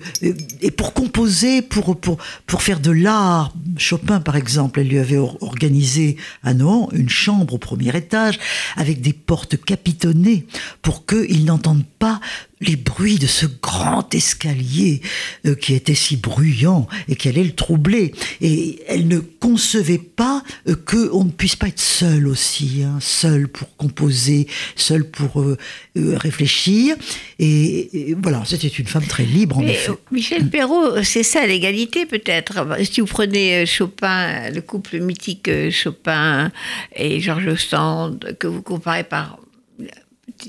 et 0.60 0.70
pour 0.70 0.92
composer, 0.92 1.62
pour 1.62 1.98
pour 1.98 2.18
pour 2.46 2.62
faire 2.62 2.80
de 2.80 2.90
l'art, 2.90 3.52
Chopin 3.78 4.20
par 4.20 4.36
exemple, 4.36 4.80
elle 4.80 4.88
lui 4.88 4.98
avait 4.98 5.16
or- 5.16 5.38
organisé 5.40 6.16
à 6.44 6.52
Nohant 6.52 6.88
une 6.92 7.08
chambre 7.08 7.54
au 7.54 7.58
premier 7.58 7.96
étage 7.96 8.38
avec 8.76 9.00
des 9.00 9.12
portes 9.14 9.56
capitonnées 9.64 10.46
pour 10.82 11.06
qu'il 11.06 11.44
n'entende 11.46 11.84
pas 11.98 12.20
les 12.60 12.76
bruits 12.76 13.18
de 13.18 13.26
ce 13.26 13.46
grand 13.46 14.14
escalier 14.14 15.00
euh, 15.46 15.54
qui 15.54 15.74
était 15.74 15.94
si 15.94 16.16
bruyant 16.16 16.88
et 17.08 17.16
qui 17.16 17.28
allait 17.28 17.44
le 17.44 17.54
troubler. 17.54 18.12
Et 18.40 18.80
elle 18.88 19.06
ne 19.08 19.18
concevait 19.18 19.98
pas 19.98 20.42
euh, 20.68 20.74
que 20.74 21.10
on 21.12 21.24
ne 21.24 21.30
puisse 21.30 21.56
pas 21.56 21.68
être 21.68 21.80
seul 21.80 22.26
aussi, 22.26 22.82
hein, 22.82 22.98
seul 23.00 23.48
pour 23.48 23.76
composer, 23.76 24.46
seul 24.76 25.08
pour 25.08 25.40
euh, 25.40 25.56
réfléchir. 25.96 26.96
Et, 27.38 28.10
et 28.10 28.16
voilà, 28.20 28.42
c'était 28.44 28.68
une 28.68 28.86
femme 28.86 29.06
très 29.06 29.24
libre 29.24 29.58
en 29.58 29.62
Mais 29.62 29.72
effet. 29.72 29.92
Michel 30.10 30.48
Perrault, 30.50 31.02
c'est 31.04 31.22
ça 31.22 31.46
l'égalité 31.46 32.06
peut-être. 32.06 32.66
Si 32.90 33.00
vous 33.00 33.06
prenez 33.06 33.66
Chopin, 33.66 34.50
le 34.50 34.60
couple 34.60 35.00
mythique 35.00 35.50
Chopin 35.70 36.50
et 36.94 37.20
Georges 37.20 37.56
Sand, 37.56 38.36
que 38.38 38.46
vous 38.46 38.62
comparez 38.62 39.04
par 39.04 39.38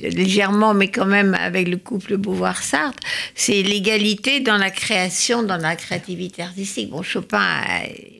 légèrement, 0.01 0.73
mais 0.73 0.89
quand 0.89 1.05
même 1.05 1.33
avec 1.35 1.67
le 1.67 1.77
couple 1.77 2.17
Beauvoir-Sartre, 2.17 3.01
c'est 3.35 3.61
l'égalité 3.63 4.39
dans 4.39 4.57
la 4.57 4.71
création, 4.71 5.43
dans 5.43 5.57
la 5.57 5.75
créativité 5.75 6.43
artistique. 6.43 6.89
Bon, 6.89 7.01
Chopin 7.01 7.43
est 7.85 8.19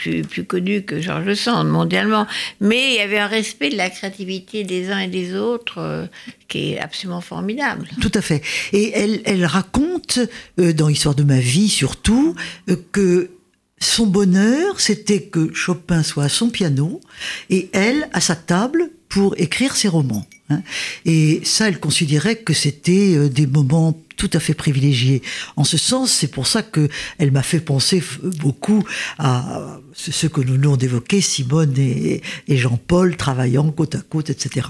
plus, 0.00 0.44
connu 0.44 0.82
que 0.82 1.00
Georges 1.00 1.34
Sand 1.34 1.68
mondialement, 1.68 2.26
mais 2.60 2.92
il 2.92 2.96
y 2.96 3.00
avait 3.00 3.18
un 3.18 3.26
respect 3.26 3.70
de 3.70 3.76
la 3.76 3.90
créativité 3.90 4.64
des 4.64 4.90
uns 4.90 5.00
et 5.00 5.08
des 5.08 5.34
autres 5.34 5.78
euh, 5.78 6.06
qui 6.48 6.72
est 6.72 6.78
absolument 6.78 7.20
formidable. 7.20 7.88
Tout 8.00 8.12
à 8.14 8.22
fait. 8.22 8.42
Et 8.72 8.92
elle, 8.94 9.20
elle 9.24 9.44
raconte, 9.44 10.18
euh, 10.58 10.72
dans 10.72 10.88
Histoire 10.88 11.14
de 11.14 11.22
ma 11.22 11.38
vie 11.38 11.68
surtout, 11.68 12.34
euh, 12.68 12.76
que 12.92 13.30
son 13.78 14.06
bonheur, 14.06 14.80
c'était 14.80 15.22
que 15.22 15.52
Chopin 15.54 16.02
soit 16.02 16.24
à 16.24 16.28
son 16.28 16.50
piano 16.50 17.00
et 17.48 17.70
elle 17.72 18.08
à 18.12 18.20
sa 18.20 18.36
table 18.36 18.90
pour 19.08 19.34
écrire 19.38 19.76
ses 19.76 19.88
romans. 19.88 20.26
Hein. 20.50 20.62
Et 21.04 21.40
ça, 21.44 21.68
elle 21.68 21.80
considérait 21.80 22.36
que 22.36 22.52
c'était 22.52 23.14
euh, 23.16 23.28
des 23.28 23.46
moments 23.46 23.98
tout 24.20 24.30
à 24.34 24.40
fait 24.40 24.52
privilégiés. 24.52 25.22
En 25.56 25.64
ce 25.64 25.78
sens, 25.78 26.12
c'est 26.12 26.28
pour 26.28 26.46
ça 26.46 26.62
que 26.62 26.90
elle 27.16 27.32
m'a 27.32 27.42
fait 27.42 27.60
penser 27.60 28.02
beaucoup 28.40 28.84
à 29.18 29.80
ce 29.94 30.26
que 30.26 30.42
nous 30.42 30.54
venons 30.54 30.76
d'évoquer, 30.76 31.22
Simone 31.22 31.74
et, 31.78 32.20
et 32.46 32.56
Jean-Paul 32.58 33.16
travaillant 33.16 33.70
côte 33.70 33.94
à 33.94 34.00
côte, 34.00 34.28
etc. 34.28 34.66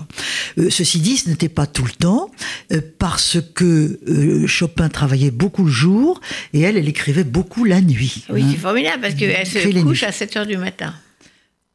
Euh, 0.59 0.71
ceci 0.71 1.01
dit, 1.01 1.17
ce 1.17 1.29
n'était 1.29 1.49
pas 1.49 1.67
tout 1.67 1.85
le 1.85 1.91
temps, 1.91 2.31
euh, 2.73 2.81
parce 2.99 3.39
que 3.55 3.99
euh, 4.09 4.47
Chopin 4.47 4.89
travaillait 4.89 5.33
beaucoup 5.33 5.65
le 5.65 5.73
jour 5.73 6.21
et 6.53 6.61
elle, 6.61 6.77
elle 6.77 6.89
écrivait 6.89 7.25
beaucoup 7.25 7.65
la 7.65 7.81
nuit. 7.81 8.25
Oui, 8.31 8.43
hein. 8.43 8.49
c'est 8.53 8.59
formidable 8.59 9.03
parce 9.03 9.15
qu'elle 9.15 9.47
se 9.47 9.83
couche 9.83 10.05
à 10.05 10.13
7 10.13 10.37
heures 10.37 10.47
du 10.47 10.57
matin. 10.57 10.95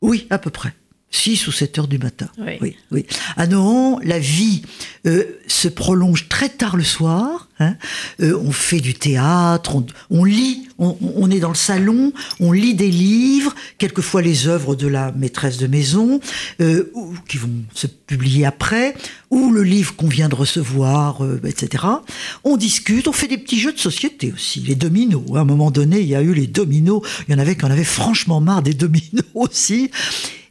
Oui, 0.02 0.28
à 0.30 0.38
peu 0.38 0.50
près. 0.50 0.74
6 1.12 1.48
ou 1.48 1.52
7 1.54 1.80
heures 1.80 1.88
du 1.88 1.98
matin. 1.98 2.28
Oui. 2.38 2.54
oui, 2.62 2.76
oui. 2.92 3.06
À 3.38 3.48
Nohant, 3.48 4.00
la 4.04 4.20
vie 4.20 4.64
euh, 5.08 5.24
se 5.48 5.68
prolonge 5.70 6.28
très 6.28 6.50
tard 6.50 6.76
le 6.76 6.84
soir. 6.84 7.48
hein. 7.60 7.76
Euh, 8.22 8.38
on 8.44 8.52
fait 8.52 8.82
du 8.82 8.96
théâtre, 8.96 9.76
on, 9.78 9.86
on 10.10 10.26
lit, 10.26 10.68
on, 10.78 10.98
on 11.16 11.32
est 11.32 11.40
dans 11.40 11.50
le 11.50 11.56
salon, 11.56 12.12
on 12.42 12.52
lit 12.52 12.74
des 12.74 12.90
livres, 12.92 13.56
quelquefois 13.78 14.22
les 14.22 14.48
œuvres 14.48 14.76
de 14.76 14.88
la 14.88 15.14
maîtresse 15.14 15.58
de 15.58 15.68
maison, 15.68 16.20
euh, 16.60 16.92
ou- 16.96 17.14
qui 17.30 17.38
vont 17.38 17.50
se 17.74 17.88
publier 17.88 18.46
après, 18.46 18.94
ou 19.30 19.52
le 19.52 19.64
livre 19.64 19.96
qu'on 19.96 20.08
vient 20.10 20.28
de 20.28 20.36
recevoir, 20.36 21.20
etc. 21.46 21.84
On 22.44 22.58
discute, 22.58 23.08
on 23.08 23.14
fait 23.14 23.28
des 23.30 23.38
petits 23.38 23.60
jeux 23.60 23.72
de 23.74 23.80
société 23.80 24.34
aussi, 24.34 24.60
les 24.60 24.76
dominos. 24.76 25.24
À 25.36 25.40
un 25.40 25.46
moment 25.46 25.72
donné, 25.72 26.02
il 26.02 26.08
y 26.08 26.16
a 26.16 26.22
eu 26.22 26.34
les 26.34 26.48
dominos. 26.48 27.02
Il 27.28 27.32
y 27.32 27.36
en 27.36 27.40
avait 27.40 27.56
qui 27.56 27.64
en 27.64 27.72
avaient 27.72 27.84
franchement 27.86 28.42
marre 28.42 28.64
des 28.64 28.74
dominos 28.74 29.24
aussi. 29.34 29.92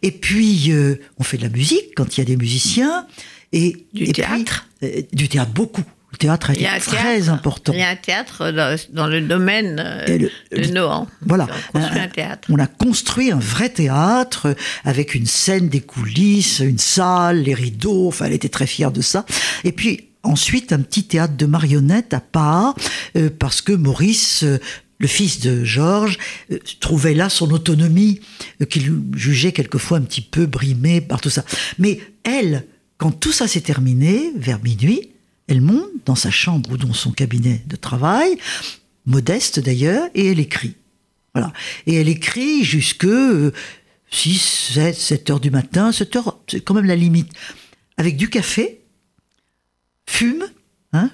Et 0.05 0.11
puis, 0.13 0.71
euh, 0.71 1.01
on 1.19 1.25
fait 1.25 1.39
de 1.39 1.43
la 1.43 1.49
musique 1.49 1.95
quand 1.97 2.17
il 2.17 2.21
y 2.21 2.23
a 2.23 2.27
des 2.27 2.37
musiciens. 2.37 3.07
Et, 3.53 3.87
Du 3.95 4.03
et 4.03 4.13
puis, 4.13 4.13
théâtre. 4.13 4.67
euh, 4.83 5.01
Du 5.13 5.29
théâtre, 5.29 5.51
beaucoup. 5.53 5.83
Le 6.13 6.19
théâtre 6.19 6.51
un 6.51 6.55
très 6.55 6.63
théâtre. 6.63 7.31
important. 7.31 7.73
Il 7.73 7.81
y 7.81 7.83
a 7.83 7.89
un 7.89 7.97
théâtre 7.97 8.53
dans, 8.53 8.77
dans 8.93 9.07
le 9.09 9.21
domaine 9.21 9.83
euh, 9.85 10.29
le- 10.53 10.59
de 10.61 10.69
Nohant. 10.73 11.09
Voilà. 11.23 11.49
On 11.75 11.81
construit 11.81 11.99
Un- 11.99 12.05
un 12.05 12.09
théâtre. 12.09 12.49
On 12.53 12.59
a 12.61 12.67
construit 12.69 13.33
un 13.33 13.39
vrai 13.41 13.69
théâtre 13.71 14.55
avec 14.85 15.15
une 15.17 15.27
scène, 15.27 15.69
des 15.69 15.81
coulisses, 15.81 16.61
une 16.61 16.79
salle, 16.79 17.43
les 17.43 17.55
rideaux. 17.55 18.07
Enfin, 18.09 18.27
elle 18.27 18.33
était 18.35 18.49
très 18.49 18.67
fière 18.69 18.93
de 18.93 19.01
ça. 19.01 19.25
Et 19.65 19.73
puis 19.73 20.11
ensuite, 20.23 20.73
un 20.73 20.81
petit 20.83 21.03
théâtre 21.05 21.35
de 21.37 21.47
marionnettes 21.47 22.15
à 22.15 22.21
part, 22.21 22.77
euh, 23.17 23.29
parce 23.37 23.61
que 23.63 23.73
Maurice. 23.73 24.45
euh, 24.45 24.59
le 24.99 25.07
fils 25.07 25.41
de 25.41 25.65
Georges 25.65 26.19
euh, 26.51 26.59
trouvait 26.81 27.15
là 27.15 27.29
son 27.29 27.51
autonomie, 27.51 28.21
euh, 28.63 28.65
qu'il 28.65 29.03
jugeait 29.15 29.53
quelquefois 29.53 29.99
un 29.99 30.03
petit 30.03 30.21
peu 30.21 30.47
brimée 30.47 31.01
par 31.01 31.21
tout 31.21 31.31
ça. 31.31 31.45
Mais 31.79 32.01
elle, 32.23 32.67
quand 32.99 33.11
tout 33.11 33.33
ça 33.33 33.49
s'est 33.49 33.61
terminé, 33.61 34.33
vers 34.37 34.63
minuit, 34.63 35.11
elle 35.47 35.61
monte 35.61 35.91
dans 36.07 36.15
sa 36.15 36.31
chambre 36.31 36.73
ou 36.73 36.77
dans 36.77 36.95
son 36.95 37.11
cabinet 37.11 37.63
de 37.67 37.77
travail, 37.77 38.39
modeste 39.07 39.61
d'ailleurs, 39.61 40.09
et 40.15 40.31
elle 40.31 40.41
écrit. 40.41 40.75
Voilà. 41.35 41.53
Et 41.87 41.95
elle 41.95 42.09
écrit 42.09 42.65
jusque 42.65 43.05
euh, 43.05 43.53
6, 44.11 44.73
7, 44.75 44.95
7 44.95 45.31
heures 45.31 45.41
du 45.41 45.51
matin. 45.51 45.93
7 45.93 46.17
heures, 46.17 46.39
c'est 46.47 46.61
quand 46.61 46.75
même 46.75 46.87
la 46.87 46.97
limite. 46.97 47.31
Avec 47.97 48.17
du 48.17 48.31
café, 48.31 48.81
fume, 50.09 50.45
hein, 50.93 51.11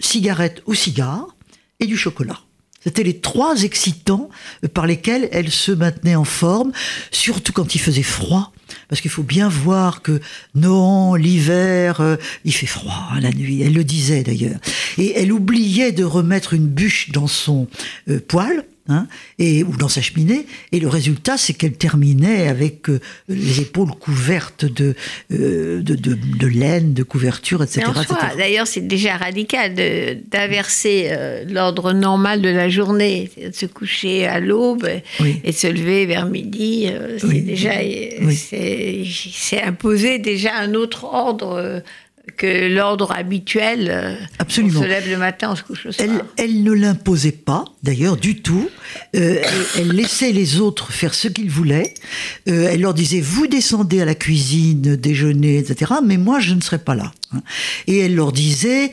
cigarette 0.00 0.62
ou 0.66 0.74
cigare, 0.74 1.36
et 1.80 1.86
du 1.86 1.96
chocolat. 1.96 2.40
C'était 2.84 3.02
les 3.02 3.18
trois 3.18 3.62
excitants 3.62 4.28
euh, 4.64 4.68
par 4.68 4.86
lesquels 4.86 5.28
elle 5.32 5.50
se 5.50 5.72
maintenait 5.72 6.14
en 6.14 6.24
forme, 6.24 6.72
surtout 7.10 7.52
quand 7.52 7.74
il 7.74 7.78
faisait 7.78 8.02
froid. 8.02 8.52
Parce 8.88 9.00
qu'il 9.00 9.10
faut 9.10 9.22
bien 9.22 9.48
voir 9.48 10.02
que 10.02 10.20
Nohant, 10.54 11.14
l'hiver, 11.14 12.00
euh, 12.00 12.16
il 12.44 12.52
fait 12.52 12.66
froid 12.66 13.08
hein, 13.12 13.20
la 13.20 13.30
nuit. 13.30 13.62
Elle 13.62 13.74
le 13.74 13.84
disait 13.84 14.22
d'ailleurs. 14.22 14.60
Et 14.98 15.12
elle 15.18 15.32
oubliait 15.32 15.92
de 15.92 16.04
remettre 16.04 16.54
une 16.54 16.66
bûche 16.66 17.10
dans 17.10 17.26
son 17.26 17.68
euh, 18.08 18.20
poêle 18.26 18.64
Hein, 18.88 19.06
et, 19.38 19.62
ou 19.62 19.76
dans 19.76 19.88
sa 19.88 20.00
cheminée. 20.00 20.44
Et 20.72 20.80
le 20.80 20.88
résultat, 20.88 21.36
c'est 21.36 21.52
qu'elle 21.52 21.74
terminait 21.74 22.48
avec 22.48 22.90
euh, 22.90 22.98
les 23.28 23.60
épaules 23.60 23.92
couvertes 23.92 24.64
de, 24.64 24.96
euh, 25.32 25.80
de, 25.82 25.94
de, 25.94 26.46
laine, 26.48 26.92
de 26.92 27.04
couverture, 27.04 27.62
etc. 27.62 27.86
D'ailleurs, 28.36 28.66
c'est 28.66 28.80
déjà 28.80 29.16
radical 29.16 29.76
d'inverser 30.26 31.10
euh, 31.12 31.44
l'ordre 31.48 31.92
normal 31.92 32.42
de 32.42 32.48
la 32.48 32.68
journée, 32.68 33.30
de 33.36 33.54
se 33.54 33.66
coucher 33.66 34.26
à 34.26 34.40
l'aube 34.40 34.88
et 35.44 35.52
se 35.52 35.68
lever 35.68 36.04
vers 36.06 36.26
midi. 36.26 36.90
c'est 37.18 37.40
déjà, 37.40 37.74
c'est 38.28 39.62
imposé 39.62 40.18
déjà 40.18 40.56
un 40.56 40.74
autre 40.74 41.04
ordre 41.04 41.82
que 42.36 42.68
l'ordre 42.68 43.12
habituel. 43.12 43.88
Euh, 43.90 44.16
Absolument. 44.38 44.80
On 44.80 44.82
se 44.82 44.88
lève 44.88 45.08
le 45.08 45.18
matin, 45.18 45.50
on 45.52 45.56
se 45.56 45.62
couche 45.62 45.84
le 45.84 45.92
soir. 45.92 46.08
Elle, 46.36 46.62
ne 46.62 46.72
l'imposait 46.72 47.32
pas, 47.32 47.64
d'ailleurs, 47.82 48.16
du 48.16 48.42
tout. 48.42 48.68
Euh, 49.16 49.42
elle, 49.76 49.88
laissait 49.88 50.32
les 50.32 50.60
autres 50.60 50.92
faire 50.92 51.14
ce 51.14 51.28
qu'ils 51.28 51.50
voulaient. 51.50 51.94
Euh, 52.48 52.68
elle 52.70 52.80
leur 52.80 52.94
disait 52.94 53.20
vous 53.20 53.46
descendez 53.46 54.00
à 54.00 54.04
la 54.04 54.14
cuisine, 54.14 54.96
déjeuner, 54.96 55.58
etc. 55.58 55.94
Mais 56.04 56.16
moi, 56.16 56.40
je 56.40 56.54
ne 56.54 56.60
serai 56.60 56.78
pas 56.78 56.94
là. 56.94 57.12
Et 57.86 57.98
elle 57.98 58.14
leur 58.14 58.32
disait 58.32 58.92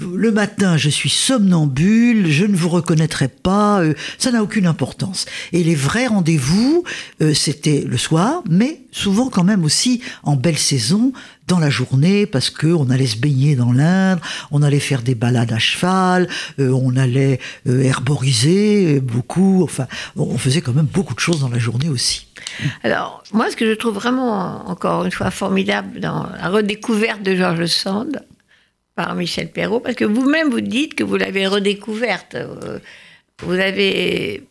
le 0.00 0.32
matin, 0.32 0.78
je 0.78 0.88
suis 0.88 1.10
somnambule, 1.10 2.30
je 2.30 2.46
ne 2.46 2.56
vous 2.56 2.70
reconnaîtrai 2.70 3.28
pas, 3.28 3.82
ça 4.16 4.30
n'a 4.30 4.42
aucune 4.42 4.66
importance. 4.66 5.26
Et 5.52 5.62
les 5.62 5.74
vrais 5.74 6.06
rendez-vous, 6.06 6.84
c'était 7.34 7.84
le 7.86 7.98
soir, 7.98 8.42
mais 8.48 8.80
souvent 8.92 9.28
quand 9.28 9.44
même 9.44 9.62
aussi 9.62 10.00
en 10.22 10.36
belle 10.36 10.56
saison, 10.56 11.12
dans 11.50 11.58
la 11.58 11.68
journée 11.68 12.26
parce 12.26 12.48
que 12.48 12.68
on 12.68 12.90
allait 12.90 13.08
se 13.08 13.16
baigner 13.16 13.56
dans 13.56 13.72
l'Indre, 13.72 14.22
on 14.52 14.62
allait 14.62 14.80
faire 14.80 15.02
des 15.02 15.16
balades 15.16 15.52
à 15.52 15.58
cheval, 15.58 16.28
euh, 16.60 16.70
on 16.70 16.96
allait 16.96 17.40
euh, 17.66 17.82
herboriser 17.82 18.96
euh, 18.96 19.00
beaucoup. 19.00 19.62
Enfin, 19.64 19.86
on 20.16 20.38
faisait 20.38 20.60
quand 20.60 20.72
même 20.72 20.86
beaucoup 20.86 21.14
de 21.14 21.20
choses 21.20 21.40
dans 21.40 21.48
la 21.48 21.58
journée 21.58 21.88
aussi. 21.88 22.28
Alors, 22.84 23.24
moi, 23.32 23.50
ce 23.50 23.56
que 23.56 23.66
je 23.66 23.74
trouve 23.74 23.94
vraiment, 23.94 24.68
encore 24.68 25.04
une 25.04 25.10
fois, 25.10 25.30
formidable 25.30 25.98
dans 25.98 26.26
la 26.40 26.48
redécouverte 26.48 27.22
de 27.22 27.34
Georges 27.34 27.66
Sand 27.66 28.24
par 28.94 29.14
Michel 29.16 29.50
Perrault, 29.50 29.80
parce 29.80 29.96
que 29.96 30.04
vous-même, 30.04 30.50
vous 30.50 30.60
dites 30.60 30.94
que 30.94 31.02
vous 31.02 31.16
l'avez 31.16 31.46
redécouverte. 31.46 32.36
Vous 33.42 33.54
avez 33.54 34.46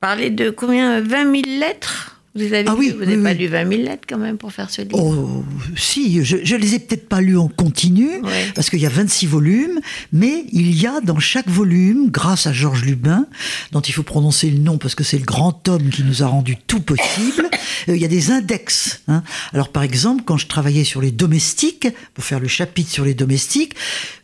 parlé 0.00 0.30
de 0.30 0.50
combien? 0.50 1.00
20 1.00 1.08
000 1.08 1.58
lettres? 1.60 2.21
Vous 2.34 2.44
avez 2.44 2.64
ah 2.66 2.74
oui, 2.74 2.94
vous 2.96 3.04
n'avez 3.04 3.22
pas 3.22 3.34
lu 3.34 3.46
20 3.46 3.68
000 3.68 3.82
lettres 3.82 4.06
quand 4.08 4.16
même 4.16 4.38
pour 4.38 4.52
faire 4.52 4.70
ce 4.70 4.80
livre 4.80 4.98
Oh, 4.98 5.44
si, 5.76 6.24
je, 6.24 6.36
ne 6.36 6.60
les 6.60 6.74
ai 6.74 6.78
peut-être 6.78 7.06
pas 7.06 7.20
lues 7.20 7.36
en 7.36 7.48
continu, 7.48 8.08
parce 8.54 8.70
qu'il 8.70 8.80
y 8.80 8.86
a 8.86 8.90
26 8.90 9.26
volumes, 9.26 9.80
mais 10.12 10.46
il 10.50 10.74
y 10.80 10.86
a 10.86 11.00
dans 11.02 11.18
chaque 11.18 11.48
volume, 11.48 12.10
grâce 12.10 12.46
à 12.46 12.54
Georges 12.54 12.84
Lubin, 12.84 13.26
dont 13.72 13.82
il 13.82 13.92
faut 13.92 14.02
prononcer 14.02 14.48
le 14.48 14.58
nom 14.58 14.78
parce 14.78 14.94
que 14.94 15.04
c'est 15.04 15.18
le 15.18 15.26
grand 15.26 15.68
homme 15.68 15.90
qui 15.90 16.04
nous 16.04 16.22
a 16.22 16.26
rendu 16.26 16.56
tout 16.66 16.80
possible, 16.80 17.50
euh, 17.88 17.96
il 17.96 18.00
y 18.00 18.04
a 18.06 18.08
des 18.08 18.30
index. 18.30 19.02
Hein. 19.08 19.22
Alors 19.52 19.68
par 19.68 19.82
exemple, 19.82 20.22
quand 20.24 20.38
je 20.38 20.46
travaillais 20.46 20.84
sur 20.84 21.02
les 21.02 21.10
domestiques, 21.10 21.88
pour 22.14 22.24
faire 22.24 22.40
le 22.40 22.48
chapitre 22.48 22.90
sur 22.90 23.04
les 23.04 23.14
domestiques, 23.14 23.74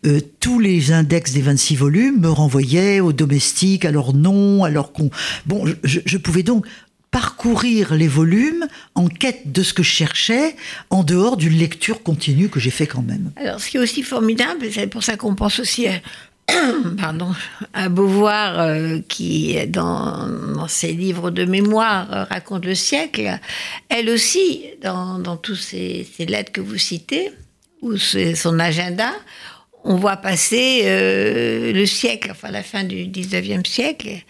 euh, 0.06 0.20
tous 0.40 0.60
les 0.60 0.92
index 0.92 1.32
des 1.32 1.42
26 1.42 1.76
volumes 1.76 2.20
me 2.20 2.30
renvoyaient 2.30 3.00
aux 3.00 3.12
domestiques, 3.12 3.84
à 3.84 3.90
leur 3.90 4.14
nom, 4.14 4.64
à 4.64 4.70
leur... 4.70 4.92
Con... 4.92 5.10
Bon, 5.44 5.66
je, 5.84 6.00
je 6.06 6.16
pouvais 6.16 6.42
donc 6.42 6.64
parcourir 7.18 7.94
les 7.94 8.06
volumes 8.06 8.68
en 8.94 9.08
quête 9.08 9.50
de 9.50 9.64
ce 9.64 9.72
que 9.74 9.82
je 9.82 9.90
cherchais, 9.90 10.54
en 10.88 11.02
dehors 11.02 11.36
d'une 11.36 11.58
lecture 11.58 12.04
continue 12.04 12.48
que 12.48 12.60
j'ai 12.60 12.70
fait 12.70 12.86
quand 12.86 13.02
même. 13.02 13.32
Alors, 13.34 13.58
ce 13.58 13.70
qui 13.70 13.76
est 13.76 13.80
aussi 13.80 14.04
formidable, 14.04 14.68
c'est 14.72 14.86
pour 14.86 15.02
ça 15.02 15.16
qu'on 15.16 15.34
pense 15.34 15.58
aussi 15.58 15.88
à, 15.88 15.94
pardon, 16.96 17.34
à 17.74 17.88
Beauvoir, 17.88 18.60
euh, 18.60 18.98
qui, 19.08 19.56
dans, 19.66 20.68
ses 20.68 20.92
livres 20.92 21.32
de 21.32 21.44
mémoire, 21.44 22.06
euh, 22.12 22.22
raconte 22.22 22.64
le 22.64 22.76
siècle. 22.76 23.36
Elle 23.88 24.10
aussi, 24.10 24.66
dans, 24.80 25.36
tous 25.38 25.56
ces, 25.56 26.06
lettres 26.20 26.52
que 26.52 26.60
vous 26.60 26.78
citez, 26.78 27.32
ou 27.82 27.96
son 27.96 28.60
agenda, 28.60 29.10
on 29.82 29.96
voit 29.96 30.18
passer 30.18 30.82
euh, 30.84 31.72
le 31.72 31.84
siècle, 31.84 32.28
enfin 32.30 32.52
la 32.52 32.62
fin 32.62 32.84
du 32.84 33.06
19e 33.06 33.66
siècle, 33.66 34.22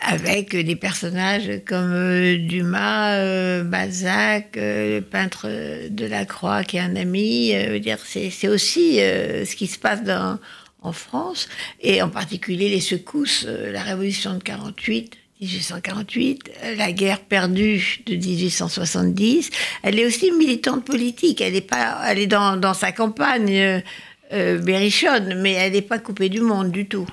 avec 0.00 0.56
des 0.56 0.76
personnages 0.76 1.50
comme 1.66 1.92
euh, 1.92 2.36
Dumas, 2.38 3.16
euh, 3.16 3.62
Balzac, 3.64 4.56
euh, 4.56 4.96
le 4.98 5.04
peintre 5.04 5.48
de 5.88 6.06
la 6.06 6.24
Croix 6.24 6.64
qui 6.64 6.78
est 6.78 6.80
un 6.80 6.96
ami. 6.96 7.52
dire, 7.80 7.98
c'est 8.04 8.48
aussi 8.48 8.96
ce 8.96 9.54
qui 9.54 9.66
se 9.66 9.78
passe 9.78 10.02
dans, 10.02 10.38
en 10.82 10.92
France, 10.92 11.48
et 11.80 12.02
en 12.02 12.08
particulier 12.08 12.68
les 12.68 12.80
secousses, 12.80 13.46
la 13.46 13.82
Révolution 13.82 14.34
de 14.34 14.42
48. 14.42 15.16
1848, 15.40 16.50
la 16.76 16.92
guerre 16.92 17.20
perdue 17.20 18.02
de 18.04 18.14
1870. 18.14 19.48
Elle 19.82 19.98
est 19.98 20.04
aussi 20.04 20.30
militante 20.32 20.84
politique. 20.84 21.40
Elle 21.40 21.56
est 21.56 21.62
pas, 21.62 21.98
elle 22.06 22.18
est 22.18 22.26
dans, 22.26 22.58
dans 22.58 22.74
sa 22.74 22.92
campagne 22.92 23.82
berrichonne, 24.30 25.40
mais 25.40 25.52
elle 25.52 25.72
n'est 25.72 25.80
pas 25.80 25.98
coupée 25.98 26.28
du 26.28 26.42
monde 26.42 26.70
du 26.70 26.86
tout. 26.86 27.06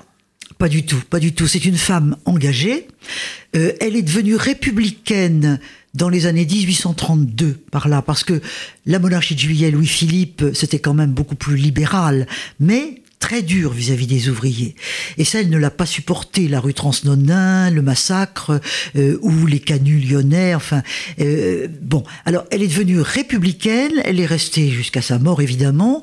Pas 0.58 0.68
du 0.68 0.84
tout, 0.84 1.00
pas 1.08 1.20
du 1.20 1.32
tout. 1.32 1.46
C'est 1.46 1.64
une 1.64 1.76
femme 1.76 2.16
engagée. 2.24 2.88
Euh, 3.54 3.72
elle 3.80 3.94
est 3.94 4.02
devenue 4.02 4.34
républicaine 4.34 5.60
dans 5.94 6.08
les 6.08 6.26
années 6.26 6.44
1832 6.44 7.60
par 7.70 7.88
là, 7.88 8.02
parce 8.02 8.24
que 8.24 8.42
la 8.84 8.98
monarchie 8.98 9.36
de 9.36 9.40
Juillet, 9.40 9.70
Louis-Philippe, 9.70 10.44
c'était 10.54 10.80
quand 10.80 10.94
même 10.94 11.12
beaucoup 11.12 11.36
plus 11.36 11.56
libéral, 11.56 12.26
mais 12.58 13.02
très 13.20 13.42
dur 13.42 13.72
vis-à-vis 13.72 14.06
des 14.06 14.28
ouvriers. 14.28 14.74
Et 15.16 15.24
ça, 15.24 15.40
elle 15.40 15.48
ne 15.48 15.58
l'a 15.58 15.70
pas 15.70 15.86
supporté, 15.86 16.48
la 16.48 16.60
rue 16.60 16.74
Transnonain, 16.74 17.70
le 17.70 17.82
massacre, 17.82 18.60
euh, 18.96 19.16
ou 19.22 19.46
les 19.46 19.60
canuts 19.60 20.00
lyonnais, 20.00 20.56
enfin... 20.56 20.82
Euh, 21.20 21.68
bon, 21.82 22.02
alors, 22.26 22.44
elle 22.50 22.62
est 22.62 22.68
devenue 22.68 23.00
républicaine, 23.00 23.92
elle 24.04 24.20
est 24.20 24.26
restée 24.26 24.70
jusqu'à 24.70 25.02
sa 25.02 25.18
mort, 25.18 25.40
évidemment, 25.40 26.02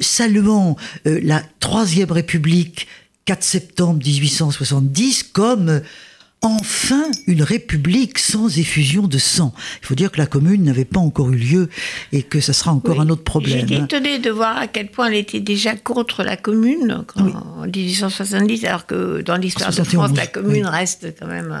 saluant 0.00 0.76
la 1.04 1.42
Troisième 1.60 2.12
République 2.12 2.86
4 3.24 3.42
septembre 3.42 4.00
1870 4.04 5.22
comme 5.32 5.82
enfin 6.44 7.04
une 7.26 7.42
république 7.42 8.18
sans 8.18 8.58
effusion 8.58 9.06
de 9.06 9.18
sang. 9.18 9.54
Il 9.82 9.86
faut 9.86 9.94
dire 9.94 10.10
que 10.10 10.18
la 10.18 10.26
commune 10.26 10.62
n'avait 10.62 10.84
pas 10.84 11.00
encore 11.00 11.30
eu 11.30 11.36
lieu 11.36 11.68
et 12.12 12.22
que 12.22 12.40
ça 12.40 12.52
sera 12.52 12.72
encore 12.72 13.00
un 13.00 13.08
autre 13.08 13.24
problème. 13.24 13.66
J'étais 13.66 13.82
étonnée 13.82 14.18
de 14.18 14.30
voir 14.30 14.56
à 14.56 14.66
quel 14.66 14.88
point 14.88 15.06
elle 15.06 15.14
était 15.14 15.40
déjà 15.40 15.74
contre 15.74 16.22
la 16.22 16.36
commune 16.36 17.04
en 17.16 17.66
1870, 17.66 18.64
alors 18.64 18.86
que 18.86 19.22
dans 19.22 19.36
l'histoire 19.36 19.70
de 19.72 19.82
France, 19.82 20.10
la 20.16 20.26
commune 20.26 20.66
reste 20.66 21.14
quand 21.18 21.26
même 21.26 21.52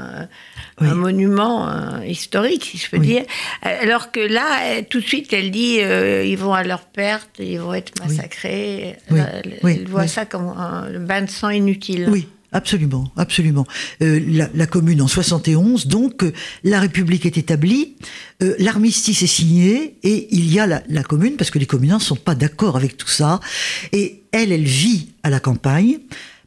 un, 0.78 0.94
monument 0.94 2.00
historique, 2.02 2.64
si 2.64 2.78
je 2.78 2.90
peux 2.90 2.98
dire. 2.98 3.24
Alors 3.62 4.12
que 4.12 4.20
là, 4.20 4.82
tout 4.82 5.00
de 5.00 5.06
suite, 5.06 5.32
elle 5.32 5.50
dit 5.50 5.78
euh, 5.80 6.24
ils 6.24 6.36
vont 6.36 6.52
à 6.52 6.62
leur 6.62 6.80
perte, 6.80 7.30
ils 7.38 7.58
vont 7.58 7.74
être 7.74 7.92
massacrés. 8.00 8.96
Elle, 9.10 9.86
voit 9.88 10.06
ça 10.06 10.26
comme 10.26 10.48
un 10.48 10.98
bain 11.00 11.22
de 11.22 11.30
sang 11.30 11.50
inutile. 11.50 12.08
Oui. 12.10 12.28
Absolument, 12.54 13.10
absolument. 13.16 13.66
Euh, 14.00 14.48
la, 14.54 14.66
commune 14.68 15.02
en 15.02 15.08
71, 15.08 15.88
donc 15.88 16.22
euh, 16.22 16.32
la 16.62 16.78
République 16.78 17.26
est 17.26 17.36
établie, 17.36 17.96
euh, 18.44 18.54
l'armistice 18.60 19.24
est 19.24 19.26
signé 19.26 19.96
et 20.04 20.28
il 20.30 20.52
y 20.52 20.60
a 20.60 20.66
la, 20.68 21.02
commune 21.02 21.34
parce 21.34 21.50
que 21.50 21.58
les 21.58 21.66
communards 21.66 21.98
ne 21.98 22.04
sont 22.04 22.14
pas 22.14 22.36
d'accord 22.36 22.76
avec 22.76 22.96
tout 22.96 23.08
ça. 23.08 23.40
Et 23.90 24.22
elle, 24.30 24.52
elle 24.52 24.62
vit 24.62 25.08
à 25.24 25.30
la 25.30 25.40
campagne 25.40 25.98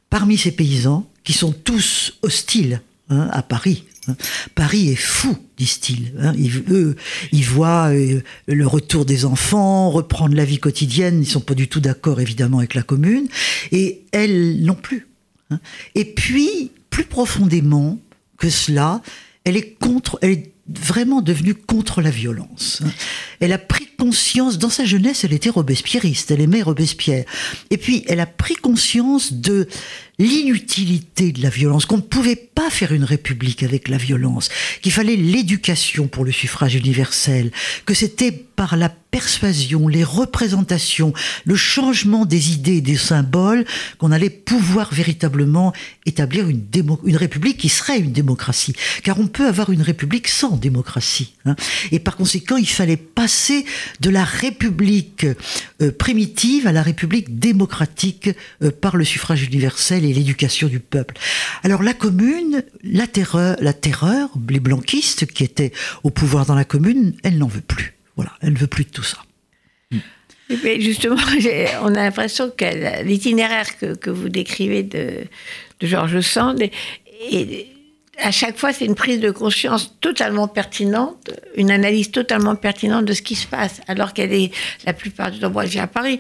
parmi 0.10 0.38
ces 0.38 0.52
paysans 0.52 1.12
qui 1.26 1.34
sont 1.34 1.52
tous 1.52 2.14
hostiles 2.22 2.80
hein, 3.10 3.28
à 3.34 3.42
Paris. 3.42 3.84
Hein. 4.08 4.16
Paris 4.56 4.88
est 4.88 4.96
fou, 4.96 5.36
disent-ils. 5.58 6.14
Hein. 6.22 6.34
Eux, 6.72 6.96
ils 7.34 7.44
voient 7.44 7.92
le 7.92 8.66
retour 8.66 9.04
des 9.04 9.26
enfants, 9.26 9.90
reprendre 9.90 10.36
la 10.36 10.46
vie 10.46 10.60
quotidienne. 10.60 11.22
Ils 11.22 11.28
sont 11.28 11.42
pas 11.42 11.54
du 11.54 11.68
tout 11.68 11.82
d'accord, 11.82 12.22
évidemment, 12.22 12.60
avec 12.60 12.76
la 12.76 12.84
commune. 12.84 13.28
Et 13.74 14.04
elle 14.14 14.64
non 14.64 14.76
plus. 14.76 15.08
Hein. 15.50 15.60
Et 15.96 16.06
puis, 16.06 16.72
plus 16.90 17.06
profondément 17.06 18.00
que 18.38 18.50
cela, 18.50 19.02
elle 19.44 19.58
est 19.58 19.74
contre, 19.80 20.20
elle 20.22 20.32
est 20.32 20.52
vraiment 20.68 21.22
devenue 21.22 21.56
contre 21.56 22.02
la 22.02 22.10
violence. 22.10 22.82
Hein. 22.84 22.90
Elle 23.40 23.54
a 23.54 23.58
pris 23.58 23.86
conscience, 23.98 24.58
dans 24.58 24.70
sa 24.70 24.86
jeunesse, 24.86 25.24
elle 25.24 25.34
était 25.34 25.50
robespierriste, 25.50 26.32
elle 26.32 26.42
aimait 26.42 26.62
Robespierre. 26.62 27.26
Et 27.70 27.78
puis, 27.78 28.04
elle 28.08 28.20
a 28.20 28.26
pris 28.26 28.56
conscience 28.56 29.34
de 29.34 29.68
l'inutilité 30.20 31.32
de 31.32 31.42
la 31.44 31.50
violence, 31.50 31.86
qu'on 31.86 31.98
ne 31.98 32.02
pouvait 32.02 32.36
pas 32.36 32.70
faire 32.70 32.92
une 32.92 33.04
république 33.04 33.62
avec 33.62 33.88
la 33.88 33.98
violence, 33.98 34.50
qu'il 34.82 34.92
fallait 34.92 35.16
l'éducation 35.16 36.08
pour 36.08 36.26
le 36.26 36.32
suffrage 36.32 36.76
universel, 36.76 37.52
que 37.86 37.94
c'était 37.94 38.32
par 38.32 38.76
la 38.76 38.90
persuasion, 38.90 39.88
les 39.88 40.04
représentations, 40.04 41.14
le 41.46 41.56
changement 41.56 42.26
des 42.26 42.54
idées 42.54 42.78
et 42.78 42.82
des 42.82 42.98
symboles 42.98 43.66
qu'on 44.00 44.12
allait 44.12 44.32
pouvoir 44.32 44.92
véritablement 44.92 45.74
établir 46.08 46.48
une, 46.50 46.66
république 47.16 47.58
qui 47.58 47.70
serait 47.70 48.00
une 48.00 48.12
démocratie. 48.12 48.74
Car 49.04 49.20
on 49.20 49.28
peut 49.28 49.48
avoir 49.48 49.70
une 49.70 49.84
république 49.84 50.28
sans 50.28 50.58
démocratie. 50.58 51.34
Hein. 51.46 51.56
Et 51.92 52.00
par 52.00 52.18
conséquent, 52.18 52.58
il 52.58 52.68
fallait 52.68 52.98
passer 52.98 53.64
de 54.00 54.10
la 54.10 54.24
république 54.24 55.26
euh, 55.82 55.92
primitive 55.92 56.68
à 56.68 56.72
la 56.72 56.82
république 56.82 57.40
démocratique 57.40 58.30
euh, 58.62 58.72
par 58.72 58.98
le 58.98 59.04
suffrage 59.04 59.44
universel 59.44 60.06
et 60.06 60.14
l'éducation 60.14 60.68
du 60.68 60.80
peuple. 60.80 61.16
Alors 61.64 61.84
la 61.84 61.94
commune, 61.94 62.64
la 62.84 63.08
terreur, 63.08 63.58
les 64.50 64.60
blanquistes 64.60 65.26
qui 65.26 65.44
étaient 65.44 65.72
au 66.04 66.10
pouvoir 66.10 66.46
dans 66.46 66.56
la 66.56 66.66
commune, 66.66 67.16
elle 67.24 67.38
n'en 67.38 67.48
veut 67.48 67.62
plus. 67.62 67.94
Voilà, 68.16 68.32
elle 68.42 68.54
ne 68.54 68.58
veut 68.58 68.68
plus 68.68 68.84
de 68.84 68.90
tout 68.90 69.04
ça. 69.04 69.18
Mais 70.64 70.80
justement, 70.80 71.18
on 71.82 71.94
a 71.96 72.04
l'impression 72.04 72.50
que 72.50 73.04
l'itinéraire 73.04 73.68
que, 73.78 74.10
vous 74.10 74.30
décrivez 74.30 74.84
de, 74.84 75.26
de 75.80 75.88
Georges 75.88 76.22
Sand 76.22 76.62
est, 76.62 77.68
à 78.20 78.32
chaque 78.32 78.58
fois, 78.58 78.74
c'est 78.74 78.86
une 78.86 78.96
prise 78.96 79.20
de 79.20 79.32
conscience 79.32 79.94
totalement 80.02 80.48
pertinente, 80.48 81.30
une 81.56 81.70
analyse 81.70 82.12
totalement 82.12 82.56
pertinente 82.56 83.06
de 83.06 83.14
ce 83.14 83.22
qui 83.22 83.36
se 83.36 83.48
passe, 83.48 83.82
alors 83.88 84.14
qu'elle 84.14 84.34
est 84.34 84.52
la 84.86 84.94
plupart 84.94 85.32
du 85.32 85.40
temps, 85.40 85.52
je 85.66 85.80
à 85.80 85.88
Paris, 85.88 86.20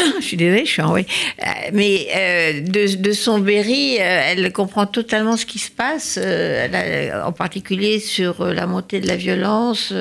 je 0.20 0.24
suis 0.24 0.36
désolée, 0.36 0.64
je 0.64 0.70
suis 0.70 0.82
en 0.82 0.92
oui. 0.92 1.06
Euh, 1.40 1.50
mais 1.72 2.08
euh, 2.14 2.60
de, 2.60 2.96
de, 2.96 3.12
son 3.12 3.38
Berry, 3.38 3.96
euh, 3.98 4.22
elle 4.26 4.52
comprend 4.52 4.86
totalement 4.86 5.36
ce 5.36 5.46
qui 5.46 5.58
se 5.58 5.70
passe, 5.70 6.18
en 6.18 7.32
particulier 7.32 7.98
sur 8.00 8.44
la 8.44 8.66
montée 8.66 9.00
de 9.00 9.06
la 9.06 9.16
violence, 9.16 9.92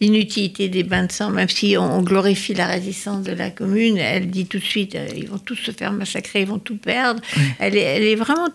l'inutilité 0.00 0.68
des 0.68 0.82
bains 0.82 1.04
de 1.04 1.12
sang, 1.12 1.30
même 1.30 1.48
si 1.48 1.76
on, 1.78 2.02
glorifie 2.02 2.54
la 2.54 2.66
résistance 2.66 3.22
de 3.22 3.32
la 3.32 3.50
commune, 3.50 3.96
elle 3.96 4.28
dit 4.28 4.46
tout 4.46 4.58
de 4.58 4.64
suite, 4.64 4.96
ils 5.14 5.28
vont 5.28 5.38
tous 5.38 5.54
se 5.54 5.70
faire 5.70 5.92
massacrer, 5.92 6.40
ils 6.40 6.46
vont 6.46 6.58
tout 6.58 6.76
perdre. 6.76 7.20
Elle, 7.60 7.76
est, 7.76 7.80
elle 7.80 8.02
est 8.02 8.16
vraiment 8.16 8.48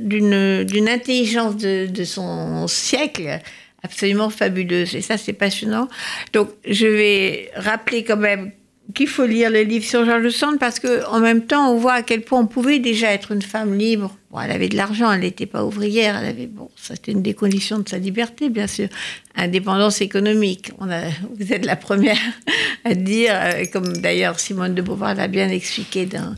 d'une 0.00 0.88
intelligence 0.88 1.56
de, 1.56 1.86
de 1.86 2.04
son 2.04 2.66
siècle 2.68 3.40
absolument 3.82 4.28
fabuleuse. 4.28 4.94
Et 4.94 5.00
ça, 5.00 5.16
c'est 5.16 5.32
passionnant. 5.32 5.88
Donc, 6.34 6.50
je 6.68 6.86
vais 6.86 7.50
rappeler 7.56 8.04
quand 8.04 8.18
même 8.18 8.52
qu'il 8.92 9.08
faut 9.08 9.26
lire 9.26 9.50
le 9.50 9.62
livre 9.62 9.84
sur 9.84 10.04
Georges 10.04 10.30
Sand 10.30 10.58
parce 10.58 10.80
qu'en 10.80 11.20
même 11.20 11.46
temps, 11.46 11.72
on 11.72 11.76
voit 11.76 11.94
à 11.94 12.02
quel 12.02 12.22
point 12.22 12.40
on 12.40 12.46
pouvait 12.46 12.78
déjà 12.78 13.12
être 13.12 13.32
une 13.32 13.42
femme 13.42 13.76
libre. 13.76 14.16
Bon, 14.30 14.40
elle 14.40 14.52
avait 14.52 14.68
de 14.68 14.76
l'argent, 14.76 15.10
elle 15.10 15.20
n'était 15.20 15.46
pas 15.46 15.64
ouvrière, 15.64 16.16
elle 16.16 16.28
avait, 16.28 16.46
bon, 16.46 16.70
ça 16.76 16.94
c'était 16.94 17.12
une 17.12 17.22
des 17.22 17.34
conditions 17.34 17.80
de 17.80 17.88
sa 17.88 17.98
liberté, 17.98 18.48
bien 18.48 18.66
sûr. 18.66 18.88
Indépendance 19.34 20.00
économique. 20.00 20.72
Vous 21.38 21.52
êtes 21.52 21.64
la 21.64 21.76
première 21.76 22.18
à 22.84 22.94
dire, 22.94 23.32
euh, 23.34 23.64
comme 23.72 23.96
d'ailleurs 23.96 24.38
Simone 24.38 24.74
de 24.74 24.82
Beauvoir 24.82 25.14
l'a 25.14 25.28
bien 25.28 25.48
expliqué 25.48 26.06
dans, 26.06 26.34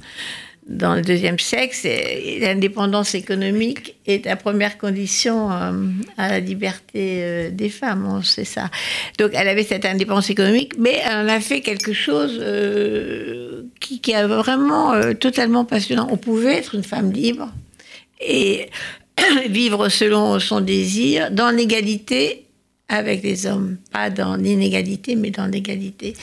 dans 0.69 0.95
le 0.95 1.03
deuxième 1.03 1.41
sexe, 1.41 1.85
l'indépendance 2.41 3.17
économique 3.17 3.97
est 4.07 4.25
la 4.25 4.37
première 4.37 4.79
condition 4.79 5.51
euh, 5.51 5.73
à 6.17 6.29
la 6.29 6.41
liberté 6.41 7.19
euh, 7.23 7.51
des 7.51 7.69
femmes, 7.69 8.07
on 8.07 8.23
sait 8.23 8.45
ça. 8.45 8.71
Donc 9.19 9.33
elle 9.35 9.49
avait 9.49 9.65
cette 9.65 9.85
indépendance 9.85 10.31
économique, 10.31 10.75
mais 10.79 11.01
elle 11.05 11.27
en 11.27 11.29
a 11.29 11.41
fait 11.41 11.63
quelque 11.63 11.93
chose 11.93 12.39
euh, 12.41 13.63
qui, 13.81 14.01
est 14.13 14.25
vraiment 14.25 14.93
totalement 15.15 15.65
passionnant. 15.65 16.07
On 16.11 16.17
pouvait 16.17 16.59
être 16.59 16.77
une 16.77 16.85
femme 16.85 17.11
libre 17.11 17.49
et 18.21 18.69
vivre 19.49 19.89
selon 19.89 20.39
son 20.39 20.61
désir, 20.61 21.33
dans 21.33 21.51
l'égalité 21.51 22.42
avec 22.93 23.23
les 23.23 23.47
hommes, 23.47 23.79
pas 23.91 24.11
dans 24.11 24.37
l'inégalité, 24.37 25.17
mais 25.17 25.31
dans 25.31 25.47
l'égalité. 25.47 26.15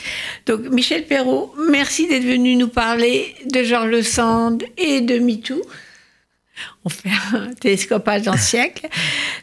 Donc, 0.46 0.70
Michel 0.70 1.06
Perrault, 1.06 1.54
merci 1.70 2.08
d'être 2.08 2.24
venu 2.24 2.56
nous 2.56 2.68
parler 2.68 3.34
de 3.52 3.64
Georges 3.64 4.02
Sand 4.02 4.64
et 4.78 5.02
de 5.02 5.18
MeToo. 5.18 5.62
On 6.86 6.90
fait 6.90 7.10
un 7.34 7.54
télescopage 7.54 8.26
le 8.26 8.38
siècle. 8.38 8.88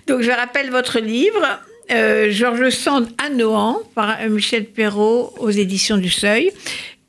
Donc, 0.06 0.22
je 0.22 0.30
rappelle 0.30 0.70
votre 0.70 1.00
livre, 1.00 1.60
euh, 1.90 2.30
Georges 2.30 2.70
Sand 2.70 3.08
à 3.18 3.28
Nohant, 3.28 3.82
par 3.94 4.16
Michel 4.28 4.66
Perrault, 4.66 5.34
aux 5.38 5.50
éditions 5.50 5.96
du 5.96 6.10
Seuil. 6.10 6.52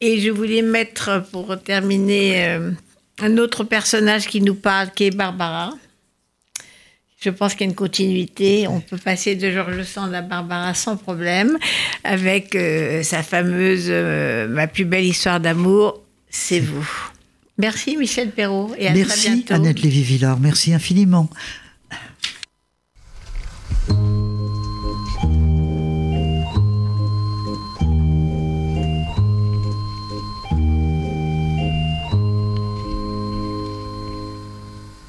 Et 0.02 0.20
je 0.20 0.32
voulais 0.32 0.64
mettre, 0.64 1.24
pour 1.32 1.62
terminer, 1.62 2.46
euh, 2.48 2.72
un 3.20 3.38
autre 3.38 3.64
personnage 3.64 4.28
qui 4.28 4.42
nous 4.42 4.56
parle, 4.56 4.90
qui 4.96 5.06
est 5.06 5.12
Barbara. 5.12 5.74
Je 7.20 7.32
pense 7.32 7.54
qu'il 7.54 7.62
y 7.62 7.64
a 7.64 7.70
une 7.70 7.76
continuité. 7.76 8.68
On 8.68 8.80
peut 8.80 8.98
passer 8.98 9.36
de 9.36 9.50
Georges 9.50 9.84
Sand 9.84 10.14
à 10.14 10.22
Barbara 10.22 10.74
sans 10.76 10.98
problème, 10.98 11.58
avec 12.04 12.56
euh, 12.56 13.02
sa 13.02 13.24
fameuse 13.24 13.88
euh, 13.90 14.48
Ma 14.48 14.68
plus 14.68 14.86
belle 14.86 15.06
histoire 15.06 15.40
d'amour, 15.40 16.04
c'est 16.30 16.60
vous. 16.60 16.88
Merci 17.58 17.98
Michel 17.98 18.30
Perrault 18.30 18.72
et 18.78 18.88
à 18.88 18.94
Merci 18.94 19.20
très 19.20 19.30
bientôt. 19.32 19.54
Annette 19.56 19.82
Lévy-Villard, 19.82 20.40
merci 20.40 20.74
infiniment. 20.74 21.28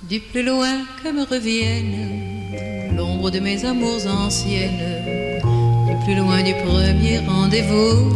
Du 0.08 0.20
plus 0.20 0.42
loin 0.42 0.86
que 1.02 1.10
me 1.12 1.22
revienne 1.22 2.96
l'ombre 2.96 3.30
de 3.30 3.40
mes 3.40 3.66
amours 3.66 4.06
anciennes, 4.06 5.42
du 5.86 6.04
plus 6.06 6.14
loin 6.14 6.42
du 6.42 6.54
premier 6.64 7.18
rendez-vous, 7.18 8.08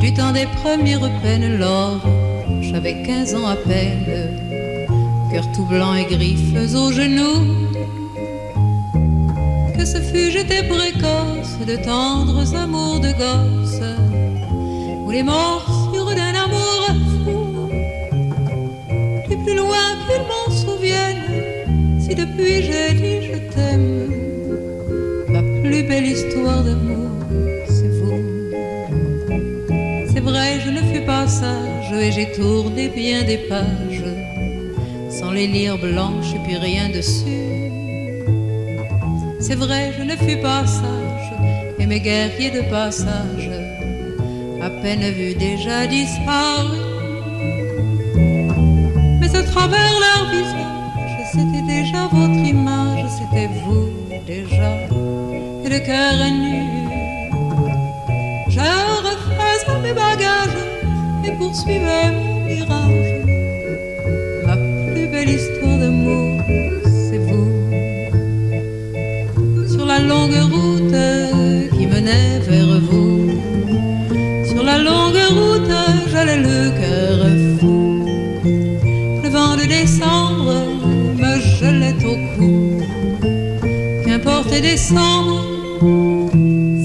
du 0.00 0.14
temps 0.14 0.32
des 0.32 0.46
premières 0.62 1.10
peines, 1.20 1.58
lors 1.58 2.00
j'avais 2.62 3.02
quinze 3.02 3.34
ans 3.34 3.46
à 3.46 3.56
peine, 3.56 4.88
cœur 5.30 5.44
tout 5.54 5.66
blanc 5.66 5.94
et 5.94 6.06
griffes 6.06 6.74
aux 6.74 6.90
genoux. 6.90 7.44
Que 9.76 9.84
ce 9.84 10.00
fut, 10.00 10.30
j'étais 10.30 10.62
précoce 10.62 11.58
de 11.66 11.76
tendres 11.76 12.54
amours 12.54 13.00
de 13.00 13.12
gosse, 13.12 13.82
où 15.04 15.10
les 15.10 15.22
morsures 15.22 16.14
d'un 16.14 16.34
amour 16.46 16.86
loin 19.54 19.88
qu'ils 20.06 20.24
m'en 20.30 20.50
souviennent, 20.54 22.00
si 22.00 22.14
depuis 22.14 22.62
j'ai 22.62 22.94
dit 22.94 23.26
je 23.26 23.38
t'aime, 23.52 24.10
ma 25.28 25.42
plus 25.60 25.82
belle 25.82 26.06
histoire 26.06 26.62
d'amour, 26.64 27.10
c'est 27.66 27.92
vous. 27.98 28.22
C'est 30.12 30.20
vrai, 30.20 30.60
je 30.64 30.70
ne 30.70 30.80
fus 30.90 31.04
pas 31.06 31.26
sage 31.26 31.92
et 31.92 32.12
j'ai 32.12 32.32
tourné 32.32 32.88
bien 32.88 33.22
des 33.22 33.38
pages, 33.48 34.04
sans 35.10 35.30
les 35.30 35.46
lire 35.46 35.78
blanches 35.78 36.34
et 36.34 36.40
puis 36.44 36.56
rien 36.56 36.88
dessus. 36.88 37.70
C'est 39.40 39.56
vrai, 39.56 39.92
je 39.96 40.02
ne 40.02 40.16
fus 40.16 40.40
pas 40.40 40.66
sage 40.66 41.32
et 41.78 41.86
mes 41.86 42.00
guerriers 42.00 42.50
de 42.50 42.62
passage, 42.68 43.50
à 44.60 44.70
peine 44.82 45.10
vus 45.12 45.34
déjà 45.34 45.86
disparus 45.86 46.77
travers 49.42 49.94
leur 50.04 50.30
visage, 50.30 51.26
c'était 51.32 51.62
déjà 51.62 52.08
votre 52.12 52.42
image, 52.54 53.04
c'était 53.18 53.48
vous 53.64 53.88
déjà, 54.26 54.70
et 55.64 55.68
le 55.68 55.78
cœur 55.78 56.14
est 56.26 56.30
nu. 56.30 56.58
Je 58.48 58.60
refais 59.06 59.80
mes 59.82 59.92
bagages 59.92 60.58
et 61.24 61.32
poursuivais 61.32 62.10
mon 62.12 62.46
virage. 62.46 63.12
Ma 64.46 64.56
plus 64.56 65.06
belle 65.12 65.28
histoire 65.28 65.78
d'amour, 65.78 66.40
c'est 66.84 67.18
vous. 67.18 67.50
Sur 69.68 69.86
la 69.86 69.98
longue 70.00 70.40
route 70.52 70.98
qui 71.76 71.86
menait 71.86 72.38
vers 72.48 72.80
vous, 72.90 73.30
sur 74.46 74.62
la 74.64 74.78
longue 74.78 75.22
route, 75.36 75.74
j'allais 76.10 76.38
le 76.38 76.70
cœur 76.70 76.87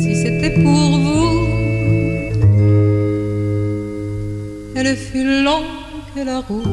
Si 0.02 0.16
c'était 0.16 0.52
pour 0.64 0.98
vous. 1.06 1.48
Elle 4.76 4.96
fut 4.96 5.44
longue 5.44 5.64
la 6.26 6.40
route, 6.40 6.68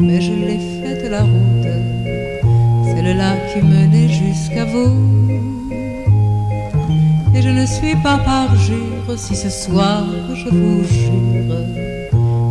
mais 0.00 0.20
je 0.20 0.32
l'ai 0.32 0.58
faite 0.80 1.10
la 1.10 1.22
route, 1.22 1.74
celle-là 2.84 3.36
qui 3.52 3.62
menait 3.62 4.08
jusqu'à 4.08 4.64
vous. 4.64 4.94
Et 7.34 7.42
je 7.42 7.48
ne 7.48 7.66
suis 7.66 7.96
pas 7.96 8.18
parjure 8.18 9.18
si 9.18 9.34
ce 9.34 9.50
soir 9.50 10.04
je 10.34 10.48
vous 10.48 10.84
jure 10.84 11.56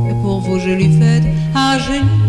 que 0.08 0.14
pour 0.22 0.40
vous 0.42 0.60
je 0.60 0.72
lui 0.72 0.92
fais 1.00 1.22
à 1.56 1.80
genoux 1.80 2.24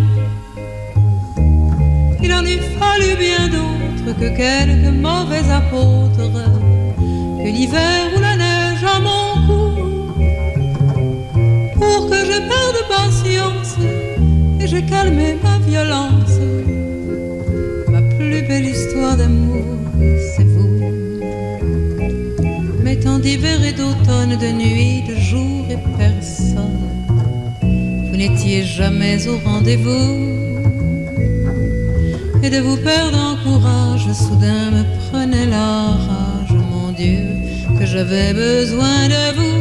il 2.22 2.32
en 2.32 2.42
eût 2.42 2.61
fallu 2.78 3.16
bien 3.18 3.49
d'autres 3.49 3.84
que 4.13 4.29
quelques 4.37 4.95
mauvais 4.95 5.47
apôtres, 5.51 6.31
que 7.43 7.49
l'hiver 7.49 8.13
ou 8.17 8.21
la 8.21 8.37
neige 8.37 8.85
à 8.85 8.99
mon 9.01 9.47
cou, 9.47 9.65
pour 11.75 12.11
que 12.11 12.21
je 12.31 12.39
perde 12.51 12.81
patience 12.89 13.77
et 14.61 14.67
je 14.67 14.79
calmé 14.79 15.37
ma 15.43 15.59
violence. 15.59 16.39
Ma 17.89 18.03
plus 18.17 18.43
belle 18.43 18.67
histoire 18.67 19.17
d'amour, 19.17 19.65
c'est 20.37 20.45
vous. 20.45 20.81
Mais 22.83 22.97
tant 22.97 23.19
d'hiver 23.19 23.65
et 23.65 23.73
d'automne, 23.73 24.37
de 24.37 24.51
nuit, 24.53 25.03
de 25.09 25.17
jour 25.17 25.65
et 25.71 25.79
personne 25.99 26.85
n'étiez 28.29 28.65
jamais 28.65 29.29
au 29.29 29.37
rendez-vous. 29.39 30.34
Et 32.45 32.51
de 32.51 32.61
vous 32.61 32.76
perdre 32.76 33.16
en 33.16 33.36
courage, 33.42 34.07
soudain 34.12 34.70
me 34.70 34.84
prenait 35.09 35.47
la 35.47 35.92
rage, 36.09 36.53
mon 36.53 36.92
Dieu, 36.92 37.24
que 37.78 37.86
j'avais 37.86 38.34
besoin 38.34 39.09
de 39.09 39.34
vous. 39.38 39.61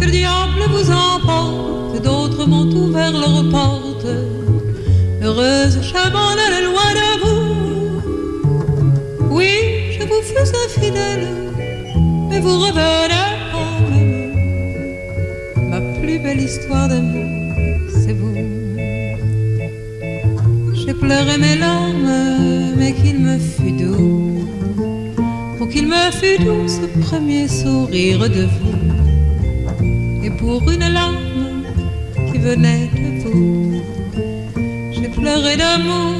Que 0.00 0.04
le 0.04 0.10
diable 0.10 0.62
vous 0.72 0.90
emporte, 0.90 2.02
d'autres 2.02 2.44
m'ont 2.48 2.66
ouvert 2.82 3.12
leurs 3.12 3.48
portes. 3.52 4.16
Heureuse, 5.22 5.78
j'abandonne 5.80 6.64
loin 6.68 6.90
de 7.00 7.08
vous. 7.22 7.44
Oui, 9.30 9.54
je 9.96 10.02
vous 10.04 10.22
fus 10.22 10.52
infidèle, 10.66 11.28
mais 12.28 12.40
vous 12.40 12.58
revenez 12.58 13.30
quand 13.52 13.76
même. 13.92 14.34
Ma 15.70 15.80
plus 16.00 16.18
belle 16.18 16.40
histoire 16.40 16.88
d'amour, 16.88 17.43
Pleuré 21.00 21.36
mes 21.38 21.56
larmes, 21.56 22.74
mais 22.76 22.92
qu'il 22.92 23.18
me 23.18 23.38
fut 23.38 23.72
doux. 23.72 24.48
Pour 25.58 25.68
qu'il 25.68 25.86
me 25.86 26.10
fût 26.10 26.38
doux 26.42 26.66
ce 26.66 26.86
premier 27.06 27.46
sourire 27.46 28.20
de 28.20 28.46
vous. 28.56 30.24
Et 30.24 30.30
pour 30.30 30.62
une 30.70 30.88
larme 30.88 31.64
qui 32.32 32.38
venait 32.38 32.88
de 32.94 33.20
vous, 33.22 33.82
j'ai 34.92 35.08
pleuré 35.08 35.56
d'amour. 35.56 36.14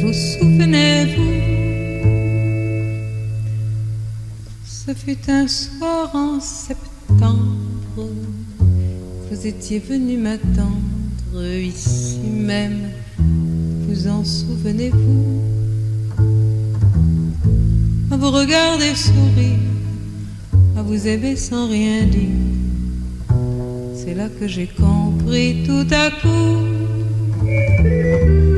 Vous 0.00 0.12
souvenez-vous? 0.12 1.34
Ce 4.64 4.94
fut 4.94 5.30
un 5.30 5.48
soir 5.48 6.10
en 6.14 6.38
septembre. 6.40 8.08
Vous 9.30 9.46
étiez 9.46 9.78
venu 9.80 10.16
m'attendre 10.16 10.89
ici 11.34 12.18
même. 12.32 12.90
Vous 13.88 14.08
en 14.08 14.24
souvenez-vous? 14.24 15.42
À 18.12 18.16
vous 18.16 18.30
regarder 18.30 18.94
sourire, 18.94 19.58
à 20.76 20.82
vous 20.82 21.06
aimer 21.06 21.36
sans 21.36 21.68
rien 21.68 22.04
dire. 22.04 22.28
C'est 23.94 24.14
là 24.14 24.28
que 24.28 24.48
j'ai 24.48 24.66
compris 24.66 25.62
tout 25.64 25.86
à 25.90 26.10
coup. 26.10 26.58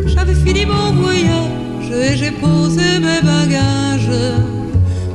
J'avais 0.07 0.35
fini 0.35 0.65
mon 0.67 0.93
voyage 1.03 1.91
et 1.91 2.17
j'ai 2.17 2.31
posé 2.31 2.99
mes 3.01 3.21
bagages. 3.23 4.11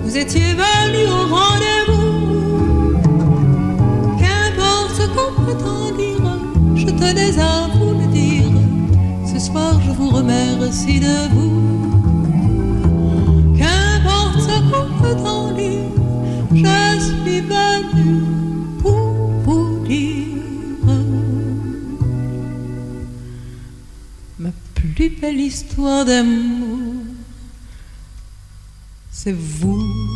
Vous 0.03 0.15
étiez 0.15 0.53
venu 0.53 1.07
au 1.07 1.27
rendez-vous. 1.35 2.99
Qu'importe 4.19 4.91
ce 4.99 5.07
qu'on 5.07 5.31
prétend 5.43 5.91
dire, 5.97 6.16
je 6.87 6.91
tenais 6.93 7.37
à 7.39 7.67
vous 7.73 7.93
le 7.99 8.07
dire. 8.07 8.51
Ce 9.25 9.39
soir, 9.39 9.79
je 9.81 9.91
vous 9.91 10.09
remercie 10.09 10.99
de 10.99 11.27
vous. 11.33 11.61
Qu'importe 13.57 14.39
ce 14.39 14.57
qu'on 14.71 14.89
prétend 14.99 15.51
dire, 15.53 15.91
je 16.53 16.99
suis 16.99 17.41
venu 17.41 18.23
pour 18.81 19.31
vous 19.43 19.85
dire. 19.85 20.37
Ma 24.39 24.49
plus 24.73 25.09
belle 25.09 25.41
histoire 25.41 26.05
d'amour, 26.05 26.77
c'est 29.11 29.35
vous. 29.35 30.06